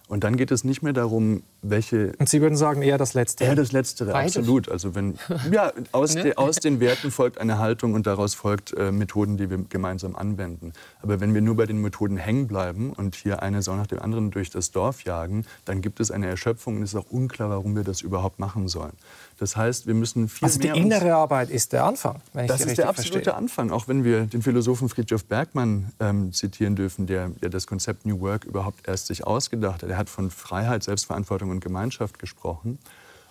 Und 0.10 0.24
dann 0.24 0.38
geht 0.38 0.50
es 0.50 0.64
nicht 0.64 0.82
mehr 0.82 0.92
darum, 0.92 1.44
welche. 1.62 2.14
Und 2.18 2.28
Sie 2.28 2.42
würden 2.42 2.58
sagen, 2.58 2.82
eher 2.82 2.98
das 2.98 3.14
Letzte? 3.14 3.44
Eher 3.44 3.54
das 3.54 3.72
Letztere, 3.72 4.12
Beides. 4.12 4.38
absolut. 4.38 4.68
Also 4.68 4.96
wenn, 4.96 5.20
ja, 5.52 5.72
aus, 5.92 6.16
ne? 6.16 6.24
de, 6.24 6.36
aus 6.36 6.56
den 6.56 6.80
Werten 6.80 7.12
folgt 7.12 7.38
eine 7.38 7.60
Haltung 7.60 7.94
und 7.94 8.08
daraus 8.08 8.34
folgt 8.34 8.74
äh, 8.74 8.92
Methoden, 8.92 9.38
die 9.38 9.52
wir 9.52 9.60
gemeinsam 9.70 10.16
anwenden. 10.16 10.74
Aber 11.04 11.20
wenn 11.20 11.36
wir 11.36 11.42
nur 11.42 11.56
bei 11.56 11.68
den 11.68 11.80
Methoden 11.80 12.18
hängen 12.18 12.48
bleiben 12.48 12.92
und 12.92 13.14
hier 13.14 13.44
eine 13.44 13.62
Sau 13.62 13.76
nach 13.76 13.86
dem 13.86 14.00
anderen 14.00 14.32
durch 14.32 14.50
das 14.50 14.72
Dorf 14.72 15.04
jagen, 15.04 15.46
dann 15.66 15.82
gibt 15.82 16.00
es 16.00 16.10
eine 16.10 16.26
Erschöpfung 16.26 16.78
und 16.78 16.82
es 16.82 16.94
ist 16.94 17.00
auch 17.00 17.12
unklar, 17.12 17.52
warum 17.52 17.76
wir 17.76 17.84
das 17.84 18.02
überhaupt 18.02 18.40
machen 18.40 18.68
sollen. 18.68 18.94
Das 19.38 19.56
heißt, 19.56 19.86
wir 19.86 19.94
müssen 19.94 20.28
viel 20.28 20.48
also 20.48 20.58
mehr... 20.58 20.72
Also 20.72 20.82
die 20.82 20.88
innere 20.88 21.14
Arbeit 21.14 21.52
ist 21.52 21.72
der 21.72 21.86
Anfang, 21.86 22.20
wenn 22.34 22.46
ich 22.46 22.52
Das 22.52 22.62
ist 22.62 22.80
der 22.80 22.90
absolute 22.90 23.26
verstehe. 23.26 23.36
Anfang, 23.36 23.70
auch 23.70 23.88
wenn 23.88 24.04
wir 24.04 24.26
den 24.26 24.42
Philosophen 24.42 24.90
Friedrich 24.90 25.24
Bergmann 25.28 25.92
ähm, 26.00 26.34
zitieren 26.34 26.76
dürfen, 26.76 27.06
der 27.06 27.32
ja 27.42 27.50
das 27.50 27.68
Konzept 27.68 28.08
New 28.08 28.20
Work 28.22 28.46
überhaupt 28.46 28.88
erst 28.88 29.06
sich 29.06 29.26
ausgedacht 29.28 29.84
hat. 29.84 29.90
Er 29.90 29.99
hat 30.00 30.10
von 30.10 30.32
Freiheit, 30.32 30.82
Selbstverantwortung 30.82 31.52
und 31.52 31.60
Gemeinschaft 31.60 32.18
gesprochen. 32.18 32.80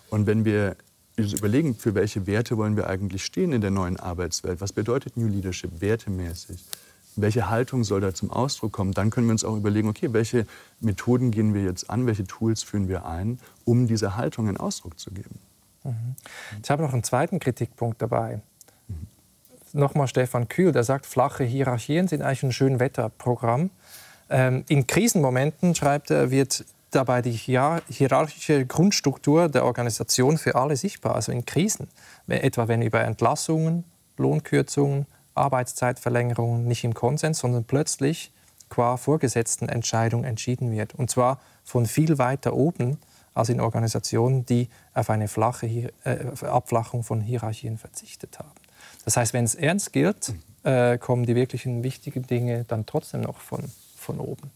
Und 0.09 0.25
wenn 0.25 0.45
wir 0.45 0.77
überlegen, 1.17 1.75
für 1.75 1.95
welche 1.95 2.27
Werte 2.27 2.57
wollen 2.57 2.77
wir 2.77 2.87
eigentlich 2.87 3.25
stehen 3.25 3.51
in 3.51 3.61
der 3.61 3.71
neuen 3.71 3.99
Arbeitswelt, 3.99 4.61
was 4.61 4.71
bedeutet 4.71 5.17
New 5.17 5.27
Leadership 5.27 5.81
wertemäßig, 5.81 6.63
welche 7.15 7.49
Haltung 7.49 7.83
soll 7.83 8.01
da 8.01 8.13
zum 8.13 8.31
Ausdruck 8.31 8.71
kommen, 8.71 8.93
dann 8.93 9.09
können 9.09 9.27
wir 9.27 9.31
uns 9.31 9.43
auch 9.43 9.57
überlegen, 9.57 9.89
okay, 9.89 10.13
welche 10.13 10.45
Methoden 10.79 11.31
gehen 11.31 11.53
wir 11.53 11.63
jetzt 11.63 11.89
an, 11.89 12.05
welche 12.05 12.25
Tools 12.25 12.63
führen 12.63 12.87
wir 12.87 13.05
ein, 13.05 13.39
um 13.65 13.87
dieser 13.87 14.15
Haltung 14.15 14.47
einen 14.47 14.57
Ausdruck 14.57 14.99
zu 14.99 15.11
geben. 15.11 15.39
Mhm. 15.83 16.15
Ich 16.63 16.69
habe 16.69 16.83
noch 16.83 16.93
einen 16.93 17.03
zweiten 17.03 17.39
Kritikpunkt 17.39 18.01
dabei. 18.01 18.41
Mhm. 18.87 19.07
Nochmal 19.73 20.07
Stefan 20.07 20.47
Kühl, 20.47 20.71
der 20.71 20.83
sagt, 20.83 21.05
flache 21.05 21.43
Hierarchien 21.43 22.07
sind 22.07 22.21
eigentlich 22.21 22.43
ein 22.43 22.53
Schönwetterprogramm. 22.53 23.61
Ähm, 23.61 23.69
in 24.29 24.85
Krisenmomenten, 24.85 25.73
schreibt 25.73 26.11
er, 26.11 26.29
wird 26.29 26.63
dabei 26.91 27.21
die 27.21 27.31
hierarchische 27.31 28.65
Grundstruktur 28.65 29.49
der 29.49 29.65
Organisation 29.65 30.37
für 30.37 30.55
alle 30.55 30.75
sichtbar. 30.75 31.15
Also 31.15 31.31
in 31.31 31.45
Krisen, 31.45 31.87
etwa 32.27 32.67
wenn 32.67 32.81
über 32.81 33.01
Entlassungen, 33.01 33.83
Lohnkürzungen, 34.17 35.05
Arbeitszeitverlängerungen 35.35 36.67
nicht 36.67 36.83
im 36.83 36.93
Konsens, 36.93 37.39
sondern 37.39 37.63
plötzlich 37.63 38.31
qua 38.69 38.97
vorgesetzten 38.97 39.69
Entscheidung 39.69 40.23
entschieden 40.23 40.71
wird. 40.71 40.93
Und 40.95 41.09
zwar 41.09 41.39
von 41.63 41.85
viel 41.85 42.17
weiter 42.17 42.53
oben 42.53 42.99
als 43.33 43.49
in 43.49 43.61
Organisationen, 43.61 44.45
die 44.45 44.69
auf 44.93 45.09
eine 45.09 45.27
flache 45.27 45.67
äh, 46.03 46.45
Abflachung 46.45 47.03
von 47.03 47.21
Hierarchien 47.21 47.77
verzichtet 47.77 48.37
haben. 48.39 48.51
Das 49.05 49.17
heißt, 49.17 49.33
wenn 49.33 49.45
es 49.45 49.55
ernst 49.55 49.93
gilt, 49.93 50.33
äh, 50.63 50.97
kommen 50.97 51.25
die 51.25 51.35
wirklichen 51.35 51.83
wichtigen 51.83 52.23
Dinge 52.23 52.65
dann 52.65 52.85
trotzdem 52.85 53.21
noch 53.21 53.39
von, 53.39 53.71
von 54.09 54.19
oben. 54.19 54.49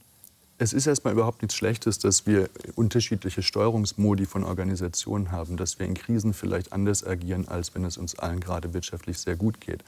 Es 0.57 0.73
ist 0.73 0.87
erstmal 0.87 1.13
überhaupt 1.13 1.41
nichts 1.41 1.55
Schlechtes, 1.55 1.99
dass 1.99 2.25
wir 2.25 2.49
unterschiedliche 2.75 3.43
Steuerungsmodi 3.43 4.25
von 4.25 4.43
Organisationen 4.43 5.31
haben, 5.31 5.57
dass 5.57 5.77
wir 5.77 5.85
in 5.85 5.93
Krisen 5.93 6.33
vielleicht 6.33 6.73
anders 6.73 7.05
agieren, 7.05 7.47
als 7.47 7.75
wenn 7.75 7.85
es 7.85 7.97
uns 7.97 8.17
allen 8.17 8.39
gerade 8.39 8.73
wirtschaftlich 8.73 9.19
sehr 9.19 9.35
gut 9.35 9.61
geht. 9.61 9.83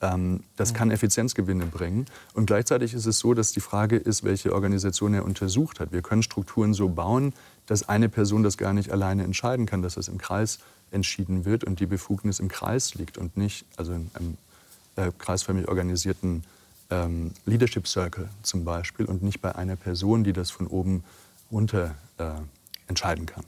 Ähm, 0.00 0.40
das 0.56 0.74
kann 0.74 0.90
Effizienzgewinne 0.90 1.66
bringen. 1.66 2.06
Und 2.34 2.46
gleichzeitig 2.46 2.94
ist 2.94 3.06
es 3.06 3.18
so, 3.18 3.34
dass 3.34 3.52
die 3.52 3.60
Frage 3.60 3.96
ist, 3.96 4.24
welche 4.24 4.54
Organisation 4.54 5.12
er 5.12 5.24
untersucht 5.24 5.80
hat. 5.80 5.92
Wir 5.92 6.02
können 6.02 6.22
Strukturen 6.22 6.72
so 6.72 6.88
bauen, 6.88 7.32
dass 7.66 7.88
eine 7.88 8.08
Person 8.08 8.42
das 8.42 8.56
gar 8.56 8.72
nicht 8.72 8.90
alleine 8.90 9.24
entscheiden 9.24 9.66
kann, 9.66 9.82
dass 9.82 9.94
das 9.94 10.08
im 10.08 10.18
Kreis 10.18 10.58
entschieden 10.90 11.44
wird 11.44 11.64
und 11.64 11.80
die 11.80 11.86
Befugnis 11.86 12.38
im 12.38 12.48
Kreis 12.48 12.94
liegt 12.94 13.18
und 13.18 13.36
nicht, 13.36 13.64
also 13.76 13.92
in 13.92 14.10
einem 14.14 14.36
äh, 14.96 15.10
kreisförmig 15.18 15.68
organisierten 15.68 16.44
ähm, 16.92 17.32
Leadership 17.46 17.88
Circle 17.88 18.28
zum 18.42 18.64
Beispiel 18.64 19.06
und 19.06 19.22
nicht 19.22 19.40
bei 19.40 19.54
einer 19.54 19.76
Person, 19.76 20.24
die 20.24 20.32
das 20.32 20.50
von 20.50 20.66
oben 20.66 21.02
runter 21.50 21.94
äh, 22.18 22.30
entscheiden 22.88 23.26
kann. 23.26 23.44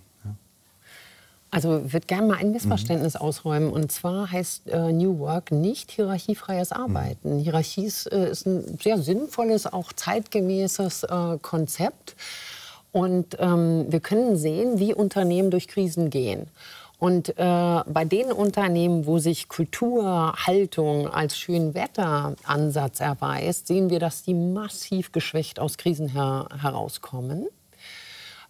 Also 1.51 1.83
ich 1.87 1.93
würde 1.93 2.07
gerne 2.09 2.27
mal 2.27 2.39
ein 2.39 2.51
Missverständnis 2.51 3.15
mhm. 3.15 3.21
ausräumen. 3.21 3.71
Und 3.71 3.93
zwar 3.93 4.33
heißt 4.33 4.67
äh, 4.67 4.93
New 4.93 5.21
Work 5.21 5.53
nicht 5.53 5.93
hierarchiefreies. 5.93 6.73
Arbeiten. 6.73 7.37
Mhm. 7.37 7.43
Hierarchie 7.43 7.85
ist, 7.85 8.07
äh, 8.07 8.29
ist, 8.31 8.45
ein 8.47 8.77
sehr 8.83 8.99
sinnvolles, 8.99 9.73
auch 9.73 9.93
zeitgemäßes 9.93 11.05
äh, 11.05 11.39
Konzept. 11.41 12.17
Und 12.91 13.37
ähm, 13.39 13.87
wir 13.89 14.01
können 14.01 14.37
sehen, 14.37 14.81
wie 14.81 14.95
Unternehmen 14.95 15.53
durch 15.53 15.69
Krisen 15.69 16.11
gehen. 16.11 16.49
Und 17.05 17.37
äh, 17.37 17.83
bei 17.87 18.07
den 18.07 18.33
Unternehmen, 18.33 19.05
wo 19.05 19.19
sich 19.19 19.51
Kultur, 19.51 20.33
Haltung 20.47 21.07
als 21.07 21.37
Schönwetteransatz 21.37 23.01
erweist, 23.01 23.67
sehen 23.67 23.91
wir, 23.91 23.99
dass 23.99 24.23
die 24.23 24.33
massiv 24.33 25.13
geschwächt 25.13 25.61
aus 25.61 25.77
Krisen 25.77 26.09
her 26.09 26.49
herauskommen. 26.63 27.49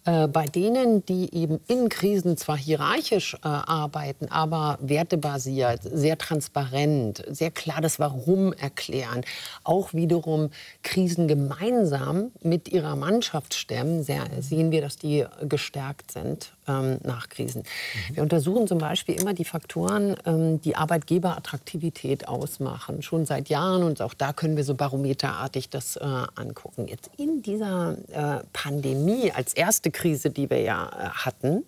Äh, 0.05 0.27
bei 0.27 0.45
denen, 0.45 1.03
die 1.05 1.33
eben 1.33 1.59
in 1.67 1.89
Krisen 1.89 2.37
zwar 2.37 2.57
hierarchisch 2.57 3.33
äh, 3.33 3.47
arbeiten, 3.47 4.27
aber 4.29 4.77
wertebasiert, 4.79 5.81
sehr 5.81 6.19
transparent, 6.19 7.23
sehr 7.27 7.49
klar 7.49 7.81
das 7.81 7.99
Warum 7.99 8.53
erklären, 8.53 9.21
auch 9.63 9.93
wiederum 9.93 10.51
Krisen 10.83 11.27
gemeinsam 11.27 12.31
mit 12.43 12.69
ihrer 12.69 12.95
Mannschaft 12.95 13.55
stemmen, 13.55 14.03
sehr, 14.03 14.27
sehen 14.39 14.71
wir, 14.71 14.81
dass 14.81 14.97
die 14.97 15.25
gestärkt 15.41 16.11
sind 16.11 16.51
ähm, 16.67 16.99
nach 17.03 17.29
Krisen. 17.29 17.63
Mhm. 17.63 18.15
Wir 18.15 18.23
untersuchen 18.23 18.67
zum 18.67 18.77
Beispiel 18.77 19.19
immer 19.19 19.33
die 19.33 19.45
Faktoren, 19.45 20.15
ähm, 20.25 20.61
die 20.61 20.75
Arbeitgeberattraktivität 20.75 22.27
ausmachen, 22.27 23.01
schon 23.01 23.25
seit 23.25 23.49
Jahren. 23.49 23.83
Und 23.83 24.01
auch 24.01 24.13
da 24.13 24.33
können 24.33 24.55
wir 24.55 24.63
so 24.63 24.75
barometerartig 24.75 25.69
das 25.69 25.95
äh, 25.95 26.03
angucken. 26.35 26.87
Jetzt 26.87 27.09
in 27.17 27.41
dieser 27.41 27.97
äh, 28.11 28.43
Pandemie 28.53 29.31
als 29.31 29.53
erste 29.53 29.91
Krise, 29.95 30.29
die 30.29 30.49
wir 30.49 30.61
ja 30.61 30.87
äh, 30.87 31.09
hatten, 31.09 31.63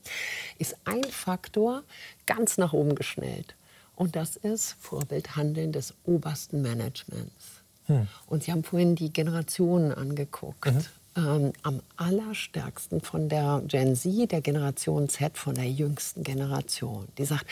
ist 0.60 0.76
ein 0.86 1.04
Faktor 1.06 1.84
ganz 2.26 2.58
nach 2.58 2.74
oben 2.74 2.96
geschnellt. 2.96 3.56
Und 3.96 4.16
das 4.16 4.36
ist 4.36 4.76
Vorbildhandeln 4.80 5.72
des 5.72 5.94
obersten 6.04 6.62
Managements. 6.62 7.64
Hm. 7.86 8.08
Und 8.28 8.44
Sie 8.44 8.52
haben 8.52 8.64
vorhin 8.64 8.96
die 8.96 9.12
Generationen 9.12 9.92
angeguckt. 9.92 10.66
Mhm 10.66 10.86
ähm, 11.18 11.52
am 11.64 11.82
allerstärksten 11.96 13.02
von 13.02 13.28
der 13.28 13.64
Gen 13.66 13.96
Z, 13.96 14.32
der 14.32 14.42
Generation 14.42 15.10
Z, 15.10 15.38
von 15.38 15.56
der 15.56 15.70
jüngsten 15.70 16.24
Generation. 16.24 17.08
Die 17.18 17.26
sagt, 17.26 17.46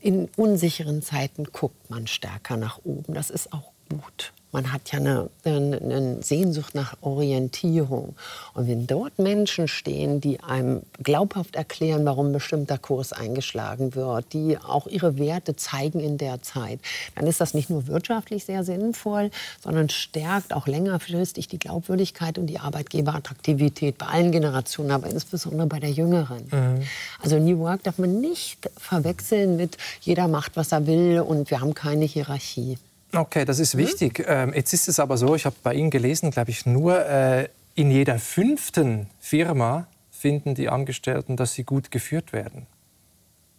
in 0.00 0.28
unsicheren 0.36 1.02
Zeiten 1.02 1.44
guckt 1.44 1.90
man 1.90 2.06
stärker 2.06 2.56
nach 2.56 2.78
oben. 2.84 3.14
Das 3.14 3.30
ist 3.30 3.52
auch 3.52 3.72
gut. 3.88 4.32
Man 4.54 4.72
hat 4.72 4.92
ja 4.92 5.00
eine, 5.00 5.30
eine, 5.44 6.22
Sehnsucht 6.22 6.76
nach 6.76 6.94
Orientierung. 7.00 8.14
Und 8.54 8.68
wenn 8.68 8.86
dort 8.86 9.18
Menschen 9.18 9.66
stehen, 9.66 10.20
die 10.20 10.38
einem 10.44 10.82
glaubhaft 11.02 11.56
erklären, 11.56 12.04
warum 12.04 12.26
ein 12.26 12.32
bestimmter 12.32 12.78
Kurs 12.78 13.12
eingeschlagen 13.12 13.96
wird, 13.96 14.32
die 14.32 14.56
auch 14.56 14.86
ihre 14.86 15.18
Werte 15.18 15.56
zeigen 15.56 15.98
in 15.98 16.18
der 16.18 16.40
Zeit, 16.42 16.78
dann 17.16 17.26
ist 17.26 17.40
das 17.40 17.52
nicht 17.52 17.68
nur 17.68 17.88
wirtschaftlich 17.88 18.44
sehr 18.44 18.62
sinnvoll, 18.62 19.32
sondern 19.60 19.88
stärkt 19.88 20.54
auch 20.54 20.68
längerfristig 20.68 21.48
die 21.48 21.58
Glaubwürdigkeit 21.58 22.38
und 22.38 22.46
die 22.46 22.60
Arbeitgeberattraktivität 22.60 23.98
bei 23.98 24.06
allen 24.06 24.30
Generationen, 24.30 24.92
aber 24.92 25.08
insbesondere 25.08 25.66
bei 25.66 25.80
der 25.80 25.90
Jüngeren. 25.90 26.44
Mhm. 26.52 26.82
Also 27.20 27.40
New 27.40 27.58
Work 27.58 27.82
darf 27.82 27.98
man 27.98 28.20
nicht 28.20 28.70
verwechseln 28.76 29.56
mit 29.56 29.78
jeder 30.00 30.28
macht, 30.28 30.54
was 30.54 30.70
er 30.70 30.86
will 30.86 31.18
und 31.18 31.50
wir 31.50 31.60
haben 31.60 31.74
keine 31.74 32.04
Hierarchie. 32.04 32.78
Okay, 33.14 33.44
das 33.44 33.58
ist 33.58 33.76
wichtig. 33.76 34.18
Mhm. 34.20 34.24
Ähm, 34.28 34.54
jetzt 34.54 34.72
ist 34.72 34.88
es 34.88 35.00
aber 35.00 35.16
so, 35.16 35.34
ich 35.34 35.46
habe 35.46 35.56
bei 35.62 35.74
Ihnen 35.74 35.90
gelesen, 35.90 36.30
glaube 36.30 36.50
ich, 36.50 36.66
nur 36.66 37.04
äh, 37.06 37.48
in 37.74 37.90
jeder 37.90 38.18
fünften 38.18 39.08
Firma 39.20 39.86
finden 40.10 40.54
die 40.54 40.68
Angestellten, 40.68 41.36
dass 41.36 41.54
sie 41.54 41.64
gut 41.64 41.90
geführt 41.90 42.32
werden 42.32 42.66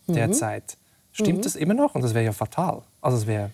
mhm. 0.07 0.13
derzeit. 0.13 0.77
Stimmt 1.11 1.39
mhm. 1.39 1.41
das 1.43 1.55
immer 1.55 1.73
noch? 1.73 1.95
Und 1.95 2.03
das 2.03 2.13
wäre 2.13 2.25
ja 2.25 2.33
fatal. 2.33 2.81
Also 3.01 3.17
es 3.17 3.27
wäre 3.27 3.51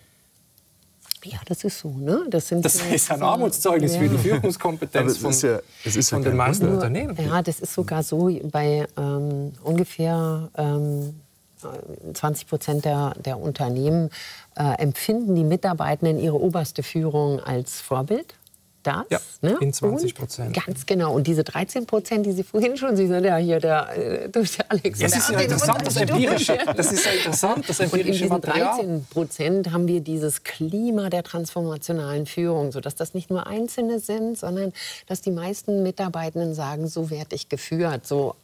ja, 1.23 1.39
das 1.45 1.63
ist 1.63 1.79
so. 1.79 1.89
Ne? 1.89 2.25
Das, 2.29 2.47
sind 2.47 2.65
das 2.65 2.81
ist 2.81 3.11
ein 3.11 3.21
Armutszeugnis 3.21 3.93
ja. 3.93 3.99
für 3.99 4.09
die 4.09 4.17
Führungskompetenz 4.17 5.17
von, 5.17 5.31
ja, 5.31 5.59
ja 5.83 6.01
von 6.01 6.23
den 6.23 6.35
meisten 6.35 6.67
Unternehmen. 6.67 7.15
Ja, 7.23 7.41
das 7.41 7.59
ist 7.59 7.73
sogar 7.73 8.01
so 8.01 8.27
bei 8.51 8.87
ähm, 8.97 9.53
ungefähr 9.63 10.49
ähm, 10.57 11.21
20 12.13 12.47
Prozent 12.47 12.86
der, 12.86 13.13
der 13.24 13.39
Unternehmen 13.39 14.10
äh, 14.56 14.76
empfinden 14.82 15.36
die 15.36 15.43
Mitarbeitenden 15.43 16.19
ihre 16.19 16.39
oberste 16.39 16.84
Führung 16.84 17.39
als 17.39 17.82
Vorbild. 17.82 18.36
Das, 18.84 19.06
ja, 19.12 19.19
ne? 19.41 19.58
in 19.62 19.71
20 19.71 20.15
Prozent. 20.15 20.65
Ganz 20.65 20.88
genau. 20.88 21.13
Und 21.13 21.28
diese 21.28 21.43
13 21.43 21.86
Prozent, 21.86 22.26
die 22.26 22.32
Sie 22.32 22.43
vorhin 22.43 22.78
schon, 22.78 22.95
Sie 22.95 23.06
sind 23.06 23.24
ja 23.24 23.38
hier 23.38 23.60
der, 23.60 23.95
äh, 23.95 24.30
der 24.30 24.43
Alex. 24.69 25.00
Das 25.00 25.15
ist 25.15 25.30
ja 25.30 25.39
interessant, 25.39 25.86
das 25.86 25.97
empirische. 25.97 26.58
Das 26.76 26.91
ist 26.91 27.06
ja 27.06 27.12
interessant, 27.12 27.69
das 27.69 27.80
empirische 27.80 28.28
Und 28.28 28.43
in 28.43 28.52
diesen 28.52 28.62
13 28.62 29.06
Prozent 29.06 29.71
haben 29.71 29.88
wir 29.88 30.02
dieses 30.02 30.43
Klima 30.43 31.12
der 31.12 31.21
transformationalen 31.21 32.26
Führung, 32.26 32.71
sodass 32.71 32.95
das 32.95 33.13
nicht 33.13 33.30
nur 33.30 33.45
Einzelne 33.45 34.00
sind, 34.00 34.39
sondern 34.39 34.74
dass 35.06 35.21
die 35.21 35.32
meisten 35.32 35.83
Mitarbeitenden 35.83 36.56
sagen, 36.56 36.88
so 36.88 37.12
werde 37.12 37.35
ich 37.35 37.50
geführt, 37.50 38.08
so 38.08 38.35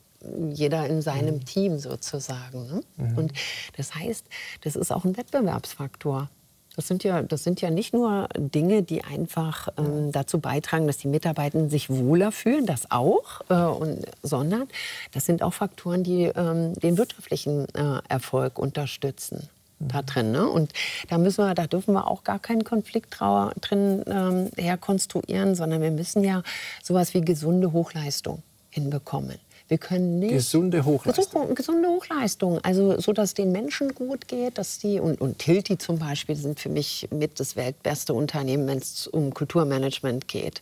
jeder 0.51 0.87
in 0.87 1.01
seinem 1.01 1.35
mhm. 1.35 1.45
Team 1.45 1.79
sozusagen. 1.79 2.67
Ne? 2.67 2.81
Mhm. 2.97 3.17
Und 3.17 3.33
das 3.75 3.95
heißt, 3.95 4.25
das 4.61 4.75
ist 4.75 4.91
auch 4.91 5.05
ein 5.05 5.17
Wettbewerbsfaktor. 5.17 6.29
Das 6.75 6.87
sind 6.87 7.03
ja, 7.03 7.23
das 7.23 7.43
sind 7.43 7.59
ja 7.59 7.71
nicht 7.71 7.91
nur 7.91 8.29
Dinge, 8.37 8.83
die 8.83 9.03
einfach 9.03 9.69
ähm, 9.79 10.11
dazu 10.11 10.39
beitragen, 10.39 10.85
dass 10.85 10.97
die 10.97 11.07
Mitarbeitenden 11.07 11.71
sich 11.71 11.89
wohler 11.89 12.31
fühlen, 12.31 12.67
das 12.67 12.91
auch, 12.91 13.41
äh, 13.49 13.55
und, 13.55 14.05
sondern 14.21 14.67
das 15.11 15.25
sind 15.25 15.41
auch 15.41 15.55
Faktoren, 15.55 16.03
die 16.03 16.25
ähm, 16.25 16.75
den 16.75 16.99
wirtschaftlichen 16.99 17.65
äh, 17.73 18.01
Erfolg 18.09 18.59
unterstützen 18.59 19.49
da 19.79 20.03
drin. 20.03 20.31
Ne? 20.31 20.47
Und 20.47 20.71
da 21.09 21.17
müssen 21.17 21.43
wir, 21.45 21.55
da 21.55 21.67
dürfen 21.67 21.93
wir 21.93 22.07
auch 22.07 22.23
gar 22.23 22.39
keinen 22.39 22.63
Konflikt 22.63 23.19
drin 23.19 24.03
ähm, 24.07 24.51
herkonstruieren, 24.55 25.55
sondern 25.55 25.81
wir 25.81 25.91
müssen 25.91 26.23
ja 26.23 26.43
sowas 26.83 27.13
wie 27.13 27.21
gesunde 27.21 27.71
Hochleistung 27.71 28.43
hinbekommen. 28.69 29.39
Wir 29.67 29.77
können 29.77 30.19
nicht 30.19 30.31
gesunde 30.31 30.85
Hochleistung. 30.85 31.53
Gesunde 31.53 31.89
Hochleistung, 31.89 32.59
also 32.63 32.99
so, 32.99 33.11
dass 33.11 33.33
den 33.33 33.51
Menschen 33.51 33.93
gut 33.93 34.27
geht, 34.27 34.57
dass 34.57 34.79
die 34.79 34.99
und, 34.99 35.19
und 35.19 35.39
Tilti 35.39 35.77
zum 35.77 35.99
Beispiel 35.99 36.35
sind 36.35 36.59
für 36.59 36.69
mich 36.69 37.09
mit 37.11 37.39
das 37.39 37.55
weltbeste 37.55 38.13
Unternehmen, 38.13 38.65
wenn 38.67 38.77
es 38.77 39.07
um 39.07 39.33
Kulturmanagement 39.33 40.27
geht 40.27 40.61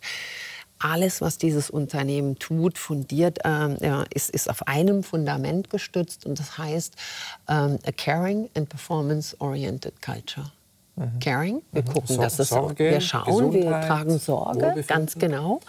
alles, 0.78 1.20
was 1.20 1.38
dieses 1.38 1.70
Unternehmen 1.70 2.38
tut, 2.38 2.78
fundiert, 2.78 3.38
äh, 3.44 4.04
ist, 4.14 4.30
ist 4.30 4.50
auf 4.50 4.66
einem 4.66 5.02
Fundament 5.02 5.70
gestützt 5.70 6.26
und 6.26 6.38
das 6.38 6.58
heißt 6.58 6.94
ähm, 7.48 7.78
a 7.86 7.92
caring 7.92 8.50
and 8.54 8.68
performance-oriented 8.68 10.00
culture. 10.02 10.52
Mhm. 10.96 11.18
Caring, 11.20 11.62
wir 11.72 11.82
mhm. 11.82 11.86
gucken, 11.86 12.16
dass 12.18 12.38
es 12.38 12.48
Sorge, 12.48 12.90
wir 12.90 13.00
schauen, 13.00 13.24
Gesundheit, 13.24 13.64
wir 13.64 13.88
tragen 13.88 14.18
Sorge, 14.18 14.84
ganz 14.86 15.14
genau 15.14 15.60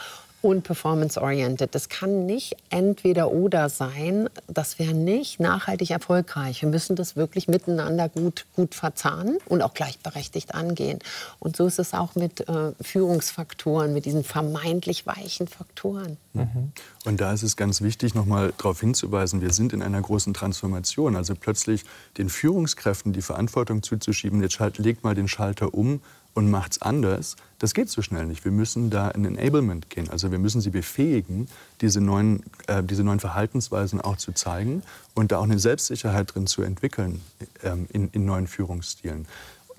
und 0.42 0.64
performance-oriented. 0.64 1.74
Das 1.74 1.90
kann 1.90 2.26
nicht 2.26 2.56
entweder 2.70 3.32
oder 3.32 3.70
sein. 3.70 4.30
Das 4.48 4.78
wäre 4.78 4.94
nicht 4.94 5.40
nachhaltig 5.40 5.90
erfolgreich. 5.90 6.62
Wir 6.62 6.70
müssen 6.70 6.96
das 6.96 7.16
wirklich 7.16 7.48
miteinander 7.48 8.08
gut, 8.08 8.46
gut 8.56 8.76
verzahnen 8.76 9.40
und 9.48 9.62
auch 9.62 9.74
gleichberechtigt 9.74 10.54
angehen. 10.54 11.00
Und 11.40 11.58
so 11.58 11.66
ist 11.66 11.80
es 11.80 11.94
auch 11.94 12.16
mit 12.16 12.48
äh, 12.48 12.72
Führungsfaktoren, 12.80 13.94
mit 13.94 14.06
diesen 14.06 14.24
vermeintlich 14.24 15.08
weichen 15.08 15.48
Faktoren. 15.48 16.18
Mhm. 16.34 16.72
Und 17.06 17.20
da 17.20 17.34
ist 17.34 17.44
es 17.44 17.58
ganz 17.58 17.82
wichtig, 17.82 18.14
noch 18.14 18.26
mal 18.26 18.54
darauf 18.58 18.80
hinzuweisen, 18.80 19.42
wir 19.42 19.54
sind 19.54 19.74
in 19.74 19.82
einer 19.82 20.02
großen 20.02 20.34
Transformation. 20.34 21.16
Also 21.16 21.34
plötzlich 21.36 21.84
den 22.18 22.30
Führungskräften 22.30 23.12
die 23.12 23.22
Verantwortung 23.22 23.82
zuzuschieben, 23.82 24.42
jetzt 24.42 24.60
legt 24.78 25.04
mal 25.04 25.16
den 25.16 25.28
Schalter 25.28 25.74
um 25.74 26.02
und 26.38 26.52
macht 26.52 26.74
es 26.74 26.82
anders, 26.84 27.36
das 27.58 27.74
geht 27.74 27.90
so 27.90 28.04
schnell 28.04 28.28
nicht. 28.28 28.46
Wir 28.46 28.52
müssen 28.52 28.92
da 28.92 29.10
in 29.10 29.26
Enablement 29.26 29.90
gehen. 29.90 30.08
Also 30.12 30.32
wir 30.32 30.38
müssen 30.38 30.62
sie 30.62 30.70
befähigen, 30.70 31.48
diese 31.82 32.00
neuen, 32.00 32.44
äh, 32.68 32.84
diese 32.84 33.04
neuen 33.04 33.20
Verhaltensweisen 33.20 34.00
auch 34.02 34.18
zu 34.18 34.34
zeigen 34.34 34.84
und 35.16 35.32
da 35.32 35.40
auch 35.40 35.46
eine 35.46 35.58
Selbstsicherheit 35.58 36.36
drin 36.36 36.46
zu 36.46 36.62
entwickeln 36.62 37.24
ähm, 37.64 37.88
in, 37.92 38.10
in, 38.10 38.26
neuen 38.26 38.46
Führungsstilen. 38.46 39.26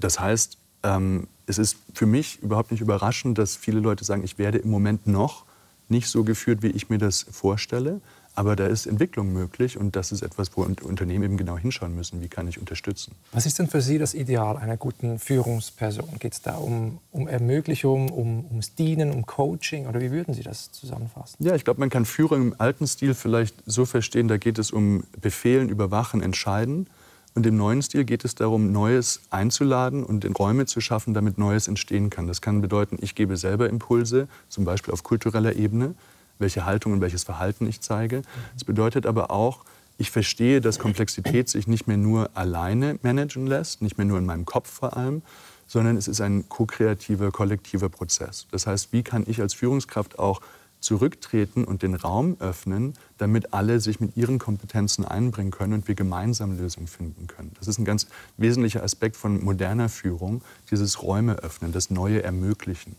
Das 0.01 0.19
heißt, 0.19 0.59
ähm, 0.83 1.29
es 1.47 1.59
ist 1.59 1.77
für 1.95 2.07
mich 2.07 2.43
überhaupt 2.43 2.73
nicht 2.73 2.81
überraschend, 2.81 3.39
dass 3.39 3.55
viele 3.55 3.79
Leute 3.79 4.05
sagen, 4.05 4.25
ich 4.25 4.37
werde 4.37 4.59
im 4.59 4.71
Moment 4.71 5.07
noch 5.07 5.45
nicht 5.89 6.09
so 6.09 6.25
geführt, 6.25 6.63
wie 6.63 6.71
ich 6.71 6.91
mir 6.91 6.99
das 6.99 7.25
vorstelle. 7.31 8.01
Aber 8.39 8.55
da 8.55 8.69
ist 8.69 8.87
Entwicklung 8.87 9.33
möglich 9.33 9.77
und 9.77 9.97
das 9.97 10.13
ist 10.13 10.23
etwas, 10.23 10.57
wo 10.57 10.63
Unternehmen 10.63 11.25
eben 11.25 11.37
genau 11.37 11.59
hinschauen 11.59 11.97
müssen, 11.97 12.21
wie 12.21 12.29
kann 12.29 12.47
ich 12.47 12.61
unterstützen. 12.61 13.17
Was 13.33 13.47
ist 13.47 13.59
denn 13.59 13.67
für 13.67 13.81
Sie 13.81 13.99
das 13.99 14.15
Ideal 14.15 14.57
einer 14.59 14.77
guten 14.77 15.19
Führungsperson? 15.19 16.21
Geht 16.21 16.35
es 16.35 16.43
da 16.43 16.55
um, 16.55 17.01
um 17.11 17.27
Ermöglichung, 17.27 18.11
um, 18.11 18.45
ums 18.45 18.77
Dienen, 18.77 19.11
um 19.11 19.27
Coaching 19.27 19.89
oder 19.89 20.01
wie 20.01 20.13
würden 20.13 20.35
Sie 20.35 20.45
das 20.45 20.71
zusammenfassen? 20.71 21.45
Ja, 21.45 21.57
ich 21.57 21.65
glaube, 21.65 21.81
man 21.81 21.91
kann 21.91 22.05
Führung 22.05 22.41
im 22.43 22.55
alten 22.59 22.87
Stil 22.87 23.15
vielleicht 23.15 23.57
so 23.67 23.85
verstehen, 23.85 24.29
da 24.29 24.37
geht 24.37 24.61
es 24.61 24.71
um 24.71 25.03
Befehlen, 25.21 25.69
Überwachen, 25.69 26.23
Entscheiden. 26.23 26.87
Und 27.35 27.45
im 27.45 27.57
neuen 27.57 27.83
Stil 27.83 28.05
geht 28.05 28.25
es 28.25 28.37
darum, 28.37 28.71
Neues 28.71 29.21
einzuladen 29.31 30.05
und 30.05 30.25
Räume 30.39 30.67
zu 30.67 30.81
schaffen, 30.81 31.13
damit 31.13 31.39
Neues 31.39 31.67
entstehen 31.67 32.09
kann. 32.09 32.29
Das 32.29 32.41
kann 32.41 32.61
bedeuten, 32.61 32.99
ich 33.01 33.17
gebe 33.17 33.37
selber 33.37 33.69
Impulse, 33.69 34.29
zum 34.49 34.65
Beispiel 34.65 34.95
auf 34.95 35.03
kultureller 35.03 35.57
Ebene 35.57 35.97
welche 36.39 36.65
Haltung 36.65 36.93
und 36.93 37.01
welches 37.01 37.25
Verhalten 37.25 37.67
ich 37.67 37.81
zeige. 37.81 38.23
Es 38.57 38.65
bedeutet 38.65 39.07
aber 39.07 39.31
auch, 39.31 39.65
ich 39.99 40.11
verstehe, 40.11 40.61
dass 40.61 40.79
Komplexität 40.79 41.49
sich 41.49 41.67
nicht 41.67 41.89
mehr 41.89 41.97
nur 41.97 42.31
alleine 42.35 42.99
managen 43.03 43.47
lässt, 43.47 43.83
nicht 43.83 43.99
mehr 43.99 44.05
nur 44.05 44.19
in 44.19 44.27
meinem 44.27 44.45
Kopf 44.45 44.71
vor 44.71 44.97
allem, 44.97 45.23
sondern 45.67 45.97
es 45.97 46.07
ist 46.09 46.21
ein 46.21 46.49
ko-kreativer, 46.49 47.33
kollektiver 47.33 47.89
Prozess. 47.89 48.47
Das 48.53 48.67
heißt, 48.67 48.93
wie 48.93 49.03
kann 49.03 49.25
ich 49.27 49.41
als 49.41 49.55
Führungskraft 49.55 50.19
auch 50.19 50.41
zurücktreten 50.81 51.65
und 51.65 51.83
den 51.83 51.95
Raum 51.95 52.37
öffnen, 52.41 52.95
damit 53.19 53.53
alle 53.53 53.81
sich 53.81 54.01
mit 54.01 54.17
ihren 54.17 54.39
Kompetenzen 54.39 55.05
einbringen 55.05 55.51
können 55.51 55.73
und 55.73 55.89
wir 55.89 55.95
gemeinsam 55.95 56.57
Lösungen 56.57 56.87
finden 56.87 57.27
können. 57.27 57.51
Das 57.59 57.67
ist 57.69 57.79
ein 57.79 57.85
ganz 57.85 58.07
wesentlicher 58.37 58.83
Aspekt 58.83 59.17
von 59.17 59.43
moderner 59.43 59.89
Führung, 59.89 60.43
dieses 60.71 61.03
Räume 61.03 61.35
öffnen, 61.35 61.73
das 61.73 61.91
Neue 61.91 62.23
ermöglichen. 62.23 62.95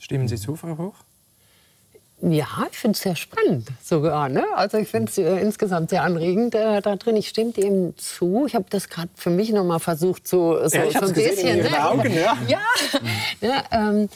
Stimmen 0.00 0.28
Sie 0.28 0.36
zu, 0.36 0.56
Frau 0.56 0.76
Hoch? 0.76 0.94
Ja, 2.26 2.46
ich 2.70 2.78
finde 2.78 2.96
es 2.96 3.02
sehr 3.02 3.16
spannend 3.16 3.68
sogar. 3.82 4.30
Ne? 4.30 4.44
Also 4.54 4.78
ich 4.78 4.88
finde 4.88 5.10
es 5.10 5.18
äh, 5.18 5.40
insgesamt 5.40 5.90
sehr 5.90 6.04
anregend 6.04 6.54
äh, 6.54 6.80
da 6.80 6.96
drin. 6.96 7.16
Ich 7.16 7.28
stimme 7.28 7.52
dem 7.52 7.94
zu. 7.98 8.46
Ich 8.46 8.54
habe 8.54 8.64
das 8.70 8.88
gerade 8.88 9.10
für 9.14 9.28
mich 9.28 9.52
noch 9.52 9.64
mal 9.64 9.78
versucht, 9.78 10.26
so, 10.26 10.66
so, 10.66 10.76
ja, 10.78 10.90
so 10.90 11.06
ein 11.06 11.12
bisschen. 11.12 11.58
Ne? 11.58 11.84
Augen, 11.86 12.14
ja. 12.14 12.38
ja. 12.48 12.60
ja 13.42 13.62
ähm, 13.72 14.08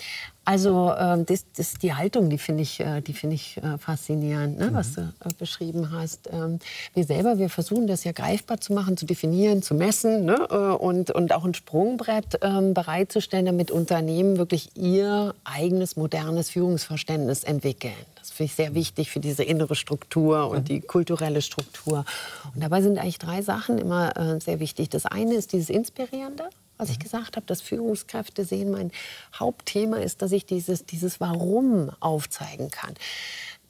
also 0.48 0.94
ähm, 0.98 1.26
das, 1.26 1.44
das, 1.54 1.74
die 1.74 1.92
Haltung, 1.92 2.30
die 2.30 2.38
finde 2.38 2.62
ich, 2.62 2.80
äh, 2.80 3.02
die 3.02 3.12
find 3.12 3.34
ich 3.34 3.58
äh, 3.58 3.76
faszinierend, 3.76 4.58
ne, 4.58 4.70
mhm. 4.70 4.74
was 4.74 4.94
du 4.94 5.02
äh, 5.02 5.28
beschrieben 5.38 5.90
hast. 5.92 6.30
Ähm, 6.32 6.58
wir 6.94 7.04
selber, 7.04 7.36
wir 7.36 7.50
versuchen 7.50 7.86
das 7.86 8.04
ja 8.04 8.12
greifbar 8.12 8.58
zu 8.58 8.72
machen, 8.72 8.96
zu 8.96 9.04
definieren, 9.04 9.60
zu 9.60 9.74
messen 9.74 10.24
ne, 10.24 10.38
äh, 10.50 10.54
und, 10.54 11.10
und 11.10 11.34
auch 11.34 11.44
ein 11.44 11.52
Sprungbrett 11.52 12.38
ähm, 12.40 12.72
bereitzustellen, 12.72 13.44
damit 13.44 13.70
Unternehmen 13.70 14.38
wirklich 14.38 14.74
ihr 14.74 15.34
eigenes 15.44 15.96
modernes 15.96 16.48
Führungsverständnis 16.48 17.44
entwickeln. 17.44 17.92
Das 18.18 18.30
finde 18.30 18.50
ich 18.50 18.54
sehr 18.54 18.74
wichtig 18.74 19.10
für 19.10 19.20
diese 19.20 19.42
innere 19.42 19.74
Struktur 19.74 20.48
und 20.48 20.70
die 20.70 20.80
kulturelle 20.80 21.42
Struktur. 21.42 22.06
Und 22.54 22.62
dabei 22.62 22.80
sind 22.80 22.96
eigentlich 22.96 23.18
drei 23.18 23.42
Sachen 23.42 23.76
immer 23.76 24.16
äh, 24.16 24.40
sehr 24.40 24.60
wichtig. 24.60 24.88
Das 24.88 25.04
eine 25.04 25.34
ist 25.34 25.52
dieses 25.52 25.68
Inspirierende 25.68 26.48
was 26.78 26.90
ich 26.90 26.98
gesagt 26.98 27.36
habe, 27.36 27.46
dass 27.46 27.60
Führungskräfte 27.60 28.44
sehen, 28.44 28.70
mein 28.70 28.90
Hauptthema 29.34 29.98
ist, 29.98 30.22
dass 30.22 30.32
ich 30.32 30.46
dieses, 30.46 30.86
dieses 30.86 31.20
Warum 31.20 31.90
aufzeigen 32.00 32.70
kann. 32.70 32.94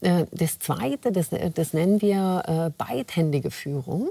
Äh, 0.00 0.26
das 0.30 0.58
Zweite, 0.58 1.10
das, 1.10 1.30
das 1.54 1.72
nennen 1.72 2.00
wir 2.00 2.42
äh, 2.46 2.70
beidhändige 2.76 3.50
Führung. 3.50 4.10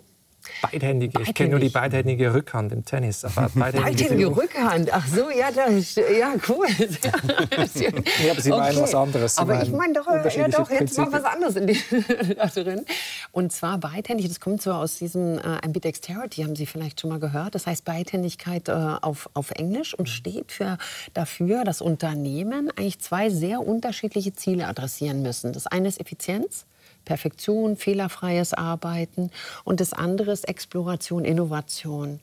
Beidhändige. 0.61 1.21
Ich 1.21 1.33
kenne 1.33 1.51
nur 1.51 1.59
die 1.59 1.69
beidhändige 1.69 2.33
Rückhand 2.33 2.71
im 2.71 2.85
Tennis. 2.85 3.23
Aber 3.23 3.49
beidhändige, 3.55 3.81
beidhändige 3.81 4.35
Rückhand. 4.35 4.93
Ach 4.93 5.07
so, 5.07 5.29
ja, 5.29 5.51
das, 5.51 5.95
ja 5.95 6.33
cool. 6.49 6.67
ja, 8.25 8.31
aber 8.31 8.41
Sie 8.41 8.49
meinen 8.49 8.81
was 8.81 8.95
anderes. 8.95 9.35
Sie 9.35 9.41
aber 9.41 9.61
ich 9.61 9.71
meine 9.71 9.93
doch, 9.93 10.07
ja, 10.07 10.47
doch 10.47 10.69
jetzt 10.69 10.97
noch 10.97 11.11
was 11.11 11.23
anderes 11.23 11.55
in 11.55 11.67
die, 11.67 11.79
da 12.35 12.47
drin. 12.47 12.85
Und 13.31 13.51
zwar 13.51 13.77
beidhändig. 13.77 14.27
Das 14.27 14.39
kommt 14.39 14.61
so 14.61 14.71
aus 14.71 14.97
diesem 14.97 15.37
äh, 15.37 15.41
Ambidexterity, 15.63 16.43
haben 16.43 16.55
Sie 16.55 16.65
vielleicht 16.65 17.01
schon 17.01 17.09
mal 17.09 17.19
gehört. 17.19 17.55
Das 17.55 17.67
heißt 17.67 17.85
Beidhändigkeit 17.85 18.69
äh, 18.69 18.71
auf, 18.71 19.29
auf 19.33 19.51
Englisch 19.51 19.93
und 19.93 20.09
steht 20.09 20.51
für, 20.51 20.77
dafür, 21.13 21.63
dass 21.63 21.81
Unternehmen 21.81 22.71
eigentlich 22.71 22.99
zwei 22.99 23.29
sehr 23.29 23.65
unterschiedliche 23.65 24.33
Ziele 24.33 24.67
adressieren 24.67 25.21
müssen. 25.21 25.53
Das 25.53 25.67
eine 25.67 25.87
ist 25.87 25.99
Effizienz. 25.99 26.65
Perfektion, 27.07 27.77
fehlerfreies 27.77 28.53
Arbeiten 28.53 29.31
und 29.63 29.79
das 29.79 29.93
andere 29.93 30.31
ist 30.31 30.47
Exploration, 30.47 31.23
Innovation. 31.23 32.19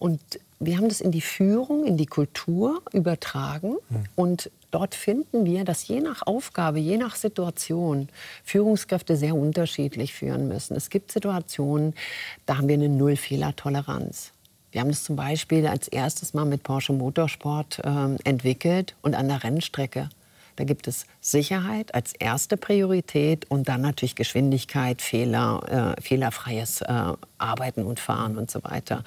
Und 0.00 0.20
wir 0.58 0.76
haben 0.76 0.88
das 0.88 1.00
in 1.00 1.12
die 1.12 1.20
Führung, 1.20 1.86
in 1.86 1.96
die 1.96 2.06
Kultur 2.06 2.82
übertragen 2.92 3.76
mhm. 3.88 4.04
und 4.16 4.50
dort 4.72 4.96
finden 4.96 5.44
wir, 5.44 5.64
dass 5.64 5.86
je 5.86 6.00
nach 6.00 6.26
Aufgabe, 6.26 6.80
je 6.80 6.96
nach 6.96 7.14
Situation 7.14 8.08
Führungskräfte 8.42 9.16
sehr 9.16 9.36
unterschiedlich 9.36 10.12
führen 10.12 10.48
müssen. 10.48 10.76
Es 10.76 10.90
gibt 10.90 11.12
Situationen, 11.12 11.94
da 12.46 12.58
haben 12.58 12.66
wir 12.66 12.74
eine 12.74 12.88
Null-Fehler-Toleranz. 12.88 14.32
Wir 14.72 14.80
haben 14.80 14.90
das 14.90 15.04
zum 15.04 15.14
Beispiel 15.14 15.68
als 15.68 15.86
erstes 15.86 16.34
Mal 16.34 16.46
mit 16.46 16.64
Porsche 16.64 16.92
Motorsport 16.92 17.78
äh, 17.84 18.16
entwickelt 18.24 18.96
und 19.02 19.14
an 19.14 19.28
der 19.28 19.44
Rennstrecke 19.44 20.08
da 20.60 20.64
gibt 20.64 20.86
es 20.88 21.06
Sicherheit 21.22 21.94
als 21.94 22.12
erste 22.12 22.58
Priorität 22.58 23.50
und 23.50 23.66
dann 23.70 23.80
natürlich 23.80 24.14
Geschwindigkeit, 24.14 25.00
Fehler, 25.00 25.96
äh, 25.96 26.02
fehlerfreies 26.02 26.82
äh, 26.82 27.14
Arbeiten 27.38 27.84
und 27.84 27.98
Fahren 27.98 28.36
und 28.36 28.50
so 28.50 28.62
weiter. 28.62 29.02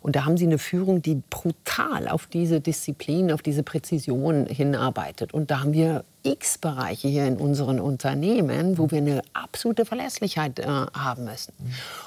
Und 0.00 0.16
da 0.16 0.24
haben 0.24 0.36
sie 0.36 0.46
eine 0.46 0.58
Führung, 0.58 1.02
die 1.02 1.22
brutal 1.30 2.08
auf 2.08 2.26
diese 2.26 2.60
Disziplin, 2.60 3.30
auf 3.30 3.40
diese 3.40 3.62
Präzision 3.62 4.46
hinarbeitet. 4.46 5.32
Und 5.32 5.52
da 5.52 5.60
haben 5.60 5.74
wir 5.74 6.04
x 6.26 6.58
Bereiche 6.58 7.08
hier 7.08 7.26
in 7.26 7.36
unseren 7.36 7.80
Unternehmen, 7.80 8.78
wo 8.78 8.90
wir 8.90 8.98
eine 8.98 9.22
absolute 9.32 9.84
Verlässlichkeit 9.84 10.58
äh, 10.58 10.64
haben 10.66 11.24
müssen. 11.24 11.52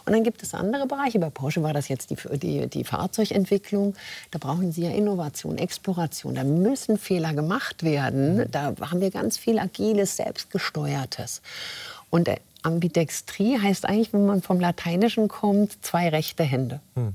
Und 0.05 0.13
dann 0.13 0.23
gibt 0.23 0.43
es 0.43 0.53
andere 0.53 0.87
Bereiche. 0.87 1.19
Bei 1.19 1.29
Porsche 1.29 1.63
war 1.63 1.73
das 1.73 1.87
jetzt 1.87 2.09
die, 2.09 2.17
die, 2.37 2.67
die 2.67 2.83
Fahrzeugentwicklung. 2.83 3.95
Da 4.31 4.39
brauchen 4.39 4.71
sie 4.71 4.83
ja 4.83 4.91
Innovation, 4.91 5.57
Exploration. 5.57 6.35
Da 6.35 6.43
müssen 6.43 6.97
Fehler 6.97 7.33
gemacht 7.33 7.83
werden. 7.83 8.49
Da 8.51 8.73
haben 8.81 9.01
wir 9.01 9.11
ganz 9.11 9.37
viel 9.37 9.57
agiles, 9.59 10.17
selbstgesteuertes. 10.17 11.41
Und 12.09 12.29
Ambidextrie 12.63 13.59
heißt 13.59 13.85
eigentlich, 13.85 14.13
wenn 14.13 14.25
man 14.25 14.41
vom 14.41 14.59
Lateinischen 14.59 15.27
kommt, 15.27 15.83
zwei 15.85 16.09
rechte 16.09 16.43
Hände. 16.43 16.81
Hm. 16.95 17.13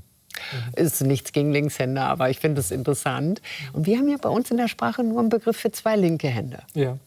Mhm. 0.51 0.83
Ist 0.83 1.01
nichts 1.01 1.31
gegen 1.31 1.51
Linkshänder, 1.51 2.03
aber 2.03 2.29
ich 2.29 2.39
finde 2.39 2.61
es 2.61 2.71
interessant. 2.71 3.41
Und 3.73 3.85
wir 3.85 3.97
haben 3.97 4.07
ja 4.07 4.17
bei 4.17 4.29
uns 4.29 4.51
in 4.51 4.57
der 4.57 4.67
Sprache 4.67 5.03
nur 5.03 5.19
einen 5.19 5.29
Begriff 5.29 5.57
für 5.57 5.71
zwei 5.71 5.95
linke 5.95 6.27
Hände. 6.27 6.59
Ja. 6.73 6.97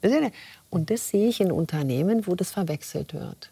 Und 0.71 0.91
das 0.91 1.09
sehe 1.09 1.29
ich 1.29 1.41
in 1.41 1.53
Unternehmen, 1.53 2.27
wo 2.27 2.35
das 2.35 2.51
verwechselt 2.51 3.15
wird. 3.15 3.51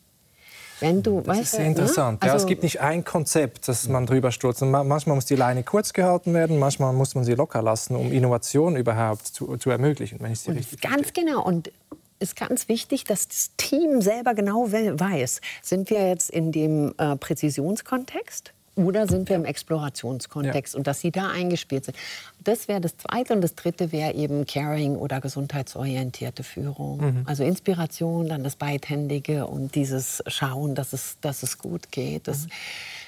Wenn 0.81 1.03
du, 1.03 1.21
das 1.21 1.29
weißt, 1.29 1.43
ist 1.43 1.51
sehr 1.53 1.61
ne? 1.61 1.67
interessant. 1.69 2.23
Ne? 2.23 2.31
Also, 2.31 2.37
ja, 2.37 2.43
es 2.43 2.47
gibt 2.47 2.63
nicht 2.63 2.81
ein 2.81 3.05
Konzept, 3.05 3.67
das 3.69 3.89
man 3.89 4.07
drüber 4.07 4.31
stürzt. 4.31 4.61
manchmal 4.63 5.15
muss 5.15 5.25
die 5.25 5.37
Leine 5.37 5.63
kurz 5.63 5.93
gehalten 5.93 6.35
werden, 6.35 6.59
manchmal 6.59 6.93
muss 6.93 7.15
man 7.15 7.25
sie 7.25 7.35
locker 7.35 7.63
lassen, 7.63 7.97
um 7.97 8.13
Innovation 8.13 8.77
überhaupt 8.77 9.27
zu, 9.27 9.57
zu 9.57 9.71
ermöglichen, 9.71 10.19
wenn 10.21 10.33
ich 10.33 10.41
sie 10.41 10.51
richtig 10.51 10.81
Ganz 10.83 10.95
verstehe. 10.95 11.25
genau. 11.25 11.43
Und 11.43 11.73
ist 12.19 12.37
ganz 12.37 12.69
wichtig, 12.69 13.05
dass 13.05 13.29
das 13.29 13.51
Team 13.57 14.01
selber 14.01 14.35
genau 14.35 14.71
weiß, 14.71 15.41
sind 15.63 15.91
wir 15.91 16.09
jetzt 16.09 16.31
in 16.31 16.53
dem 16.53 16.95
äh, 16.99 17.17
Präzisionskontext 17.17 18.53
oder 18.77 19.09
sind 19.09 19.29
wir 19.29 19.37
im 19.37 19.47
Explorationskontext 19.47 20.75
ja. 20.75 20.79
und 20.79 20.87
dass 20.87 21.01
sie 21.01 21.11
da 21.11 21.29
eingespielt 21.31 21.87
sind. 21.87 21.97
Das 22.45 22.69
wäre 22.69 22.81
das 22.81 22.97
Zweite. 22.97 23.33
Und 23.33 23.41
das 23.41 23.55
Dritte 23.55 23.91
wäre 23.91 24.13
eben 24.15 24.47
Caring 24.47 24.97
oder 24.97 25.21
gesundheitsorientierte 25.21 26.43
Führung. 26.43 26.99
Mhm. 26.99 27.23
Also 27.25 27.43
Inspiration, 27.43 28.29
dann 28.29 28.45
das 28.45 28.57
Beidhändige 28.57 29.47
und 29.47 29.75
dieses 29.75 30.23
Schauen, 30.27 30.75
dass 30.75 30.93
es, 30.93 31.17
dass 31.23 31.43
es 31.43 31.59
gut 31.59 31.91
geht. 31.91 32.29
Das, 32.29 32.45
mhm. 32.45 32.51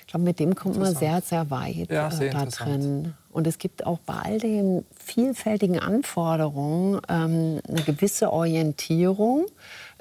Ich 0.01 0.12
glaube, 0.12 0.25
mit 0.25 0.41
dem 0.41 0.55
kommt 0.55 0.79
man 0.79 0.97
sehr, 0.97 1.21
sehr 1.21 1.51
weit 1.51 1.91
ja, 1.91 2.11
sehr 2.11 2.29
äh, 2.29 2.31
da 2.31 2.47
drin. 2.47 3.12
Und 3.31 3.47
es 3.47 3.59
gibt 3.59 3.85
auch 3.85 3.99
bei 3.99 4.14
all 4.14 4.39
den 4.39 4.87
vielfältigen 4.99 5.79
Anforderungen 5.79 7.03
ähm, 7.11 7.61
eine 7.69 7.83
gewisse 7.85 8.33
Orientierung 8.33 9.45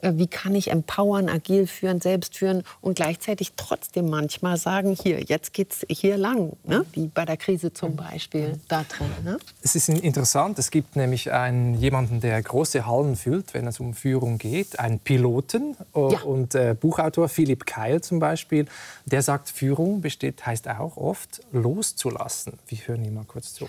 wie 0.01 0.27
kann 0.27 0.55
ich 0.55 0.71
empowern, 0.71 1.29
agil 1.29 1.67
führen, 1.67 2.01
selbst 2.01 2.37
führen 2.37 2.63
und 2.81 2.95
gleichzeitig 2.95 3.53
trotzdem 3.55 4.09
manchmal 4.09 4.57
sagen, 4.57 4.95
hier, 5.01 5.21
jetzt 5.21 5.53
geht 5.53 5.73
es 5.73 5.85
hier 5.89 6.17
lang, 6.17 6.53
ne? 6.63 6.85
wie 6.93 7.07
bei 7.07 7.25
der 7.25 7.37
Krise 7.37 7.73
zum 7.73 7.95
Beispiel 7.95 8.59
da 8.67 8.83
drin. 8.83 9.09
Ne? 9.23 9.39
Es 9.61 9.75
ist 9.75 9.89
interessant, 9.89 10.59
es 10.59 10.71
gibt 10.71 10.95
nämlich 10.95 11.31
einen, 11.31 11.75
jemanden, 11.75 12.21
der 12.21 12.41
große 12.41 12.85
Hallen 12.85 13.15
füllt, 13.15 13.53
wenn 13.53 13.65
es 13.67 13.79
um 13.79 13.93
Führung 13.93 14.37
geht, 14.37 14.79
einen 14.79 14.99
Piloten 14.99 15.75
ja. 15.95 16.01
und 16.01 16.55
äh, 16.55 16.75
Buchautor 16.79 17.29
Philipp 17.29 17.65
Keil 17.65 18.01
zum 18.01 18.19
Beispiel, 18.19 18.67
der 19.05 19.21
sagt, 19.21 19.49
Führung 19.49 20.01
besteht, 20.01 20.45
heißt 20.45 20.67
auch 20.67 20.97
oft 20.97 21.41
loszulassen. 21.51 22.53
Wir 22.67 22.77
hören 22.85 23.03
ihn 23.03 23.13
mal 23.13 23.25
kurz 23.25 23.53
zu. 23.53 23.67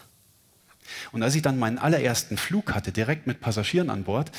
Und 1.12 1.22
als 1.22 1.34
ich 1.34 1.42
dann 1.42 1.58
meinen 1.58 1.78
allerersten 1.78 2.36
Flug 2.36 2.74
hatte, 2.74 2.92
direkt 2.92 3.26
mit 3.26 3.40
Passagieren 3.40 3.90
an 3.90 4.04
Bord, 4.04 4.30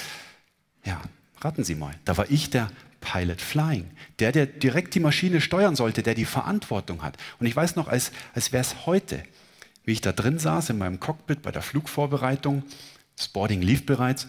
ja, 0.86 1.02
Raten 1.42 1.64
Sie 1.64 1.76
mal, 1.76 1.96
da 2.06 2.18
war 2.18 2.30
ich 2.30 2.50
der 2.50 2.70
Pilot 3.02 3.42
Flying, 3.42 3.90
der, 4.20 4.32
der 4.32 4.46
direkt 4.46 4.94
die 4.96 5.00
Maschine 5.00 5.40
steuern 5.40 5.76
sollte, 5.76 6.04
der 6.04 6.16
die 6.16 6.26
Verantwortung 6.26 7.02
hat. 7.02 7.18
Und 7.40 7.46
ich 7.46 7.56
weiß 7.56 7.76
noch, 7.76 7.88
als, 7.88 8.12
als 8.34 8.52
wäre 8.52 8.62
es 8.62 8.86
heute, 8.86 9.24
wie 9.86 9.94
ich 9.94 10.02
da 10.02 10.12
drin 10.12 10.38
saß 10.38 10.70
in 10.72 10.78
meinem 10.78 11.00
Cockpit 11.00 11.42
bei 11.42 11.52
der 11.52 11.62
Flugvorbereitung, 11.62 12.64
das 13.16 13.30
Boarding 13.30 13.62
lief 13.62 13.86
bereits 13.86 14.28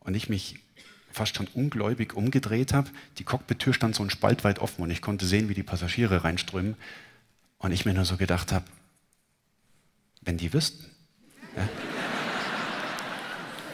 und 0.00 0.14
ich 0.14 0.28
mich 0.28 0.58
fast 1.12 1.36
schon 1.36 1.48
ungläubig 1.54 2.14
umgedreht 2.14 2.72
habe. 2.72 2.90
Die 3.18 3.24
Cockpit-Tür 3.24 3.74
stand 3.74 3.94
so 3.94 4.02
ein 4.02 4.10
Spalt 4.10 4.44
weit 4.44 4.58
offen 4.58 4.82
und 4.82 4.90
ich 4.90 5.02
konnte 5.02 5.26
sehen, 5.26 5.48
wie 5.48 5.54
die 5.54 5.62
Passagiere 5.62 6.24
reinströmen. 6.24 6.76
Und 7.58 7.72
ich 7.72 7.84
mir 7.84 7.94
nur 7.94 8.04
so 8.04 8.16
gedacht 8.16 8.52
habe, 8.52 8.64
wenn 10.22 10.36
die 10.36 10.52
wüssten. 10.52 10.86
Ja? 11.56 11.68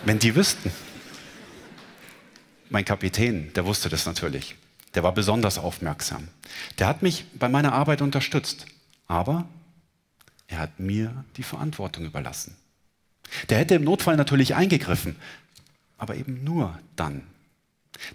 wenn 0.05 0.19
die 0.19 0.35
wüssten 0.35 0.71
mein 2.71 2.85
Kapitän, 2.85 3.53
der 3.55 3.67
wusste 3.67 3.89
das 3.89 4.07
natürlich. 4.07 4.57
Der 4.95 5.03
war 5.03 5.13
besonders 5.13 5.59
aufmerksam. 5.59 6.29
Der 6.79 6.87
hat 6.87 7.03
mich 7.03 7.27
bei 7.35 7.49
meiner 7.49 7.73
Arbeit 7.73 8.01
unterstützt. 8.01 8.67
Aber 9.07 9.47
er 10.49 10.59
hat 10.59 10.81
mir 10.81 11.25
die 11.37 11.43
Verantwortung 11.43 12.05
überlassen. 12.05 12.57
Der 13.49 13.59
hätte 13.59 13.75
im 13.75 13.85
Notfall 13.85 14.17
natürlich 14.17 14.55
eingegriffen, 14.55 15.17
aber 15.99 16.17
eben 16.17 16.45
nur 16.45 16.79
dann. 16.95 17.23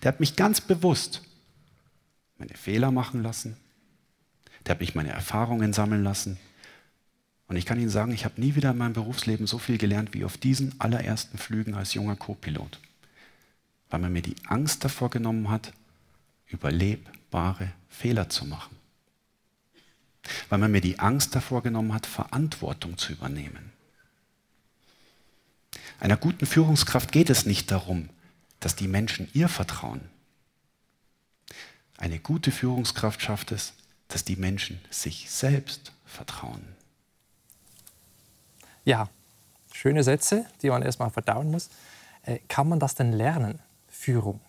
Der 0.01 0.09
hat 0.09 0.19
mich 0.19 0.35
ganz 0.35 0.61
bewusst 0.61 1.21
meine 2.37 2.55
Fehler 2.55 2.91
machen 2.91 3.21
lassen. 3.21 3.57
Der 4.65 4.75
hat 4.75 4.79
mich 4.79 4.95
meine 4.95 5.11
Erfahrungen 5.11 5.73
sammeln 5.73 6.03
lassen. 6.03 6.37
Und 7.47 7.57
ich 7.57 7.65
kann 7.65 7.79
Ihnen 7.79 7.89
sagen, 7.89 8.11
ich 8.13 8.25
habe 8.25 8.39
nie 8.39 8.55
wieder 8.55 8.71
in 8.71 8.77
meinem 8.77 8.93
Berufsleben 8.93 9.45
so 9.45 9.57
viel 9.57 9.77
gelernt 9.77 10.13
wie 10.13 10.23
auf 10.23 10.37
diesen 10.37 10.79
allerersten 10.79 11.37
Flügen 11.37 11.75
als 11.75 11.93
junger 11.93 12.15
Co-Pilot 12.15 12.79
weil 13.91 13.99
man 13.99 14.11
mir 14.11 14.21
die 14.21 14.35
Angst 14.47 14.83
davor 14.83 15.09
genommen 15.09 15.49
hat, 15.49 15.73
überlebbare 16.47 17.71
Fehler 17.89 18.29
zu 18.29 18.45
machen. 18.45 18.75
Weil 20.49 20.59
man 20.59 20.71
mir 20.71 20.81
die 20.81 20.99
Angst 20.99 21.35
davor 21.35 21.61
genommen 21.61 21.93
hat, 21.93 22.05
Verantwortung 22.05 22.97
zu 22.97 23.11
übernehmen. 23.11 23.71
Einer 25.99 26.17
guten 26.17 26.45
Führungskraft 26.45 27.11
geht 27.11 27.29
es 27.29 27.45
nicht 27.45 27.69
darum, 27.69 28.09
dass 28.59 28.75
die 28.75 28.87
Menschen 28.87 29.29
ihr 29.33 29.49
vertrauen. 29.49 30.01
Eine 31.97 32.19
gute 32.19 32.51
Führungskraft 32.51 33.21
schafft 33.21 33.51
es, 33.51 33.73
dass 34.07 34.23
die 34.23 34.35
Menschen 34.35 34.79
sich 34.89 35.29
selbst 35.29 35.91
vertrauen. 36.05 36.63
Ja, 38.83 39.09
schöne 39.73 40.03
Sätze, 40.03 40.45
die 40.61 40.69
man 40.69 40.81
erstmal 40.81 41.11
verdauen 41.11 41.51
muss. 41.51 41.69
Äh, 42.23 42.39
kann 42.47 42.67
man 42.69 42.79
das 42.79 42.95
denn 42.95 43.13
lernen? 43.13 43.59
Führung? 44.01 44.39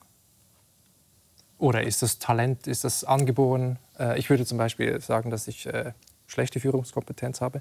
Oder 1.59 1.83
ist 1.85 2.03
das 2.03 2.19
Talent, 2.19 2.67
ist 2.67 2.85
das 2.85 3.05
angeboren? 3.05 3.79
Äh, 3.99 4.19
ich 4.19 4.31
würde 4.31 4.47
zum 4.47 4.57
Beispiel 4.57 4.99
sagen, 5.01 5.31
dass 5.31 5.47
ich 5.47 5.67
äh, 5.67 5.93
schlechte 6.27 6.59
Führungskompetenz 6.59 7.43
habe. 7.43 7.61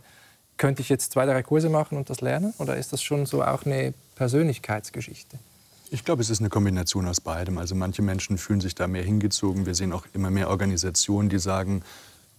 Könnte 0.57 0.81
ich 0.81 0.89
jetzt 0.89 1.11
zwei, 1.11 1.25
drei 1.25 1.43
Kurse 1.43 1.69
machen 1.69 1.97
und 1.97 2.09
das 2.09 2.21
lernen? 2.21 2.53
Oder 2.59 2.77
ist 2.77 2.93
das 2.93 3.03
schon 3.03 3.25
so 3.25 3.43
auch 3.43 3.65
eine 3.65 3.93
Persönlichkeitsgeschichte? 4.15 5.37
Ich 5.89 6.05
glaube, 6.05 6.21
es 6.21 6.29
ist 6.29 6.39
eine 6.39 6.47
Kombination 6.47 7.07
aus 7.07 7.19
beidem. 7.19 7.57
Also 7.57 7.75
manche 7.75 8.01
Menschen 8.01 8.37
fühlen 8.37 8.61
sich 8.61 8.73
da 8.73 8.87
mehr 8.87 9.03
hingezogen. 9.03 9.65
Wir 9.65 9.75
sehen 9.75 9.91
auch 9.91 10.05
immer 10.13 10.31
mehr 10.31 10.49
Organisationen, 10.49 11.27
die 11.27 11.39
sagen, 11.39 11.83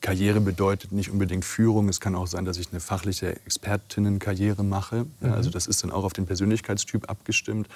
Karriere 0.00 0.40
bedeutet 0.40 0.92
nicht 0.92 1.10
unbedingt 1.10 1.44
Führung. 1.44 1.88
Es 1.88 2.00
kann 2.00 2.14
auch 2.14 2.26
sein, 2.26 2.44
dass 2.44 2.56
ich 2.56 2.70
eine 2.70 2.80
fachliche 2.80 3.36
Expertinnenkarriere 3.44 4.64
mache. 4.64 5.04
Mhm. 5.20 5.32
Also 5.32 5.50
das 5.50 5.66
ist 5.66 5.84
dann 5.84 5.92
auch 5.92 6.04
auf 6.04 6.14
den 6.14 6.26
Persönlichkeitstyp 6.26 7.08
abgestimmt. 7.10 7.68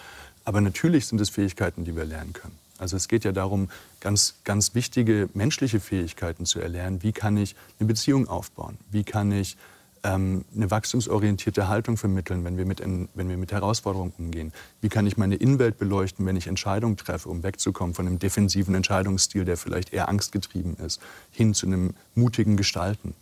Aber 0.46 0.60
natürlich 0.60 1.06
sind 1.06 1.20
es 1.20 1.28
Fähigkeiten, 1.28 1.84
die 1.84 1.96
wir 1.96 2.04
lernen 2.04 2.32
können. 2.32 2.56
Also 2.78 2.96
es 2.96 3.08
geht 3.08 3.24
ja 3.24 3.32
darum, 3.32 3.68
ganz, 4.00 4.36
ganz 4.44 4.74
wichtige 4.74 5.28
menschliche 5.34 5.80
Fähigkeiten 5.80 6.46
zu 6.46 6.60
erlernen. 6.60 7.02
Wie 7.02 7.12
kann 7.12 7.36
ich 7.36 7.56
eine 7.80 7.88
Beziehung 7.88 8.28
aufbauen? 8.28 8.78
Wie 8.90 9.02
kann 9.02 9.32
ich 9.32 9.56
ähm, 10.04 10.44
eine 10.54 10.70
wachstumsorientierte 10.70 11.66
Haltung 11.66 11.96
vermitteln, 11.96 12.44
wenn 12.44 12.58
wir, 12.58 12.64
mit, 12.64 12.80
wenn 12.80 13.28
wir 13.28 13.36
mit 13.36 13.50
Herausforderungen 13.50 14.12
umgehen? 14.18 14.52
Wie 14.80 14.88
kann 14.88 15.04
ich 15.06 15.16
meine 15.16 15.34
Innenwelt 15.34 15.78
beleuchten, 15.78 16.24
wenn 16.26 16.36
ich 16.36 16.46
Entscheidungen 16.46 16.96
treffe, 16.96 17.28
um 17.28 17.42
wegzukommen 17.42 17.94
von 17.94 18.06
einem 18.06 18.20
defensiven 18.20 18.76
Entscheidungsstil, 18.76 19.44
der 19.44 19.56
vielleicht 19.56 19.92
eher 19.92 20.08
angstgetrieben 20.08 20.76
ist, 20.76 21.00
hin 21.32 21.54
zu 21.54 21.66
einem 21.66 21.94
mutigen 22.14 22.56
Gestalten? 22.56 23.14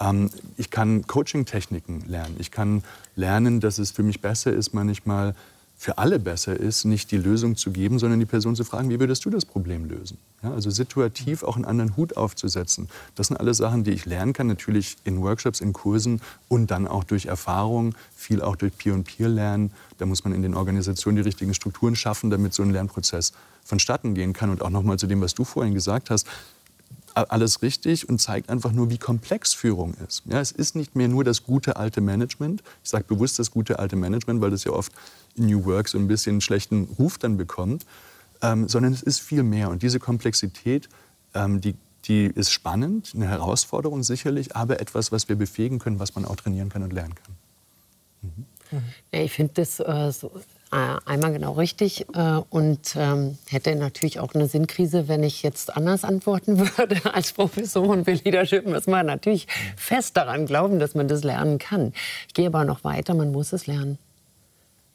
Ähm, 0.00 0.30
ich 0.56 0.70
kann 0.70 1.06
Coaching-Techniken 1.06 2.04
lernen. 2.06 2.36
Ich 2.38 2.50
kann 2.50 2.82
lernen, 3.14 3.60
dass 3.60 3.78
es 3.78 3.90
für 3.90 4.02
mich 4.02 4.22
besser 4.22 4.54
ist, 4.54 4.72
manchmal 4.72 5.34
für 5.78 5.98
alle 5.98 6.18
besser 6.18 6.58
ist, 6.58 6.84
nicht 6.84 7.10
die 7.10 7.18
Lösung 7.18 7.54
zu 7.54 7.70
geben, 7.70 7.98
sondern 7.98 8.18
die 8.18 8.26
Person 8.26 8.56
zu 8.56 8.64
fragen, 8.64 8.88
wie 8.88 8.98
würdest 8.98 9.24
du 9.26 9.30
das 9.30 9.44
Problem 9.44 9.84
lösen? 9.84 10.16
Ja, 10.42 10.52
also 10.52 10.70
situativ 10.70 11.42
auch 11.42 11.56
einen 11.56 11.66
anderen 11.66 11.96
Hut 11.96 12.16
aufzusetzen. 12.16 12.88
Das 13.14 13.26
sind 13.26 13.36
alles 13.36 13.58
Sachen, 13.58 13.84
die 13.84 13.90
ich 13.90 14.06
lernen 14.06 14.32
kann, 14.32 14.46
natürlich 14.46 14.96
in 15.04 15.20
Workshops, 15.22 15.60
in 15.60 15.74
Kursen 15.74 16.22
und 16.48 16.70
dann 16.70 16.88
auch 16.88 17.04
durch 17.04 17.26
Erfahrung, 17.26 17.94
viel 18.14 18.40
auch 18.40 18.56
durch 18.56 18.76
Peer-und-Peer-Lernen. 18.76 19.70
Da 19.98 20.06
muss 20.06 20.24
man 20.24 20.32
in 20.32 20.42
den 20.42 20.54
Organisationen 20.54 21.16
die 21.16 21.22
richtigen 21.22 21.52
Strukturen 21.52 21.94
schaffen, 21.94 22.30
damit 22.30 22.54
so 22.54 22.62
ein 22.62 22.70
Lernprozess 22.70 23.32
vonstatten 23.62 24.14
gehen 24.14 24.32
kann. 24.32 24.48
Und 24.48 24.62
auch 24.62 24.70
nochmal 24.70 24.98
zu 24.98 25.06
dem, 25.06 25.20
was 25.20 25.34
du 25.34 25.44
vorhin 25.44 25.74
gesagt 25.74 26.08
hast, 26.08 26.26
alles 27.16 27.62
richtig 27.62 28.08
und 28.08 28.20
zeigt 28.20 28.50
einfach 28.50 28.72
nur, 28.72 28.90
wie 28.90 28.98
komplex 28.98 29.54
Führung 29.54 29.94
ist. 30.06 30.22
Ja, 30.26 30.40
es 30.40 30.52
ist 30.52 30.76
nicht 30.76 30.94
mehr 30.96 31.08
nur 31.08 31.24
das 31.24 31.42
gute 31.44 31.76
alte 31.76 32.00
Management. 32.00 32.62
Ich 32.84 32.90
sage 32.90 33.04
bewusst 33.04 33.38
das 33.38 33.50
gute 33.50 33.78
alte 33.78 33.96
Management, 33.96 34.40
weil 34.40 34.50
das 34.50 34.64
ja 34.64 34.72
oft 34.72 34.92
in 35.34 35.46
New 35.46 35.64
Work 35.64 35.88
so 35.88 35.98
ein 35.98 36.08
bisschen 36.08 36.34
einen 36.34 36.40
schlechten 36.40 36.84
Ruf 36.98 37.18
dann 37.18 37.36
bekommt, 37.36 37.86
ähm, 38.42 38.68
sondern 38.68 38.92
es 38.92 39.02
ist 39.02 39.20
viel 39.20 39.42
mehr. 39.42 39.70
Und 39.70 39.82
diese 39.82 39.98
Komplexität, 39.98 40.88
ähm, 41.34 41.60
die, 41.60 41.74
die 42.04 42.26
ist 42.26 42.52
spannend, 42.52 43.12
eine 43.14 43.28
Herausforderung 43.28 44.02
sicherlich, 44.02 44.54
aber 44.54 44.80
etwas, 44.80 45.10
was 45.10 45.28
wir 45.28 45.36
befähigen 45.36 45.78
können, 45.78 45.98
was 45.98 46.14
man 46.14 46.26
auch 46.26 46.36
trainieren 46.36 46.68
kann 46.68 46.82
und 46.82 46.92
lernen 46.92 47.14
kann. 47.14 47.34
Mhm. 48.22 48.82
Ich 49.10 49.32
finde 49.32 49.54
das 49.54 49.80
äh, 49.80 50.12
so 50.12 50.32
einmal 50.70 51.32
genau 51.32 51.52
richtig 51.52 52.06
äh, 52.14 52.40
und 52.50 52.96
ähm, 52.96 53.38
hätte 53.48 53.74
natürlich 53.76 54.18
auch 54.18 54.34
eine 54.34 54.48
Sinnkrise, 54.48 55.06
wenn 55.06 55.22
ich 55.22 55.42
jetzt 55.42 55.76
anders 55.76 56.04
antworten 56.04 56.58
würde 56.76 57.00
als 57.14 57.32
Professorin 57.32 58.04
für 58.04 58.12
Leadership. 58.12 58.66
Muss 58.66 58.86
man 58.86 59.06
natürlich 59.06 59.46
fest 59.76 60.16
daran 60.16 60.46
glauben, 60.46 60.78
dass 60.78 60.94
man 60.94 61.06
das 61.08 61.22
lernen 61.22 61.58
kann. 61.58 61.92
Ich 62.26 62.34
gehe 62.34 62.48
aber 62.48 62.64
noch 62.64 62.82
weiter, 62.82 63.14
man 63.14 63.30
muss 63.30 63.52
es 63.52 63.68
lernen. 63.68 63.98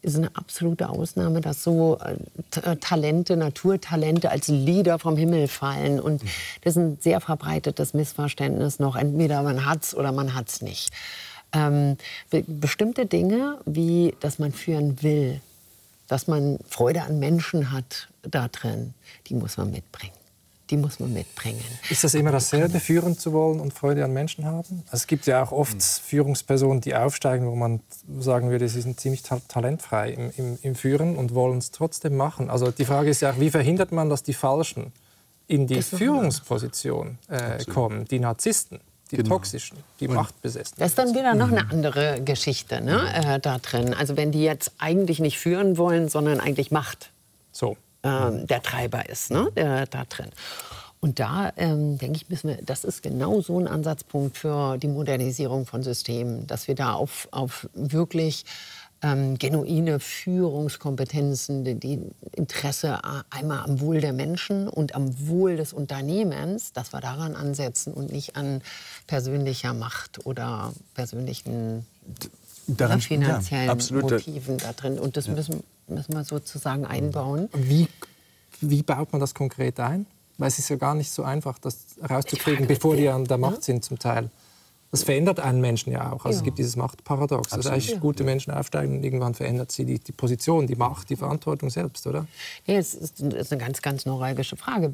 ist 0.02 0.18
eine 0.18 0.36
absolute 0.36 0.90
Ausnahme, 0.90 1.40
dass 1.40 1.64
so 1.64 2.00
äh, 2.00 2.76
Talente, 2.76 3.38
Naturtalente 3.38 4.30
als 4.30 4.50
Lieder 4.50 5.00
vom 5.00 5.16
Himmel 5.16 5.48
fallen. 5.48 6.02
Und 6.02 6.22
das 6.64 6.76
ist 6.76 6.78
ein 6.78 6.98
sehr 7.00 7.22
verbreitetes 7.22 7.94
Missverständnis 7.94 8.80
noch. 8.80 8.98
Entweder 8.98 9.42
man 9.42 9.66
hat 9.66 9.84
es 9.84 9.96
oder 9.96 10.12
man 10.12 10.34
hat 10.34 10.50
es 10.50 10.62
nicht. 10.62 10.94
Ähm, 11.54 11.98
be 12.30 12.44
bestimmte 12.46 13.06
Dinge, 13.06 13.60
wie 13.66 14.16
dass 14.20 14.38
man 14.38 14.52
führen 14.52 15.02
will, 15.02 15.42
dass 16.12 16.28
man 16.28 16.60
Freude 16.68 17.04
an 17.04 17.20
Menschen 17.20 17.72
hat 17.72 18.10
da 18.22 18.50
drin, 18.50 18.94
die 19.28 19.34
muss 19.34 19.56
man 19.56 19.72
mitbringen 19.72 20.12
die 20.70 20.78
muss 20.78 21.02
man 21.02 21.12
mitbringen. 21.12 21.60
Ist 21.90 22.06
das 22.06 22.14
immer 22.14 22.32
dasselbe, 22.32 22.80
führen 22.80 23.18
zu 23.18 23.34
wollen 23.34 23.60
und 23.60 23.74
Freude 23.74 24.06
an 24.06 24.14
Menschen 24.14 24.46
haben? 24.46 24.84
Also 24.86 25.02
es 25.02 25.08
gibt 25.08 25.28
ja 25.28 25.44
auch 25.44 25.52
oft 25.52 25.76
mhm. 25.76 25.82
Führungspersonen, 25.82 26.80
die 26.80 26.96
aufsteigen, 26.96 27.46
wo 27.48 27.56
man 27.56 27.82
sagen 28.20 28.50
würde, 28.50 28.70
sie 28.70 28.80
sind 28.80 28.98
ziemlich 28.98 29.22
ta 29.22 29.42
talentfrei 29.50 30.12
im, 30.12 30.32
im, 30.38 30.60
im 30.62 30.76
Führen 30.76 31.18
und 31.18 31.36
wollen 31.36 31.58
es 31.58 31.72
trotzdem 31.72 32.16
machen. 32.16 32.50
Also 32.50 32.72
die 32.72 32.86
Frage 32.86 33.10
ist 33.10 33.22
ja, 33.22 33.38
wie 33.38 33.52
verhindert 33.52 33.92
man, 33.92 34.10
dass 34.10 34.24
die 34.24 34.34
Falschen 34.34 34.94
in 35.48 35.68
die 35.68 35.82
Führungsposition 35.82 37.18
äh, 37.28 37.66
kommen, 37.66 38.06
die 38.06 38.20
Narzissten? 38.20 38.80
Die 39.12 39.18
genau. 39.18 39.36
toxischen, 39.36 39.78
die 40.00 40.08
machtbesessen. 40.08 40.76
Das 40.78 40.90
ist 40.90 40.98
dann 40.98 41.14
wieder 41.14 41.36
noch 41.36 41.52
eine 41.52 41.70
andere 41.70 42.22
Geschichte 42.22 42.82
ne, 42.82 43.02
äh, 43.14 43.40
da 43.40 43.60
drin. 43.60 43.94
Also 43.94 44.16
wenn 44.16 44.32
die 44.32 44.44
jetzt 44.44 44.72
eigentlich 44.78 45.20
nicht 45.20 45.38
führen 45.38 45.78
wollen, 45.78 46.10
sondern 46.10 46.40
eigentlich 46.40 46.72
Macht. 46.72 47.12
So 47.52 47.76
ähm, 48.04 48.48
der 48.48 48.62
Treiber 48.62 49.10
ist, 49.10 49.32
ne? 49.32 49.52
der, 49.56 49.86
da 49.86 50.06
drin. 50.06 50.30
Und 51.02 51.20
da 51.20 51.52
ähm, 51.58 51.98
denke 51.98 52.18
ich, 52.18 52.30
müssen 52.30 52.50
wir, 52.50 52.60
das 52.62 52.84
ist 52.84 53.02
genau 53.02 53.42
so 53.42 53.60
ein 53.60 53.68
Ansatzpunkt 53.68 54.38
für 54.38 54.78
die 54.78 54.88
Modernisierung 54.88 55.66
von 55.66 55.82
Systemen, 55.82 56.46
dass 56.46 56.68
wir 56.68 56.76
da 56.76 56.94
auf, 56.94 57.28
auf 57.32 57.68
wirklich 57.74 58.46
ähm, 59.02 59.38
genuine 59.38 60.00
Führungskompetenzen, 60.00 61.64
die, 61.64 61.76
die 61.76 62.00
Interesse 62.34 63.00
einmal 63.30 63.64
am 63.64 63.80
Wohl 63.80 64.00
der 64.00 64.14
Menschen 64.14 64.68
und 64.68 64.96
am 64.96 65.28
Wohl 65.28 65.58
des 65.58 65.74
Unternehmens, 65.74 66.74
dass 66.74 66.94
wir 66.94 67.02
daran 67.02 67.36
ansetzen 67.36 67.94
und 67.94 68.12
nicht 68.12 68.36
an 68.36 68.62
persönlicher 69.08 69.74
Macht 69.74 70.26
oder 70.26 70.74
persönlichen 70.94 71.86
daran, 72.68 73.02
finanziellen 73.02 73.80
ja, 73.80 74.02
Motiven 74.02 74.58
da 74.58 74.74
drin. 74.74 75.00
Und 75.00 75.18
das 75.18 75.28
ja. 75.28 75.34
müssen, 75.34 75.64
müssen 75.88 76.14
wir 76.14 76.24
sozusagen 76.24 76.86
einbauen. 76.86 77.50
Wie, 77.54 77.88
wie 78.62 78.84
baut 78.84 79.12
man 79.12 79.20
das 79.20 79.34
konkret 79.34 79.80
ein? 79.80 80.06
Weil 80.38 80.48
es 80.48 80.60
ist 80.60 80.70
ja 80.70 80.76
gar 80.76 80.96
nicht 80.96 81.12
so 81.12 81.24
einfach, 81.24 81.60
das 81.60 81.78
rauszukriegen, 82.08 82.68
bevor 82.68 82.96
die 82.96 83.10
an 83.10 83.26
der 83.26 83.38
Macht 83.38 83.64
sind 83.64 83.84
zum 83.84 84.00
Teil. 84.00 84.30
Das 84.92 85.04
verändert 85.04 85.40
einen 85.40 85.62
Menschen 85.62 85.92
ja 85.94 86.12
auch. 86.12 86.26
Also 86.26 86.30
ja. 86.30 86.38
es 86.38 86.44
gibt 86.44 86.60
dieses 86.60 86.76
Machtparadox. 86.76 87.54
Also 87.54 87.70
eigentlich 87.70 88.00
gute 88.02 88.26
Menschen 88.26 88.52
aufsteigen 88.52 88.98
und 88.98 89.04
irgendwann 89.04 89.34
verändert 89.34 89.72
sie 89.72 89.86
die, 89.86 90.00
die 90.00 90.12
Position, 90.12 90.68
die 90.68 90.76
Macht, 90.76 91.10
die 91.10 91.16
Verantwortung 91.16 91.70
selbst, 91.70 92.06
oder? 92.08 92.28
Nee, 92.68 92.76
es 92.76 92.94
ist, 92.94 93.22
ist 93.22 93.54
eine 93.54 93.62
ganz, 93.62 93.82
ganz 93.82 94.06
neuralgische 94.06 94.58
Frage. 94.58 94.92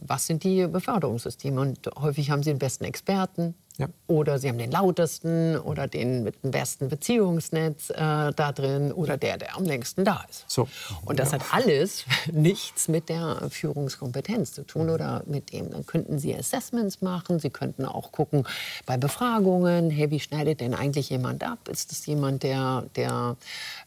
Was 0.00 0.26
sind 0.26 0.42
die 0.42 0.66
Beförderungssysteme? 0.66 1.60
Und 1.60 1.78
häufig 1.96 2.30
haben 2.30 2.42
sie 2.42 2.50
den 2.50 2.58
besten 2.58 2.84
Experten, 2.84 3.54
ja. 3.78 3.88
Oder 4.06 4.38
sie 4.38 4.48
haben 4.48 4.56
den 4.58 4.70
lautesten 4.70 5.58
oder 5.58 5.86
den 5.86 6.22
mit 6.22 6.42
dem 6.42 6.50
besten 6.50 6.88
Beziehungsnetz 6.88 7.90
äh, 7.90 7.94
da 7.94 8.52
drin 8.52 8.90
oder 8.90 9.18
der, 9.18 9.36
der 9.36 9.54
am 9.56 9.64
längsten 9.64 10.04
da 10.04 10.24
ist. 10.30 10.44
So. 10.48 10.66
Und 11.04 11.18
das 11.18 11.32
ja. 11.32 11.38
hat 11.38 11.52
alles 11.52 12.04
nichts 12.32 12.88
mit 12.88 13.10
der 13.10 13.48
Führungskompetenz 13.50 14.52
zu 14.52 14.62
tun 14.62 14.88
oder 14.88 15.22
mit 15.26 15.52
dem. 15.52 15.70
Dann 15.70 15.84
könnten 15.84 16.18
sie 16.18 16.34
Assessments 16.34 17.02
machen, 17.02 17.38
sie 17.38 17.50
könnten 17.50 17.84
auch 17.84 18.12
gucken 18.12 18.46
bei 18.86 18.96
Befragungen, 18.96 19.90
hey, 19.90 20.10
wie 20.10 20.20
schneidet 20.20 20.60
denn 20.60 20.72
eigentlich 20.72 21.10
jemand 21.10 21.44
ab? 21.44 21.68
Ist 21.68 21.90
das 21.90 22.06
jemand, 22.06 22.44
der, 22.44 22.84
der 22.96 23.36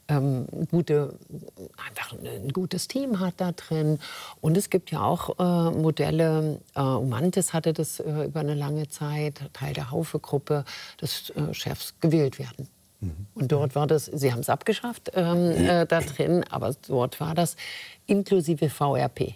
ähm, 0.10 0.46
gute, 0.70 1.18
einfach 1.88 2.14
ein 2.14 2.50
gutes 2.50 2.88
Team 2.88 3.20
hat 3.20 3.36
da 3.38 3.52
drin. 3.52 4.00
Und 4.42 4.58
es 4.58 4.70
gibt 4.70 4.92
ja 4.92 5.02
auch 5.02 5.40
äh, 5.40 5.72
Modelle, 5.78 6.60
äh, 6.76 6.82
Umantis 6.82 7.54
hatte 7.54 7.74
das 7.74 8.00
äh, 8.00 8.26
über 8.26 8.42
eine 8.42 8.56
lange 8.56 8.90
Zeit, 8.90 9.42
Teil 9.54 9.74
der 9.74 9.92
Haufe-Gruppe, 9.92 10.66
dass 10.98 11.30
äh, 11.32 11.54
Chefs 11.54 11.94
gewählt 12.00 12.40
werden. 12.40 12.68
Mhm. 13.00 13.28
Und 13.34 13.52
dort 13.52 13.76
war 13.76 13.88
das, 13.88 14.06
Sie 14.06 14.34
haben 14.34 14.40
es 14.40 14.50
abgeschafft 14.50 15.12
ähm, 15.14 15.52
äh, 15.52 15.86
da 15.86 16.02
drin, 16.02 16.44
aber 16.50 16.76
dort 16.88 17.20
war 17.20 17.36
das 17.36 17.56
inklusive 18.08 18.70
VRP. 18.70 19.36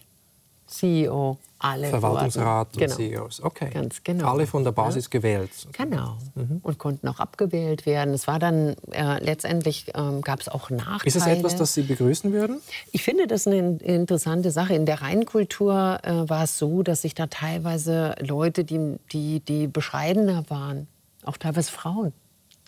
CEO, 0.73 1.37
alle. 1.59 1.87
Verwaltungsrat 1.87 2.73
und 2.73 2.79
genau. 2.79 2.95
CEOs. 2.95 3.41
Okay. 3.43 3.69
Ganz 3.73 4.03
genau. 4.03 4.31
Alle 4.31 4.47
von 4.47 4.63
der 4.63 4.71
Basis 4.71 5.05
ja. 5.05 5.09
gewählt. 5.11 5.51
Genau. 5.71 6.17
Mhm. 6.35 6.59
Und 6.61 6.77
konnten 6.77 7.07
auch 7.07 7.19
abgewählt 7.19 7.85
werden. 7.85 8.13
Es 8.13 8.27
war 8.27 8.39
dann 8.39 8.75
äh, 8.91 9.23
letztendlich 9.23 9.91
ähm, 9.95 10.21
gab 10.21 10.41
es 10.41 10.49
auch 10.49 10.69
Nachteile. 10.69 11.05
Ist 11.05 11.15
es 11.15 11.25
etwas, 11.27 11.55
das 11.55 11.73
Sie 11.73 11.83
begrüßen 11.83 12.33
würden? 12.33 12.59
Ich 12.91 13.03
finde 13.03 13.27
das 13.27 13.47
eine 13.47 13.77
interessante 13.77 14.51
Sache. 14.51 14.73
In 14.73 14.85
der 14.85 15.01
Rheinkultur 15.01 15.99
äh, 16.03 16.29
war 16.29 16.43
es 16.43 16.57
so, 16.57 16.83
dass 16.83 17.03
sich 17.03 17.15
da 17.15 17.27
teilweise 17.27 18.15
Leute, 18.19 18.63
die, 18.63 18.97
die, 19.11 19.39
die 19.39 19.67
bescheidener 19.67 20.49
waren, 20.49 20.87
auch 21.23 21.37
teilweise 21.37 21.71
Frauen, 21.71 22.13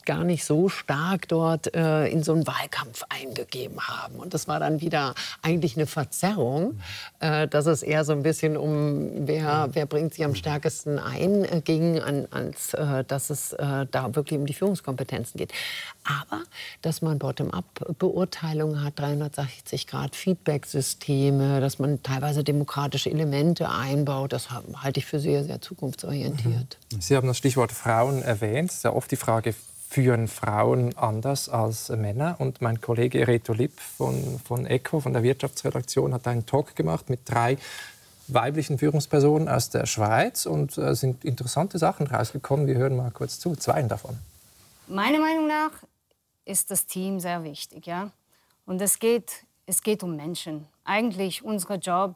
gar 0.05 0.23
nicht 0.23 0.45
so 0.45 0.69
stark 0.69 1.27
dort 1.27 1.73
äh, 1.75 2.07
in 2.07 2.23
so 2.23 2.33
einen 2.33 2.47
Wahlkampf 2.47 3.03
eingegeben 3.09 3.79
haben. 3.81 4.15
Und 4.15 4.33
das 4.33 4.47
war 4.47 4.59
dann 4.59 4.81
wieder 4.81 5.15
eigentlich 5.41 5.75
eine 5.75 5.87
Verzerrung, 5.87 6.79
äh, 7.19 7.47
dass 7.47 7.65
es 7.65 7.83
eher 7.83 8.05
so 8.05 8.13
ein 8.13 8.23
bisschen 8.23 8.57
um, 8.57 9.27
wer, 9.27 9.69
wer 9.73 9.85
bringt 9.85 10.13
sich 10.13 10.23
am 10.23 10.35
stärksten 10.35 10.99
ein, 10.99 11.43
äh, 11.45 11.61
ging, 11.63 11.99
an, 11.99 12.27
als 12.31 12.73
äh, 12.73 13.03
dass 13.03 13.29
es 13.29 13.53
äh, 13.53 13.85
da 13.89 14.15
wirklich 14.15 14.39
um 14.39 14.45
die 14.45 14.53
Führungskompetenzen 14.53 15.37
geht. 15.37 15.51
Aber 16.03 16.43
dass 16.81 17.01
man 17.01 17.19
Bottom-up-Beurteilungen 17.19 18.83
hat, 18.83 18.99
360 18.99 19.87
Grad 19.87 20.15
Feedback-Systeme, 20.15 21.59
dass 21.59 21.79
man 21.79 22.03
teilweise 22.03 22.43
demokratische 22.43 23.09
Elemente 23.09 23.69
einbaut, 23.69 24.33
das 24.33 24.49
halte 24.51 24.99
ich 24.99 25.05
für 25.05 25.19
sehr, 25.19 25.43
sehr 25.43 25.61
zukunftsorientiert. 25.61 26.77
Sie 26.99 27.15
haben 27.15 27.27
das 27.27 27.37
Stichwort 27.37 27.71
Frauen 27.71 28.21
erwähnt. 28.21 28.71
Sehr 28.71 28.95
oft 28.95 29.11
die 29.11 29.15
Frage, 29.15 29.55
führen 29.95 30.27
Frauen 30.27 30.97
anders 30.97 31.47
als 31.47 31.87
Männer. 31.87 32.35
Und 32.39 32.61
mein 32.61 32.81
Kollege 32.81 33.29
Reto 33.29 33.53
Lipp 33.53 33.79
von, 33.79 34.41
von 34.43 34.65
ECO, 34.65 34.99
von 34.99 35.13
der 35.13 35.23
Wirtschaftsredaktion, 35.23 36.13
hat 36.13 36.27
einen 36.27 36.45
Talk 36.45 36.75
gemacht 36.75 37.09
mit 37.09 37.21
drei 37.23 37.57
weiblichen 38.27 38.77
Führungspersonen 38.77 39.47
aus 39.47 39.69
der 39.69 39.85
Schweiz 39.85 40.45
und 40.47 40.77
äh, 40.77 40.95
sind 40.95 41.23
interessante 41.23 41.77
Sachen 41.77 42.07
rausgekommen. 42.07 42.67
Wir 42.67 42.75
hören 42.75 42.97
mal 42.97 43.09
kurz 43.11 43.39
zu, 43.39 43.55
zwei 43.55 43.81
davon. 43.83 44.17
Meiner 44.87 45.19
Meinung 45.19 45.47
nach 45.47 45.71
ist 46.43 46.71
das 46.71 46.85
Team 46.85 47.21
sehr 47.21 47.45
wichtig, 47.45 47.87
ja. 47.87 48.11
Und 48.65 48.81
es 48.81 48.99
geht, 48.99 49.45
es 49.65 49.81
geht 49.81 50.03
um 50.03 50.17
Menschen. 50.17 50.67
Eigentlich 50.83 51.41
unser 51.41 51.75
Job. 51.75 52.15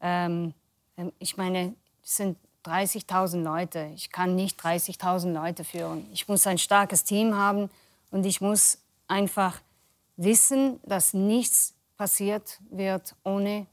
Ähm, 0.00 0.54
ähm 0.96 1.10
ich 1.18 1.36
meine, 1.36 1.74
sind 2.04 2.38
30.000 2.66 3.42
Leute. 3.42 3.90
Ich 3.94 4.10
kann 4.10 4.34
nicht 4.34 4.60
30.000 4.60 5.32
Leute 5.32 5.64
führen. 5.64 6.06
Ich 6.12 6.28
muss 6.28 6.46
ein 6.46 6.58
starkes 6.58 7.04
Team 7.04 7.36
haben 7.36 7.70
und 8.10 8.26
ich 8.26 8.40
muss 8.40 8.78
einfach 9.08 9.60
wissen, 10.16 10.80
dass 10.84 11.14
nichts 11.14 11.74
passiert 11.96 12.58
wird, 12.70 13.14
ohne 13.24 13.66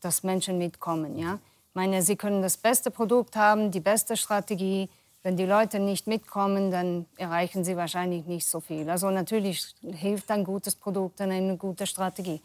dass 0.00 0.22
Menschen 0.22 0.58
mitkommen. 0.58 1.18
Ja? 1.18 1.34
Ich 1.34 1.74
meine, 1.74 2.02
sie 2.02 2.16
können 2.16 2.42
das 2.42 2.56
beste 2.56 2.90
Produkt 2.90 3.36
haben, 3.36 3.70
die 3.70 3.80
beste 3.80 4.16
Strategie. 4.16 4.90
Wenn 5.22 5.36
die 5.36 5.46
Leute 5.46 5.78
nicht 5.78 6.06
mitkommen, 6.06 6.70
dann 6.70 7.06
erreichen 7.16 7.64
sie 7.64 7.76
wahrscheinlich 7.76 8.26
nicht 8.26 8.46
so 8.46 8.60
viel. 8.60 8.90
Also 8.90 9.10
natürlich 9.10 9.74
hilft 9.82 10.30
ein 10.30 10.44
gutes 10.44 10.74
Produkt 10.74 11.20
und 11.20 11.30
eine 11.30 11.56
gute 11.56 11.86
Strategie. 11.86 12.40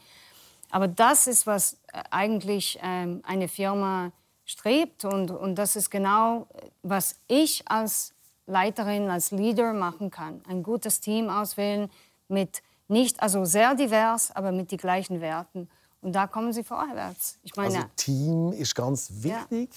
Aber 0.70 0.88
das 0.88 1.28
ist, 1.28 1.48
was 1.48 1.78
eigentlich 2.12 2.78
ähm, 2.84 3.22
eine 3.26 3.48
Firma 3.48 4.12
strebt. 4.48 5.06
Und, 5.06 5.30
und 5.30 5.56
das 5.56 5.76
ist 5.76 5.91
genau, 5.91 6.48
was 6.82 7.20
ich 7.28 7.64
als 7.70 8.14
Leiterin, 8.48 9.10
als 9.10 9.30
Leader 9.30 9.74
machen 9.74 10.10
kann. 10.10 10.41
Ein 10.48 10.64
gutes 10.64 11.00
Team 11.00 11.30
auswählen 11.30 11.91
mit 12.28 12.64
nicht, 12.88 13.22
also 13.22 13.45
sehr 13.45 13.76
divers, 13.76 14.32
aber 14.32 14.52
mit 14.52 14.72
den 14.72 14.78
gleichen 14.78 15.22
Werten. 15.22 15.70
Und 16.02 16.14
da 16.14 16.26
kommen 16.26 16.54
sie 16.54 16.64
vorwärts. 16.64 17.38
Ich 17.43 17.56
meine, 17.56 17.76
also 17.76 17.88
Team 17.98 18.54
ist 18.54 18.74
ganz 18.74 19.12
wichtig. 19.12 19.70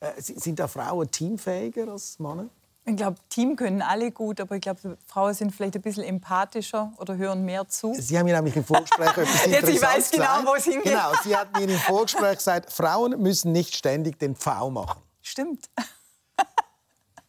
Ja. 0.00 0.08
Äh, 0.08 0.20
sind 0.20 0.58
da 0.58 0.66
Frauen 0.66 1.10
teamfähiger 1.10 1.88
als 1.88 2.18
Männer? 2.18 2.48
Ich 2.86 2.96
glaube, 2.96 3.16
Team 3.30 3.56
können 3.56 3.80
alle 3.80 4.10
gut, 4.10 4.40
aber 4.40 4.56
ich 4.56 4.60
glaube, 4.60 4.98
Frauen 5.06 5.32
sind 5.32 5.54
vielleicht 5.54 5.74
ein 5.74 5.80
bisschen 5.80 6.04
empathischer 6.04 6.92
oder 6.98 7.16
hören 7.16 7.42
mehr 7.42 7.66
zu. 7.66 7.94
Sie 7.98 8.18
haben 8.18 8.26
mir 8.26 8.34
nämlich 8.34 8.56
im 8.56 8.64
Vorgespräch 8.64 9.08
etwas 9.16 9.46
Jetzt 9.50 9.68
ich 9.70 9.80
weiß 9.80 10.10
genau, 10.10 10.44
wo 10.44 10.54
es 10.54 10.64
hingeht. 10.64 10.84
Genau, 10.84 11.12
Sie 11.22 11.34
hatten 11.34 11.58
mir 11.58 11.72
im 11.72 11.78
Vorgespräch 11.78 12.36
gesagt, 12.36 12.70
Frauen 12.70 13.20
müssen 13.22 13.52
nicht 13.52 13.74
ständig 13.74 14.18
den 14.18 14.36
Pfau 14.36 14.70
machen. 14.70 15.00
Stimmt. 15.22 15.70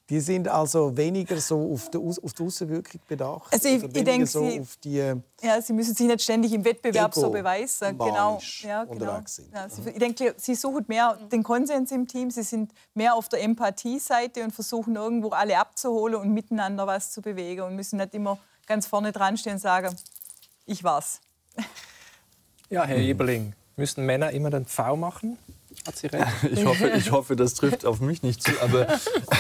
Die 0.10 0.20
sind 0.20 0.48
also 0.48 0.96
weniger 0.96 1.38
so 1.42 1.74
auf 1.74 1.90
die, 1.90 1.98
auf 1.98 2.34
die 2.34 2.44
Außenwirkung 2.44 3.02
bedacht. 3.08 3.52
Also 3.52 3.68
ich, 3.68 3.84
ich 3.84 4.04
denke, 4.04 4.28
so 4.28 4.48
sie, 4.48 4.62
die, 4.84 5.00
äh, 5.00 5.16
ja, 5.42 5.60
sie 5.60 5.74
müssen 5.74 5.96
sich 5.96 6.06
nicht 6.06 6.22
ständig 6.22 6.54
im 6.54 6.64
Wettbewerb 6.64 7.12
Ego 7.12 7.22
so 7.22 7.32
beweisen. 7.32 7.98
Genau. 7.98 8.40
Ja, 8.62 8.84
genau. 8.84 9.20
Sind. 9.26 9.52
Ja, 9.52 9.68
sie, 9.68 9.90
ich 9.90 9.98
denke, 9.98 10.36
sie 10.38 10.54
suchen 10.54 10.86
mehr 10.88 11.18
den 11.32 11.42
Konsens 11.42 11.92
im 11.92 12.08
Team. 12.08 12.30
Sie 12.30 12.44
sind 12.44 12.72
mehr 12.94 13.16
auf 13.16 13.30
der 13.30 13.42
Empathie-Seite 13.42 14.44
und 14.44 14.52
versuchen 14.52 14.96
irgendwo 14.96 15.30
alle 15.30 15.58
abzuholen 15.58 16.16
und 16.16 16.32
miteinander 16.32 16.86
was 16.86 17.12
zu 17.12 17.24
bewegen 17.24 17.62
und 17.62 17.76
müssen 17.76 17.98
nicht 17.98 18.14
immer 18.14 18.38
ganz 18.68 18.86
vorne 18.86 19.12
dran 19.12 19.38
stehen 19.38 19.54
und 19.54 19.60
sagen, 19.60 19.96
ich 20.68 20.84
war's. 20.84 21.20
Ja, 22.70 22.84
Herr 22.84 22.98
Eberling, 22.98 23.54
müssen 23.76 24.06
Männer 24.06 24.32
immer 24.32 24.52
den 24.52 24.66
V 24.66 24.96
machen? 24.96 25.40
Hat 25.86 25.98
sie 25.98 26.08
recht? 26.08 26.28
Ich 26.52 26.66
hoffe, 26.66 26.92
ich 26.96 27.12
hoffe, 27.12 27.36
das 27.36 27.54
trifft 27.54 27.86
auf 27.86 28.00
mich 28.00 28.24
nicht 28.24 28.42
zu. 28.42 28.52
Aber 28.62 28.88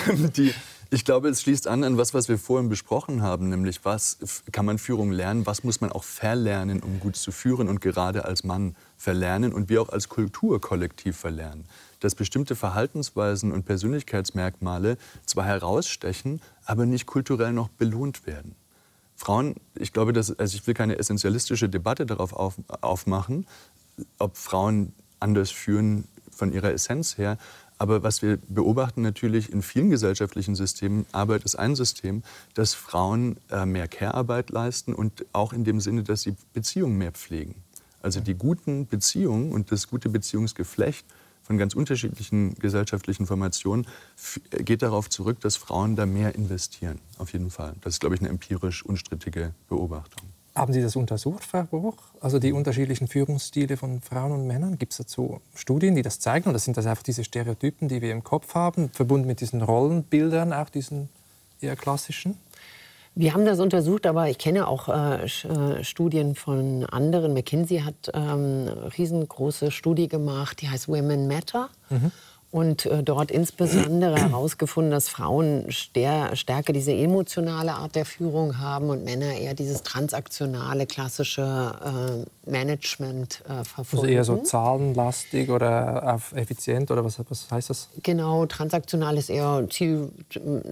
ähm, 0.07 0.31
die, 0.33 0.53
ich 0.91 1.05
glaube, 1.05 1.29
es 1.29 1.41
schließt 1.41 1.67
an 1.67 1.83
an 1.83 1.97
was, 1.97 2.13
was 2.13 2.29
wir 2.29 2.37
vorhin 2.37 2.69
besprochen 2.69 3.21
haben, 3.21 3.49
nämlich 3.49 3.83
was 3.83 4.17
kann 4.51 4.65
man 4.65 4.77
Führung 4.77 5.11
lernen, 5.11 5.45
was 5.45 5.63
muss 5.63 5.81
man 5.81 5.91
auch 5.91 6.03
verlernen, 6.03 6.81
um 6.81 6.99
gut 6.99 7.15
zu 7.15 7.31
führen 7.31 7.67
und 7.67 7.81
gerade 7.81 8.25
als 8.25 8.43
Mann 8.43 8.75
verlernen 8.97 9.53
und 9.53 9.69
wir 9.69 9.81
auch 9.81 9.89
als 9.89 10.09
Kultur 10.09 10.61
kollektiv 10.61 11.17
verlernen. 11.17 11.65
Dass 11.99 12.13
bestimmte 12.13 12.55
Verhaltensweisen 12.55 13.51
und 13.51 13.65
Persönlichkeitsmerkmale 13.65 14.97
zwar 15.25 15.45
herausstechen, 15.45 16.41
aber 16.65 16.85
nicht 16.85 17.07
kulturell 17.07 17.53
noch 17.53 17.69
belohnt 17.69 18.27
werden. 18.27 18.55
Frauen, 19.15 19.55
ich 19.75 19.93
glaube, 19.93 20.13
dass, 20.13 20.37
also 20.37 20.55
ich 20.55 20.67
will 20.67 20.73
keine 20.73 20.99
essentialistische 20.99 21.69
Debatte 21.69 22.05
darauf 22.05 22.33
auf, 22.33 22.55
aufmachen, 22.81 23.47
ob 24.19 24.37
Frauen 24.37 24.93
anders 25.19 25.51
führen 25.51 26.03
von 26.35 26.51
ihrer 26.51 26.71
Essenz 26.71 27.17
her. 27.17 27.37
Aber 27.77 28.03
was 28.03 28.21
wir 28.21 28.37
beobachten 28.47 29.01
natürlich 29.01 29.51
in 29.51 29.61
vielen 29.61 29.89
gesellschaftlichen 29.89 30.55
Systemen, 30.55 31.05
Arbeit 31.11 31.43
ist 31.43 31.55
ein 31.55 31.75
System, 31.75 32.23
dass 32.53 32.73
Frauen 32.73 33.37
äh, 33.49 33.65
mehr 33.65 33.87
Care-Arbeit 33.87 34.49
leisten 34.49 34.93
und 34.93 35.25
auch 35.33 35.51
in 35.51 35.63
dem 35.63 35.81
Sinne, 35.81 36.03
dass 36.03 36.21
sie 36.21 36.35
Beziehungen 36.53 36.97
mehr 36.97 37.11
pflegen. 37.11 37.55
Also 38.01 38.19
die 38.19 38.35
guten 38.35 38.87
Beziehungen 38.87 39.51
und 39.51 39.71
das 39.71 39.87
gute 39.87 40.09
Beziehungsgeflecht 40.09 41.05
von 41.41 41.57
ganz 41.57 41.75
unterschiedlichen 41.75 42.55
gesellschaftlichen 42.55 43.27
Formationen 43.27 43.87
geht 44.51 44.81
darauf 44.81 45.09
zurück, 45.09 45.39
dass 45.41 45.57
Frauen 45.57 45.95
da 45.95 46.05
mehr 46.05 46.33
investieren. 46.35 46.99
Auf 47.17 47.33
jeden 47.33 47.51
Fall. 47.51 47.75
Das 47.81 47.95
ist, 47.95 47.99
glaube 47.99 48.15
ich, 48.15 48.21
eine 48.21 48.29
empirisch 48.29 48.83
unstrittige 48.85 49.53
Beobachtung. 49.69 50.34
Haben 50.55 50.71
Sie 50.71 50.81
das 50.81 50.95
untersucht, 50.95 51.43
Frau 51.43 51.63
Bruch? 51.63 51.97
Also 52.21 52.39
die 52.39 52.53
unterschiedlichen 52.53 53.09
Führungsstile 53.09 53.75
von 53.75 53.99
Frauen 53.99 54.31
und 54.31 54.47
Männern? 54.47 54.77
Gibt 54.77 54.93
es 54.93 54.99
dazu 54.99 55.41
Studien, 55.53 55.95
die 55.95 56.01
das 56.01 56.21
zeigen? 56.21 56.49
Oder 56.49 56.59
sind 56.59 56.77
das 56.77 56.85
einfach 56.85 57.03
diese 57.03 57.25
Stereotypen, 57.25 57.89
die 57.89 58.01
wir 58.01 58.13
im 58.13 58.23
Kopf 58.23 58.55
haben, 58.55 58.89
verbunden 58.89 59.27
mit 59.27 59.41
diesen 59.41 59.61
Rollenbildern, 59.61 60.53
auch 60.53 60.69
diesen 60.69 61.09
eher 61.59 61.75
klassischen? 61.75 62.37
Wir 63.15 63.33
haben 63.33 63.45
das 63.45 63.59
untersucht, 63.59 64.05
aber 64.05 64.29
ich 64.29 64.37
kenne 64.37 64.67
auch 64.67 64.87
äh, 64.87 65.25
äh 65.25 65.83
Studien 65.83 66.35
von 66.35 66.85
anderen. 66.85 67.33
McKinsey 67.33 67.79
hat 67.79 68.11
ähm, 68.13 68.21
eine 68.21 68.97
riesengroße 68.97 69.71
Studie 69.71 70.07
gemacht, 70.07 70.61
die 70.61 70.69
heißt 70.69 70.87
Women 70.87 71.27
Matter. 71.27 71.69
Mhm 71.89 72.11
und 72.55 72.85
äh, 72.85 73.03
dort 73.03 73.31
insbesondere 73.31 74.15
herausgefunden, 74.15 74.89
dass 74.89 75.09
Frauen 75.09 75.65
stärker 75.71 76.71
diese 76.71 76.93
emotionale 76.93 77.73
Art 77.73 77.95
der 77.95 78.05
Führung 78.05 78.59
haben 78.59 78.89
und 78.89 79.03
Männer 79.03 79.33
eher 79.33 79.53
dieses 79.53 79.83
transaktionale, 79.83 80.85
klassische 80.85 81.41
äh, 81.43 82.49
Management 82.49 83.43
äh, 83.49 83.65
verfolgen. 83.65 84.05
Also 84.05 84.05
eher 84.05 84.23
so 84.23 84.37
zahlenlastig 84.37 85.49
oder 85.49 86.17
effizient 86.33 86.91
oder 86.91 87.03
was, 87.03 87.19
was 87.27 87.51
heißt 87.51 87.71
das? 87.71 87.89
Genau, 88.03 88.45
transaktional 88.45 89.17
ist 89.17 89.29
eher 89.29 89.67
Ziel, 89.69 90.07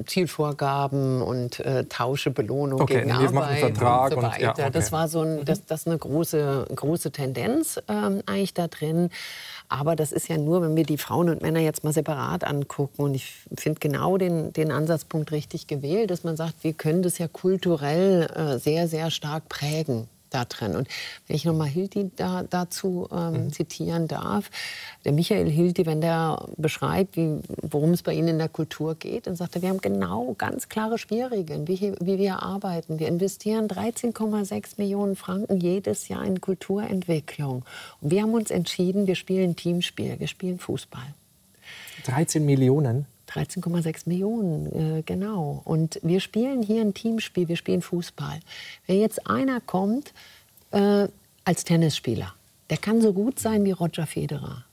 Zielvorgaben 0.06 1.22
und 1.22 1.60
äh, 1.60 1.84
Tausche 1.84 2.32
Belohnung 2.32 2.80
okay, 2.80 3.02
gegen 3.02 3.12
Arbeit 3.12 3.64
und 3.64 3.78
so 3.78 3.82
weiter. 3.84 4.18
Und, 4.18 4.40
ja, 4.40 4.52
okay. 4.52 4.70
Das 4.72 4.94
war 4.94 5.10
so 5.10 5.24
ein, 5.24 5.44
das, 5.44 5.66
das 5.66 5.82
ist 5.82 5.88
eine 5.88 5.98
große, 5.98 6.66
große 6.74 7.12
Tendenz 7.12 7.78
ähm, 7.90 8.24
eigentlich 8.26 8.54
da 8.54 8.70
drin. 8.70 9.10
Aber 9.70 9.96
das 9.96 10.12
ist 10.12 10.28
ja 10.28 10.38
nur, 10.38 10.62
wenn 10.62 10.76
wir 10.76 10.84
die 10.84 10.98
Frauen 10.98 11.30
und 11.30 11.42
Männer 11.42 11.60
jetzt 11.60 11.84
mal 11.84 11.94
separat 11.94 12.44
angucken. 12.44 13.02
Und 13.02 13.16
ich 13.16 13.34
finde 13.58 13.80
genau 13.80 14.18
den, 14.18 14.54
den 14.54 14.72
Ansatzpunkt 14.72 15.32
richtig 15.32 15.68
gewählt, 15.68 16.12
dass 16.12 16.24
man 16.24 16.38
sagt, 16.38 16.64
wir 16.64 16.74
können 16.74 17.04
das 17.04 17.18
ja 17.18 17.28
kulturell 17.28 18.30
äh, 18.36 18.60
sehr, 18.60 18.88
sehr 18.88 19.12
stark 19.12 19.50
prägen 19.50 20.08
da 20.34 20.46
drin. 20.46 20.76
Und 20.76 20.88
wenn 21.28 21.36
ich 21.36 21.46
nochmal 21.46 21.68
Hilti 21.68 22.12
da, 22.16 22.44
dazu 22.44 23.08
ähm, 23.12 23.46
mhm. 23.46 23.54
zitieren 23.54 24.08
darf, 24.08 24.50
der 25.06 25.12
Michael 25.12 25.50
Hilti, 25.50 25.86
wenn 25.86 26.02
der 26.02 26.46
beschreibt, 26.58 27.18
worum 27.62 27.92
es 27.92 28.04
bei 28.04 28.14
Ihnen 28.14 28.30
in 28.30 28.38
der 28.38 28.50
Kultur 28.50 28.96
geht, 28.96 29.28
dann 29.28 29.36
sagt 29.36 29.56
er, 29.56 29.62
wir 29.62 29.70
haben 29.70 29.82
genau 29.82 30.36
ganz 30.38 30.70
klare 30.70 30.98
Spielregeln, 30.98 31.68
wie, 31.68 31.94
wie 32.00 32.18
wir 32.18 32.42
arbeiten. 32.42 33.00
Wir 33.00 33.08
investieren 33.08 33.68
13,6 33.68 34.74
Millionen 34.78 35.16
Franken 35.16 35.60
jedes 35.60 36.08
Jahr 36.08 36.24
in 36.24 36.42
Kulturentwicklung. 36.42 37.64
Und 38.02 38.12
wir 38.12 38.22
haben 38.22 38.34
uns 38.34 38.52
entschieden, 38.52 39.08
wir 39.08 39.16
spielen 39.16 39.56
Teamspiel, 39.56 40.20
wir 40.20 40.28
spielen 40.28 40.60
Fußball. 40.60 41.14
13 42.06 42.46
Millionen? 42.46 43.06
13,6 43.34 44.08
Millionen, 44.08 44.98
äh, 44.98 45.02
genau. 45.04 45.62
Und 45.66 46.00
wir 46.04 46.20
spielen 46.20 46.62
hier 46.62 46.82
ein 46.82 46.94
Teamspiel, 46.94 47.48
wir 47.48 47.58
spielen 47.58 47.82
Fußball. 47.82 48.40
Wenn 48.88 49.00
jetzt 49.00 49.28
einer 49.28 49.60
kommt 49.62 50.14
äh, 50.72 51.08
als 51.44 51.64
Tennisspieler, 51.64 52.34
der 52.70 52.78
kann 52.78 53.02
so 53.02 53.14
gut 53.14 53.40
sein 53.40 53.66
wie 53.66 53.72
Roger 53.72 54.06
Federer. 54.06 54.66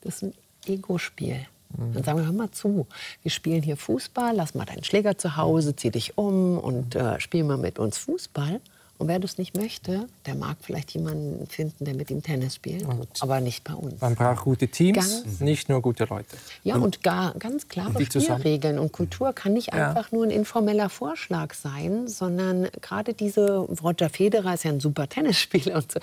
Das 0.00 0.16
ist 0.16 0.22
ein 0.22 0.34
Ego-Spiel. 0.66 1.46
Mhm. 1.76 1.94
Dann 1.94 2.02
sagen 2.02 2.18
wir, 2.18 2.26
hör 2.26 2.32
mal 2.32 2.50
zu, 2.50 2.86
wir 3.22 3.30
spielen 3.30 3.62
hier 3.62 3.76
Fußball, 3.76 4.34
lass 4.34 4.54
mal 4.54 4.64
deinen 4.64 4.84
Schläger 4.84 5.16
zu 5.16 5.36
Hause, 5.36 5.76
zieh 5.76 5.90
dich 5.90 6.18
um 6.18 6.58
und 6.58 6.94
äh, 6.94 7.20
spiel 7.20 7.44
mal 7.44 7.58
mit 7.58 7.78
uns 7.78 7.98
Fußball. 7.98 8.60
Und 9.00 9.08
wer 9.08 9.18
das 9.18 9.38
nicht 9.38 9.56
möchte, 9.56 10.06
der 10.26 10.34
mag 10.34 10.58
vielleicht 10.60 10.90
jemanden 10.90 11.46
finden, 11.46 11.86
der 11.86 11.94
mit 11.94 12.10
ihm 12.10 12.22
Tennis 12.22 12.56
spielt, 12.56 12.84
und 12.84 13.08
aber 13.20 13.40
nicht 13.40 13.64
bei 13.64 13.72
uns. 13.72 13.98
Man 13.98 14.14
braucht 14.14 14.44
gute 14.44 14.68
Teams, 14.68 15.22
ganz, 15.24 15.40
nicht 15.40 15.70
nur 15.70 15.80
gute 15.80 16.04
Leute. 16.04 16.36
Ja, 16.64 16.74
und, 16.74 16.82
und 16.82 17.02
gar, 17.02 17.32
ganz 17.38 17.66
klare 17.66 18.04
Spielregeln. 18.04 18.78
Und 18.78 18.92
Kultur 18.92 19.32
kann 19.32 19.54
nicht 19.54 19.68
ja. 19.72 19.88
einfach 19.88 20.12
nur 20.12 20.24
ein 20.24 20.30
informeller 20.30 20.90
Vorschlag 20.90 21.54
sein, 21.54 22.08
sondern 22.08 22.68
gerade 22.82 23.14
diese, 23.14 23.60
Roger 23.82 24.10
Federer 24.10 24.52
ist 24.52 24.64
ja 24.64 24.70
ein 24.70 24.80
super 24.80 25.08
Tennisspieler 25.08 25.76
und 25.76 25.92
so, 25.92 26.00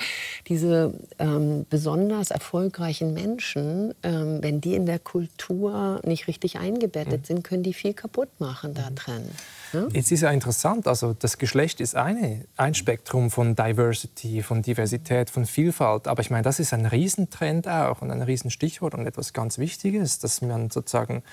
diese 0.47 0.91
ähm, 1.19 1.67
besonders 1.69 2.31
erfolgreichen 2.31 3.13
Menschen, 3.13 3.93
ähm, 4.01 4.39
wenn 4.41 4.59
die 4.59 4.73
in 4.73 4.87
der 4.87 4.97
Kultur 4.97 6.01
nicht 6.03 6.27
richtig 6.27 6.57
eingebettet 6.57 7.21
mhm. 7.21 7.25
sind, 7.25 7.43
können 7.43 7.61
die 7.61 7.75
viel 7.75 7.93
kaputt 7.93 8.29
machen 8.39 8.73
da 8.73 8.89
drin. 8.89 9.29
Ja? 9.73 9.87
Jetzt 9.91 10.11
ist 10.11 10.21
ja 10.21 10.31
interessant, 10.31 10.87
also 10.87 11.13
das 11.13 11.37
Geschlecht 11.37 11.81
ist 11.81 11.95
eine, 11.95 12.45
ein 12.55 12.73
Spektrum 12.73 13.31
von 13.31 13.55
Diversity, 13.55 14.43
von 14.43 14.61
Diversität, 14.61 15.29
von 15.29 15.45
Vielfalt. 15.45 16.07
Aber 16.07 16.21
ich 16.21 16.29
meine, 16.29 16.43
das 16.43 16.59
ist 16.59 16.73
ein 16.73 16.85
Riesentrend 16.85 17.67
auch 17.67 18.01
und 18.01 18.11
ein 18.11 18.21
Riesenstichwort 18.21 18.93
und 18.93 19.05
etwas 19.05 19.33
ganz 19.33 19.57
Wichtiges, 19.57 20.19
dass 20.19 20.41
man 20.41 20.69
sozusagen 20.69 21.23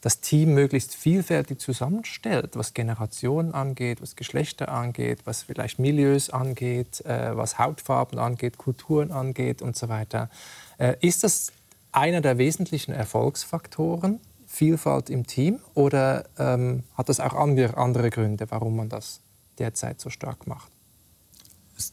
das 0.00 0.20
Team 0.20 0.54
möglichst 0.54 0.94
vielfältig 0.94 1.58
zusammenstellt, 1.60 2.56
was 2.56 2.74
Generationen 2.74 3.52
angeht, 3.52 4.00
was 4.00 4.16
Geschlechter 4.16 4.68
angeht, 4.68 5.20
was 5.24 5.42
vielleicht 5.42 5.78
Milieus 5.78 6.30
angeht, 6.30 7.04
äh, 7.04 7.36
was 7.36 7.58
Hautfarben 7.58 8.18
angeht, 8.18 8.58
Kulturen 8.58 9.10
angeht 9.10 9.60
und 9.60 9.76
so 9.76 9.88
weiter. 9.88 10.30
Äh, 10.78 10.94
ist 11.00 11.24
das 11.24 11.52
einer 11.90 12.20
der 12.20 12.38
wesentlichen 12.38 12.92
Erfolgsfaktoren 12.92 14.20
Vielfalt 14.50 15.10
im 15.10 15.26
Team 15.26 15.60
oder 15.74 16.24
ähm, 16.38 16.82
hat 16.94 17.08
das 17.08 17.20
auch 17.20 17.34
andere 17.34 18.10
Gründe, 18.10 18.46
warum 18.48 18.76
man 18.76 18.88
das 18.88 19.20
derzeit 19.58 20.00
so 20.00 20.08
stark 20.08 20.46
macht? 20.46 20.72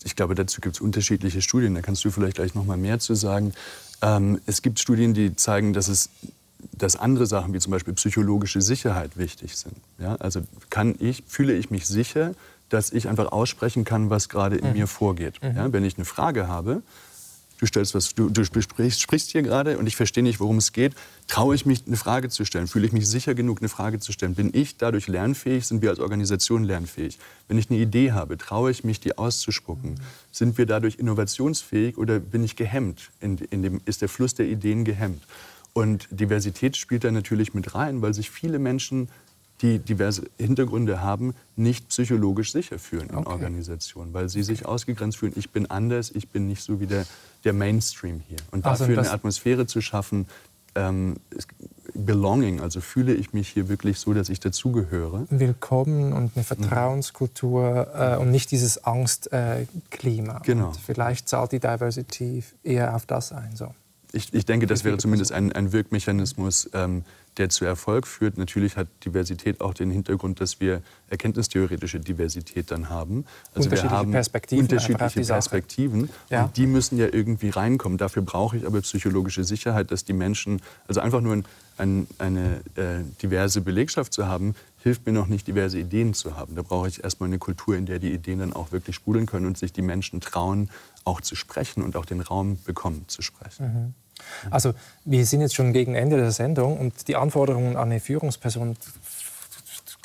Ich 0.03 0.15
glaube, 0.15 0.33
dazu 0.33 0.61
gibt 0.61 0.75
es 0.75 0.81
unterschiedliche 0.81 1.41
Studien. 1.41 1.75
Da 1.75 1.81
kannst 1.81 2.03
du 2.05 2.09
vielleicht 2.09 2.37
gleich 2.37 2.55
noch 2.55 2.65
mal 2.65 2.77
mehr 2.77 2.97
zu 2.99 3.13
sagen. 3.13 3.53
Ähm, 4.01 4.39
es 4.45 4.61
gibt 4.61 4.79
Studien, 4.79 5.13
die 5.13 5.35
zeigen, 5.35 5.73
dass 5.73 5.89
es 5.89 6.09
dass 6.71 6.95
andere 6.95 7.27
Sachen 7.27 7.53
wie 7.53 7.59
zum 7.59 7.71
Beispiel 7.71 7.93
psychologische 7.93 8.61
Sicherheit 8.61 9.17
wichtig 9.17 9.55
sind. 9.55 9.75
Ja? 9.99 10.15
Also 10.15 10.41
kann 10.71 10.95
ich, 10.99 11.23
fühle 11.27 11.53
ich 11.53 11.69
mich 11.69 11.85
sicher, 11.85 12.33
dass 12.69 12.91
ich 12.91 13.07
einfach 13.07 13.31
aussprechen 13.31 13.83
kann, 13.83 14.09
was 14.09 14.29
gerade 14.29 14.55
in 14.55 14.69
mhm. 14.69 14.73
mir 14.73 14.87
vorgeht. 14.87 15.41
Mhm. 15.43 15.55
Ja? 15.55 15.73
Wenn 15.73 15.83
ich 15.83 15.97
eine 15.97 16.05
Frage 16.05 16.47
habe, 16.47 16.81
du 17.59 17.65
stellst 17.65 17.95
was, 17.95 18.15
du, 18.15 18.29
du 18.29 18.43
sprichst, 18.43 19.01
sprichst 19.01 19.31
hier 19.31 19.41
gerade 19.41 19.77
und 19.77 19.87
ich 19.87 19.95
verstehe 19.95 20.23
nicht, 20.23 20.39
worum 20.39 20.57
es 20.57 20.73
geht. 20.73 20.93
Traue 21.27 21.55
ich 21.55 21.65
mich, 21.65 21.83
eine 21.87 21.97
Frage 21.97 22.29
zu 22.29 22.45
stellen? 22.45 22.67
Fühle 22.67 22.85
ich 22.85 22.93
mich 22.93 23.07
sicher 23.07 23.35
genug, 23.35 23.59
eine 23.59 23.69
Frage 23.69 23.99
zu 23.99 24.11
stellen? 24.11 24.35
Bin 24.35 24.51
ich 24.53 24.77
dadurch 24.77 25.07
lernfähig? 25.07 25.65
Sind 25.65 25.81
wir 25.81 25.89
als 25.89 25.99
Organisation 25.99 26.63
lernfähig? 26.63 27.17
Wenn 27.47 27.57
ich 27.57 27.69
eine 27.69 27.79
Idee 27.79 28.11
habe, 28.11 28.37
traue 28.37 28.71
ich 28.71 28.83
mich, 28.83 28.99
die 28.99 29.17
auszuspucken? 29.17 29.99
Sind 30.31 30.57
wir 30.57 30.65
dadurch 30.65 30.95
innovationsfähig 30.99 31.97
oder 31.97 32.19
bin 32.19 32.43
ich 32.43 32.55
gehemmt? 32.55 33.11
In, 33.21 33.37
in 33.37 33.63
dem, 33.63 33.81
ist 33.85 34.01
der 34.01 34.09
Fluss 34.09 34.35
der 34.35 34.47
Ideen 34.47 34.85
gehemmt? 34.85 35.23
Und 35.73 36.07
Diversität 36.09 36.77
spielt 36.77 37.03
da 37.03 37.11
natürlich 37.11 37.53
mit 37.53 37.75
rein, 37.75 38.01
weil 38.01 38.13
sich 38.13 38.29
viele 38.29 38.59
Menschen 38.59 39.09
die 39.61 39.79
diverse 39.79 40.23
Hintergründe 40.37 41.01
haben, 41.01 41.33
nicht 41.55 41.87
psychologisch 41.89 42.51
sicher 42.51 42.77
fühlen 42.77 43.09
in 43.09 43.15
okay. 43.15 43.29
Organisationen, 43.29 44.13
weil 44.13 44.27
sie 44.29 44.43
sich 44.43 44.65
ausgegrenzt 44.65 45.17
fühlen. 45.17 45.33
Ich 45.35 45.51
bin 45.51 45.69
anders, 45.69 46.11
ich 46.11 46.29
bin 46.29 46.47
nicht 46.47 46.61
so 46.61 46.79
wie 46.79 46.87
der, 46.87 47.05
der 47.43 47.53
Mainstream 47.53 48.21
hier. 48.27 48.37
Und 48.51 48.65
also 48.65 48.85
dafür 48.85 48.99
eine 48.99 49.11
Atmosphäre 49.11 49.65
zu 49.65 49.79
schaffen, 49.81 50.27
ähm, 50.75 51.15
Belonging, 51.93 52.59
also 52.59 52.81
fühle 52.81 53.13
ich 53.13 53.31
mich 53.31 53.47
hier 53.47 53.69
wirklich 53.69 53.99
so, 53.99 54.13
dass 54.13 54.27
ich 54.27 54.41
dazugehöre. 54.41 55.25
Willkommen 55.29 56.11
und 56.11 56.31
eine 56.35 56.43
Vertrauenskultur 56.43 57.87
äh, 57.95 58.17
und 58.17 58.31
nicht 58.31 58.51
dieses 58.51 58.83
Angstklima. 58.83 60.37
Äh, 60.37 60.41
genau. 60.43 60.67
Und 60.67 60.77
vielleicht 60.77 61.29
zahlt 61.29 61.53
die 61.53 61.59
Diversity 61.59 62.43
eher 62.63 62.93
auf 62.93 63.05
das 63.05 63.31
ein. 63.31 63.55
So. 63.55 63.73
Ich, 64.15 64.33
ich 64.33 64.45
denke, 64.45 64.65
das 64.65 64.83
wäre 64.83 64.97
zumindest 64.97 65.31
ein, 65.31 65.51
ein 65.51 65.71
Wirkmechanismus, 65.71 66.69
ähm, 66.73 67.03
der 67.37 67.49
zu 67.49 67.65
Erfolg 67.65 68.07
führt. 68.07 68.37
Natürlich 68.37 68.77
hat 68.77 68.87
Diversität 69.03 69.61
auch 69.61 69.73
den 69.73 69.91
Hintergrund, 69.91 70.39
dass 70.39 70.59
wir 70.59 70.81
erkenntnistheoretische 71.09 71.99
Diversität 71.99 72.71
dann 72.71 72.89
haben. 72.89 73.25
Also 73.53 73.65
unterschiedliche 73.65 73.83
wir 73.83 73.97
haben 73.97 74.11
Perspektiven, 74.11 74.63
unterschiedliche 74.63 75.21
Perspektiven 75.21 76.09
ja. 76.29 76.45
und 76.45 76.57
die 76.57 76.65
müssen 76.65 76.97
ja 76.97 77.07
irgendwie 77.11 77.49
reinkommen. 77.49 77.97
Dafür 77.97 78.21
brauche 78.21 78.57
ich 78.57 78.65
aber 78.65 78.81
psychologische 78.81 79.43
Sicherheit, 79.43 79.91
dass 79.91 80.05
die 80.05 80.13
Menschen, 80.13 80.61
also 80.87 81.01
einfach 81.01 81.21
nur 81.21 81.33
ein, 81.33 81.45
ein, 81.77 82.07
eine 82.17 82.61
äh, 82.75 83.03
diverse 83.21 83.61
Belegschaft 83.61 84.13
zu 84.13 84.27
haben, 84.27 84.55
hilft 84.77 85.05
mir 85.05 85.11
noch 85.11 85.27
nicht, 85.27 85.47
diverse 85.47 85.79
Ideen 85.79 86.13
zu 86.13 86.37
haben. 86.37 86.55
Da 86.55 86.61
brauche 86.61 86.87
ich 86.87 87.03
erstmal 87.03 87.27
eine 87.27 87.39
Kultur, 87.39 87.75
in 87.75 87.85
der 87.85 87.99
die 87.99 88.13
Ideen 88.13 88.39
dann 88.39 88.53
auch 88.53 88.71
wirklich 88.71 88.95
sprudeln 88.95 89.25
können 89.25 89.45
und 89.45 89.57
sich 89.57 89.73
die 89.73 89.81
Menschen 89.81 90.21
trauen, 90.21 90.69
auch 91.03 91.21
zu 91.21 91.35
sprechen 91.35 91.83
und 91.83 91.95
auch 91.97 92.05
den 92.05 92.21
Raum 92.21 92.59
bekommen 92.63 93.05
zu 93.07 93.21
sprechen. 93.21 93.65
Mhm. 93.65 94.04
Also 94.49 94.73
wir 95.03 95.25
sind 95.25 95.41
jetzt 95.41 95.55
schon 95.55 95.73
gegen 95.73 95.95
Ende 95.95 96.17
der 96.17 96.31
Sendung 96.31 96.77
und 96.79 97.07
die 97.07 97.15
Anforderungen 97.15 97.77
an 97.77 97.91
eine 97.91 97.99
Führungsperson 97.99 98.77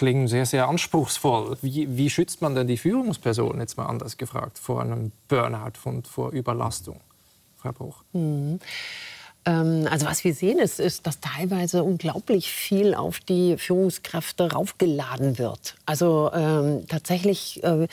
klingen 0.01 0.29
sehr, 0.29 0.47
sehr 0.47 0.67
anspruchsvoll. 0.67 1.59
Wie, 1.61 1.95
wie 1.95 2.09
schützt 2.09 2.41
man 2.41 2.55
denn 2.55 2.67
die 2.67 2.79
Führungsperson, 2.79 3.61
jetzt 3.61 3.77
mal 3.77 3.85
anders 3.85 4.17
gefragt, 4.17 4.59
vor 4.59 4.81
einem 4.81 5.13
Burnout 5.29 5.73
und 5.85 6.09
vor 6.09 6.33
Überlastung? 6.33 7.01
Frau 7.59 7.73
Bruch. 7.73 8.03
Mhm. 8.15 8.61
Ähm, 9.47 9.87
also 9.91 10.07
was 10.07 10.23
wir 10.25 10.35
sehen 10.35 10.59
ist, 10.59 10.81
ist, 10.81 11.07
dass 11.07 11.21
teilweise 11.21 11.83
unglaublich 11.83 12.51
viel 12.51 12.95
auf 12.95 13.21
die 13.21 13.57
Führungskräfte 13.57 14.53
raufgeladen 14.53 15.39
wird. 15.39 15.77
Also 15.87 16.31
ähm, 16.35 16.87
tatsächlich 16.89 17.63
äh, 17.65 17.89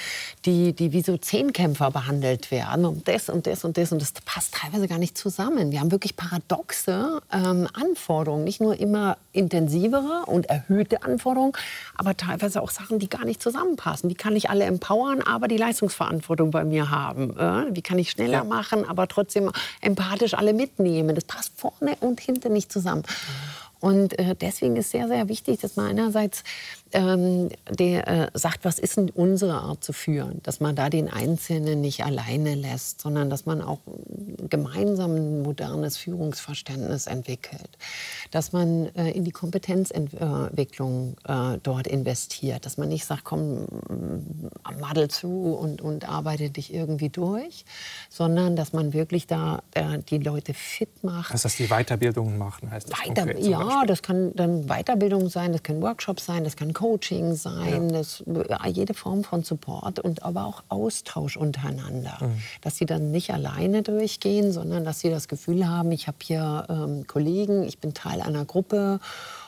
die, 0.45 0.73
die 0.73 0.91
wie 0.91 1.01
so 1.01 1.17
Zehnkämpfer 1.17 1.91
behandelt 1.91 2.51
werden 2.51 2.85
und 2.85 3.07
das 3.07 3.29
und 3.29 3.47
das 3.47 3.63
und 3.63 3.77
das 3.77 3.91
und 3.91 4.01
das 4.01 4.11
passt 4.25 4.55
teilweise 4.55 4.87
gar 4.87 4.97
nicht 4.97 5.17
zusammen. 5.17 5.71
Wir 5.71 5.79
haben 5.79 5.91
wirklich 5.91 6.17
paradoxe 6.17 7.21
ähm, 7.31 7.67
Anforderungen, 7.73 8.43
nicht 8.43 8.59
nur 8.59 8.77
immer 8.77 9.17
intensivere 9.31 10.23
und 10.25 10.47
erhöhte 10.47 11.03
Anforderungen, 11.03 11.53
aber 11.95 12.17
teilweise 12.17 12.61
auch 12.61 12.71
Sachen, 12.71 12.99
die 12.99 13.07
gar 13.09 13.23
nicht 13.23 13.41
zusammenpassen. 13.41 14.09
Wie 14.09 14.15
kann 14.15 14.35
ich 14.35 14.49
alle 14.49 14.65
empowern, 14.65 15.21
aber 15.21 15.47
die 15.47 15.57
Leistungsverantwortung 15.57 16.51
bei 16.51 16.65
mir 16.65 16.89
haben? 16.89 17.37
Äh? 17.37 17.75
Wie 17.75 17.81
kann 17.81 17.99
ich 17.99 18.11
schneller 18.11 18.39
ja. 18.39 18.43
machen, 18.43 18.87
aber 18.87 19.07
trotzdem 19.07 19.51
empathisch 19.79 20.33
alle 20.33 20.53
mitnehmen? 20.53 21.15
Das 21.15 21.25
passt 21.37 21.53
vorne 21.55 21.95
und 21.99 22.19
hinten 22.19 22.51
nicht 22.51 22.71
zusammen. 22.71 23.03
Und 23.79 24.17
äh, 24.17 24.35
deswegen 24.35 24.75
ist 24.75 24.89
sehr, 24.89 25.07
sehr 25.07 25.29
wichtig, 25.29 25.59
dass 25.59 25.75
man 25.75 25.85
einerseits 25.85 26.43
ähm, 26.93 27.49
der 27.69 28.07
äh, 28.07 28.27
sagt, 28.33 28.65
was 28.65 28.79
ist 28.79 28.97
denn 28.97 29.09
unsere 29.09 29.53
Art 29.53 29.83
zu 29.83 29.93
führen? 29.93 30.41
Dass 30.43 30.59
man 30.59 30.75
da 30.75 30.89
den 30.89 31.09
Einzelnen 31.09 31.81
nicht 31.81 32.03
alleine 32.03 32.55
lässt, 32.55 33.01
sondern 33.01 33.29
dass 33.29 33.45
man 33.45 33.61
auch 33.61 33.79
gemeinsam 34.49 35.15
ein 35.15 35.41
modernes 35.41 35.97
Führungsverständnis 35.97 37.07
entwickelt. 37.07 37.77
Dass 38.31 38.51
man 38.51 38.87
äh, 38.95 39.11
in 39.11 39.23
die 39.23 39.31
Kompetenzentwicklung 39.31 41.15
äh, 41.27 41.57
dort 41.61 41.87
investiert. 41.87 42.65
Dass 42.65 42.77
man 42.77 42.89
nicht 42.89 43.05
sagt, 43.05 43.23
komm, 43.23 43.67
madel 44.79 45.07
zu 45.09 45.53
und, 45.53 45.81
und 45.81 46.07
arbeite 46.07 46.49
dich 46.49 46.73
irgendwie 46.73 47.09
durch, 47.09 47.65
sondern 48.09 48.55
dass 48.55 48.73
man 48.73 48.93
wirklich 48.93 49.27
da 49.27 49.61
äh, 49.73 49.99
die 49.99 50.17
Leute 50.17 50.53
fit 50.53 51.03
macht. 51.03 51.33
Das 51.33 51.45
heißt, 51.45 51.59
die 51.59 51.67
Weiterbildungen 51.67 52.37
machen, 52.37 52.71
heißt 52.71 52.91
das 52.91 52.99
Weiter, 52.99 53.37
Ja, 53.39 53.85
das 53.85 54.01
kann 54.01 54.33
dann 54.35 54.67
Weiterbildung 54.67 55.29
sein, 55.29 55.51
das 55.51 55.63
können 55.63 55.81
Workshops 55.81 56.25
sein, 56.25 56.43
das 56.43 56.55
kann 56.55 56.73
Coaching 56.77 57.33
sein, 57.33 57.89
ja. 57.89 57.97
das, 57.97 58.23
jede 58.67 58.93
Form 58.93 59.23
von 59.23 59.41
Support 59.41 59.99
und 59.99 60.21
aber 60.21 60.45
auch 60.45 60.61
Austausch 60.69 61.35
untereinander. 61.35 62.19
Mhm. 62.21 62.37
Dass 62.61 62.77
sie 62.77 62.85
dann 62.85 63.09
nicht 63.09 63.33
alleine 63.33 63.81
durchgehen, 63.81 64.51
sondern 64.51 64.85
dass 64.85 64.99
sie 64.99 65.09
das 65.09 65.27
Gefühl 65.27 65.67
haben, 65.67 65.91
ich 65.91 66.05
habe 66.05 66.17
hier 66.21 66.67
ähm, 66.69 67.07
Kollegen, 67.07 67.63
ich 67.63 67.79
bin 67.79 67.95
Teil 67.95 68.21
einer 68.21 68.45
Gruppe 68.45 68.99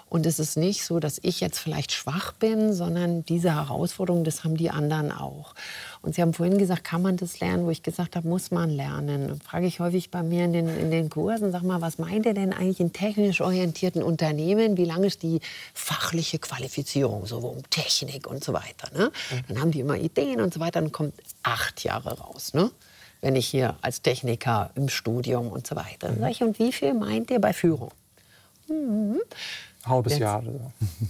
und 0.10 0.26
es 0.26 0.40
ist 0.40 0.58
nicht 0.58 0.84
so, 0.84 1.00
dass 1.00 1.20
ich 1.22 1.40
jetzt 1.40 1.60
vielleicht 1.60 1.92
schwach 1.92 2.34
bin, 2.34 2.74
sondern 2.74 3.24
diese 3.26 3.54
Herausforderung, 3.54 4.24
das 4.24 4.44
haben 4.44 4.58
die 4.58 4.72
anderen 4.72 5.12
auch. 5.12 5.54
Und 6.02 6.16
Sie 6.16 6.22
haben 6.22 6.34
vorhin 6.34 6.58
gesagt, 6.58 6.84
kann 6.84 7.04
man 7.04 7.18
das 7.18 7.40
lernen, 7.40 7.66
wo 7.66 7.70
ich 7.70 7.84
gesagt 7.84 8.16
habe, 8.16 8.28
muss 8.28 8.50
man 8.50 8.72
lernen. 8.72 9.28
Dann 9.28 9.42
frage 9.42 9.68
ich 9.68 9.80
häufig 9.80 10.10
bei 10.10 10.24
mir 10.24 10.46
in 10.46 10.54
den, 10.54 10.68
in 10.68 10.90
den 10.90 11.10
Kursen, 11.10 11.52
sag 11.52 11.62
mal, 11.62 11.82
was 11.82 12.00
meint 12.00 12.26
ihr 12.26 12.34
denn 12.34 12.54
eigentlich 12.54 12.80
in 12.80 12.92
technisch 12.92 13.40
orientierten 13.42 14.02
Unternehmen? 14.02 14.78
Wie 14.78 14.86
lange 14.86 15.08
ist 15.08 15.22
die 15.22 15.42
fachliche 15.76 16.40
Qualifizierung, 16.40 17.28
so 17.28 17.38
um 17.38 17.70
Technik 17.70 18.26
und 18.26 18.44
so 18.44 18.54
weiter? 18.54 18.90
Ne? 18.98 19.12
Mhm. 19.32 19.44
Dann 19.48 19.62
haben 19.62 19.72
die 19.72 19.82
immer 19.82 19.98
Ideen 19.98 20.42
und 20.42 20.54
so 20.54 20.60
weiter, 20.60 20.82
dann 20.82 20.92
kommt 20.92 21.14
acht 21.44 21.84
Jahre 21.84 22.18
raus. 22.18 22.54
Ne? 22.54 22.72
wenn 23.22 23.36
ich 23.36 23.48
hier 23.48 23.76
als 23.82 24.02
Techniker 24.02 24.72
im 24.76 24.88
Studium 24.88 25.50
und 25.50 25.68
so 25.68 25.76
weiter. 25.76 26.16
Ich, 26.30 26.42
und 26.42 26.58
wie 26.58 26.72
viel 26.72 26.94
meint 26.94 27.30
ihr 27.30 27.42
bei 27.42 27.52
Führung? 27.52 27.92
Mhm 28.70 29.20
halbes 29.86 30.14
Jetzt. 30.14 30.22
Jahr. 30.22 30.44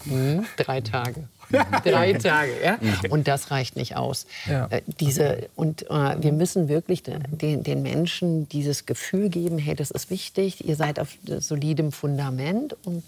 Mhm. 0.05 0.45
Drei 0.57 0.81
Tage. 0.81 1.27
Drei 1.83 2.13
Tage, 2.13 2.51
ja. 2.63 2.77
Und 3.09 3.27
das 3.27 3.49
reicht 3.49 3.75
nicht 3.75 3.95
aus. 3.95 4.27
Ja. 4.47 4.67
Äh, 4.67 4.81
diese, 4.99 5.49
und 5.55 5.89
äh, 5.89 6.21
wir 6.21 6.31
müssen 6.31 6.69
wirklich 6.69 7.01
den, 7.03 7.63
den, 7.63 7.81
Menschen 7.81 8.47
dieses 8.49 8.85
Gefühl 8.85 9.29
geben, 9.29 9.57
hey, 9.57 9.75
das 9.75 9.89
ist 9.89 10.11
wichtig, 10.11 10.67
ihr 10.67 10.75
seid 10.75 10.99
auf 10.99 11.09
solidem 11.39 11.91
Fundament 11.91 12.75
und 12.85 13.03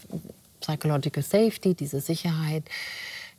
Psychological 0.59 1.23
Safety, 1.23 1.75
diese 1.75 2.01
Sicherheit. 2.01 2.63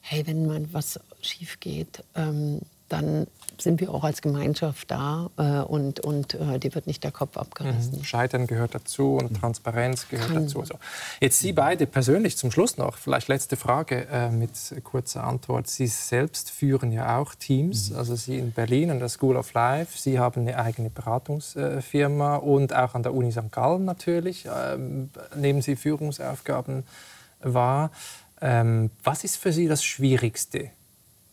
Hey, 0.00 0.26
wenn 0.26 0.46
mal 0.46 0.64
was 0.72 1.00
schief 1.20 1.58
geht, 1.60 2.02
ähm, 2.14 2.60
dann 2.93 3.26
sind 3.59 3.80
wir 3.80 3.93
auch 3.93 4.05
als 4.05 4.22
Gemeinschaft 4.22 4.90
da 4.90 5.30
äh, 5.36 5.61
und, 5.61 6.01
und 6.01 6.34
äh, 6.34 6.59
dir 6.59 6.74
wird 6.74 6.86
nicht 6.86 7.05
der 7.05 7.12
Kopf 7.12 7.36
abgerissen. 7.36 7.99
Mhm. 7.99 8.05
Scheitern 8.05 8.47
gehört 8.47 8.74
dazu 8.74 9.16
und 9.16 9.40
Transparenz 9.40 10.09
gehört 10.09 10.32
Kann. 10.32 10.45
dazu. 10.45 10.64
So. 10.64 10.74
Jetzt 11.20 11.38
Sie 11.38 11.53
beide 11.53 11.86
persönlich 11.86 12.36
zum 12.36 12.51
Schluss 12.51 12.76
noch, 12.76 12.97
vielleicht 12.97 13.28
letzte 13.28 13.57
Frage 13.57 14.07
äh, 14.11 14.30
mit 14.30 14.51
kurzer 14.84 15.24
Antwort. 15.24 15.68
Sie 15.68 15.86
selbst 15.86 16.51
führen 16.51 16.93
ja 16.93 17.18
auch 17.18 17.34
Teams, 17.34 17.90
mhm. 17.90 17.97
also 17.97 18.16
Sie 18.16 18.38
in 18.38 18.53
Berlin 18.53 18.90
an 18.90 18.99
der 18.99 19.09
School 19.09 19.36
of 19.36 19.53
Life. 19.55 19.99
Sie 19.99 20.18
haben 20.18 20.43
eine 20.43 20.59
eigene 20.59 20.90
Beratungsfirma 20.90 22.36
und 22.36 22.74
auch 22.74 22.95
an 22.95 23.03
der 23.03 23.14
Uni 23.14 23.32
St. 23.32 23.51
Gallen 23.53 23.84
natürlich 23.84 24.47
ähm, 24.53 25.11
nehmen 25.34 25.62
Sie 25.62 25.76
Führungsaufgaben 25.76 26.84
wahr. 27.40 27.90
Ähm, 28.40 28.90
was 29.05 29.24
ist 29.24 29.36
für 29.36 29.53
Sie 29.53 29.68
das 29.68 29.84
Schwierigste 29.84 30.70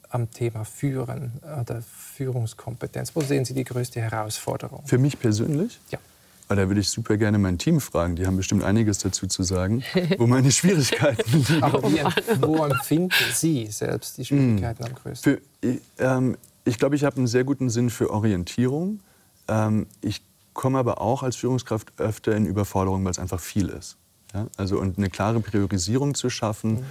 am 0.10 0.32
Thema 0.32 0.66
Führen 0.66 1.32
oder 1.62 1.82
Führungskompetenz? 1.82 3.16
Wo 3.16 3.22
sehen 3.22 3.46
Sie 3.46 3.54
die 3.54 3.64
größte 3.64 4.02
Herausforderung? 4.02 4.84
Für 4.86 4.98
mich 4.98 5.20
persönlich? 5.20 5.80
Ja. 5.92 6.00
Aber 6.48 6.64
da 6.64 6.68
würde 6.68 6.82
ich 6.82 6.90
super 6.90 7.16
gerne 7.16 7.38
mein 7.38 7.60
Team 7.60 7.80
fragen. 7.80 8.16
Die 8.16 8.26
haben 8.26 8.36
bestimmt 8.36 8.64
einiges 8.64 8.98
dazu 8.98 9.28
zu 9.28 9.44
sagen, 9.44 9.84
wo 10.18 10.26
meine 10.26 10.52
Schwierigkeiten 10.52 11.46
liegen. 11.48 11.64
Aber 11.64 11.84
wo 11.84 12.66
empfinden 12.66 13.12
Sie 13.34 13.68
selbst 13.68 14.18
die 14.18 14.26
Schwierigkeiten 14.26 14.84
am 14.84 14.96
größten? 14.96 15.38
Für, 15.62 15.80
ähm, 16.00 16.38
ich 16.66 16.80
glaube, 16.80 16.96
ich 16.96 17.04
habe 17.04 17.18
einen 17.18 17.28
sehr 17.28 17.44
guten 17.44 17.70
Sinn 17.70 17.92
für 17.92 18.10
Orientierung. 18.10 19.00
Ähm, 19.48 19.86
ich 20.02 20.24
komme 20.54 20.80
aber 20.80 21.02
auch 21.02 21.22
als 21.22 21.36
Führungskraft 21.36 21.94
öfter 21.98 22.36
in 22.36 22.48
Überforderung, 22.48 23.04
weil 23.06 23.12
es 23.12 23.20
einfach 23.20 23.40
viel 23.40 23.70
ist. 23.70 23.98
Ja? 24.34 24.48
Also 24.58 24.80
und 24.80 24.98
eine 24.98 25.12
klare 25.12 25.42
Priorisierung 25.42 26.16
zu 26.16 26.32
schaffen. 26.32 26.72
Mhm 26.72 26.86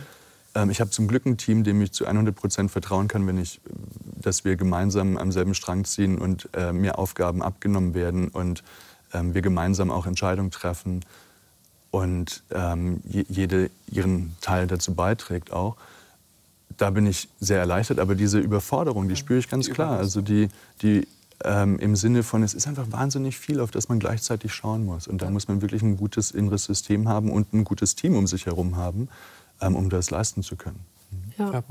ich 0.71 0.81
habe 0.81 0.91
zum 0.91 1.09
Glück 1.09 1.27
ein 1.27 1.37
Team, 1.37 1.65
dem 1.65 1.81
ich 1.83 1.93
zu 1.93 2.07
100 2.07 2.35
Prozent 2.35 2.71
vertrauen 2.71 3.09
kann, 3.09 3.27
wenn 3.27 3.39
ich, 3.39 3.61
dass 4.21 4.45
wir 4.45 4.57
gemeinsam 4.57 5.17
am 5.17 5.33
selben 5.33 5.55
Strang 5.55 5.85
ziehen 5.85 6.19
und 6.19 6.49
äh, 6.55 6.73
mir 6.73 6.99
Aufgaben 6.99 7.43
abgenommen 7.43 7.95
werden 7.95 8.29
und 8.29 8.63
ähm, 9.13 9.35
wir 9.35 9.43
gemeinsam 9.43 9.91
auch 9.91 10.07
Entscheidungen 10.07 10.51
treffen 10.51 11.05
und 11.91 12.43
ähm, 12.51 13.01
jede 13.07 13.71
ihren 13.91 14.37
Teil 14.41 14.67
dazu 14.67 14.95
beiträgt 14.95 15.53
auch. 15.53 15.77
Da 16.77 16.91
bin 16.91 17.07
ich 17.07 17.29
sehr 17.41 17.59
erleichtert, 17.59 17.99
aber 17.99 18.15
diese 18.15 18.39
Überforderung, 18.39 19.09
die 19.09 19.17
spüre 19.17 19.39
ich 19.39 19.49
ganz 19.49 19.71
klar. 19.71 19.99
Also 19.99 20.21
die, 20.21 20.49
die 20.83 21.09
ähm, 21.45 21.79
im 21.79 21.97
Sinne 21.97 22.23
von, 22.23 22.43
es 22.43 22.55
ist 22.55 22.67
einfach 22.67 22.91
wahnsinnig 22.91 23.39
viel, 23.39 23.61
auf 23.61 23.71
das 23.71 23.89
man 23.89 23.99
gleichzeitig 23.99 24.53
schauen 24.53 24.85
muss. 24.85 25.07
Und 25.09 25.23
da 25.23 25.31
muss 25.31 25.49
man 25.49 25.63
wirklich 25.63 25.83
ein 25.83 25.97
gutes 25.97 26.31
inneres 26.31 26.65
System 26.65 27.09
haben 27.09 27.31
und 27.31 27.53
ein 27.53 27.65
gutes 27.65 27.95
Team 27.95 28.17
um 28.17 28.27
sich 28.27 28.47
herum 28.47 28.77
haben, 28.77 29.09
ähm, 29.61 29.77
um 29.77 29.91
das 29.91 30.11
leisten 30.11 30.43
zu 30.43 30.57
können. 30.57 30.81
Ja. 31.39 31.63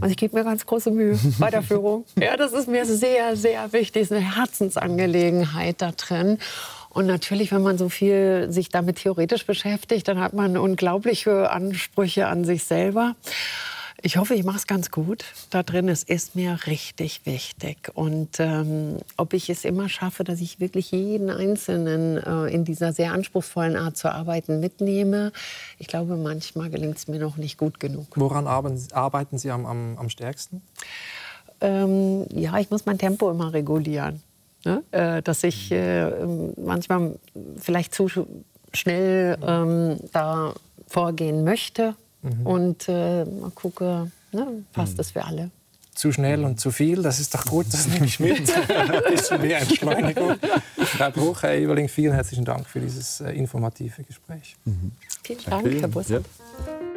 Also 0.00 0.10
ich 0.10 0.16
gebe 0.16 0.36
mir 0.36 0.44
ganz 0.44 0.66
große 0.66 0.90
Mühe 0.90 1.18
bei 1.38 1.50
der 1.50 1.62
Führung. 1.62 2.04
Ja, 2.20 2.36
das 2.36 2.52
ist 2.52 2.68
mir 2.68 2.84
sehr, 2.84 3.36
sehr 3.36 3.72
wichtig. 3.72 4.02
Es 4.02 4.10
ist 4.10 4.16
eine 4.16 4.36
Herzensangelegenheit 4.36 5.80
da 5.80 5.92
drin. 5.92 6.38
Und 6.90 7.06
natürlich, 7.06 7.50
wenn 7.50 7.62
man 7.62 7.78
so 7.78 7.88
viel 7.88 8.46
sich 8.50 8.68
damit 8.68 8.96
theoretisch 8.96 9.46
beschäftigt, 9.46 10.06
dann 10.06 10.20
hat 10.20 10.32
man 10.32 10.56
unglaubliche 10.56 11.50
Ansprüche 11.50 12.28
an 12.28 12.44
sich 12.44 12.64
selber. 12.64 13.16
Ich 14.06 14.18
hoffe, 14.18 14.34
ich 14.34 14.44
mache 14.44 14.58
es 14.58 14.66
ganz 14.66 14.90
gut 14.90 15.24
da 15.48 15.62
drin. 15.62 15.88
Es 15.88 16.02
ist 16.02 16.36
mir 16.36 16.58
richtig 16.66 17.24
wichtig. 17.24 17.90
Und 17.94 18.38
ähm, 18.38 18.98
ob 19.16 19.32
ich 19.32 19.48
es 19.48 19.64
immer 19.64 19.88
schaffe, 19.88 20.24
dass 20.24 20.42
ich 20.42 20.60
wirklich 20.60 20.90
jeden 20.90 21.30
Einzelnen 21.30 22.18
äh, 22.18 22.52
in 22.52 22.66
dieser 22.66 22.92
sehr 22.92 23.14
anspruchsvollen 23.14 23.76
Art 23.76 23.96
zu 23.96 24.12
arbeiten 24.12 24.60
mitnehme, 24.60 25.32
ich 25.78 25.86
glaube, 25.86 26.16
manchmal 26.16 26.68
gelingt 26.68 26.98
es 26.98 27.08
mir 27.08 27.18
noch 27.18 27.38
nicht 27.38 27.56
gut 27.56 27.80
genug. 27.80 28.08
Woran 28.16 28.46
arbeiten 28.46 29.38
Sie 29.38 29.50
am, 29.50 29.64
am, 29.64 29.96
am 29.96 30.10
stärksten? 30.10 30.60
Ähm, 31.62 32.26
ja, 32.28 32.58
ich 32.58 32.68
muss 32.68 32.84
mein 32.84 32.98
Tempo 32.98 33.30
immer 33.30 33.54
regulieren. 33.54 34.22
Ne? 34.66 34.82
Äh, 34.90 35.22
dass 35.22 35.42
ich 35.44 35.72
äh, 35.72 36.10
manchmal 36.62 37.18
vielleicht 37.56 37.94
zu 37.94 38.10
schnell 38.74 39.38
ähm, 39.42 39.96
da 40.12 40.52
vorgehen 40.88 41.42
möchte. 41.42 41.94
Mhm. 42.24 42.46
Und 42.46 42.88
äh, 42.88 43.24
mal 43.24 43.50
gucken, 43.50 44.10
ne, 44.32 44.64
passt 44.72 44.94
mhm. 44.94 44.96
das 44.96 45.10
für 45.12 45.24
alle 45.24 45.50
zu 45.94 46.12
schnell 46.12 46.44
und 46.44 46.60
zu 46.60 46.70
viel. 46.70 47.02
Das 47.02 47.20
ist 47.20 47.34
doch 47.34 47.46
gut, 47.46 47.66
das 47.70 47.86
nehme 47.86 48.06
ich 48.06 48.20
mit. 48.20 48.52
Ein 48.70 49.02
bisschen 49.10 49.40
mehr 49.40 49.60
Entschleunigung. 49.60 50.36
Herr 50.98 51.10
Bruch, 51.10 51.42
Herr 51.42 51.54
Eberling, 51.54 51.88
vielen 51.88 52.12
herzlichen 52.12 52.44
Dank 52.44 52.66
für 52.66 52.80
dieses 52.80 53.20
äh, 53.20 53.30
informative 53.32 54.02
Gespräch. 54.02 54.56
Mhm. 54.64 54.92
Vielen 55.22 55.44
Dank, 55.44 55.66
Herr 55.80 55.88
Bussard. 55.88 56.24
Ja. 56.66 56.93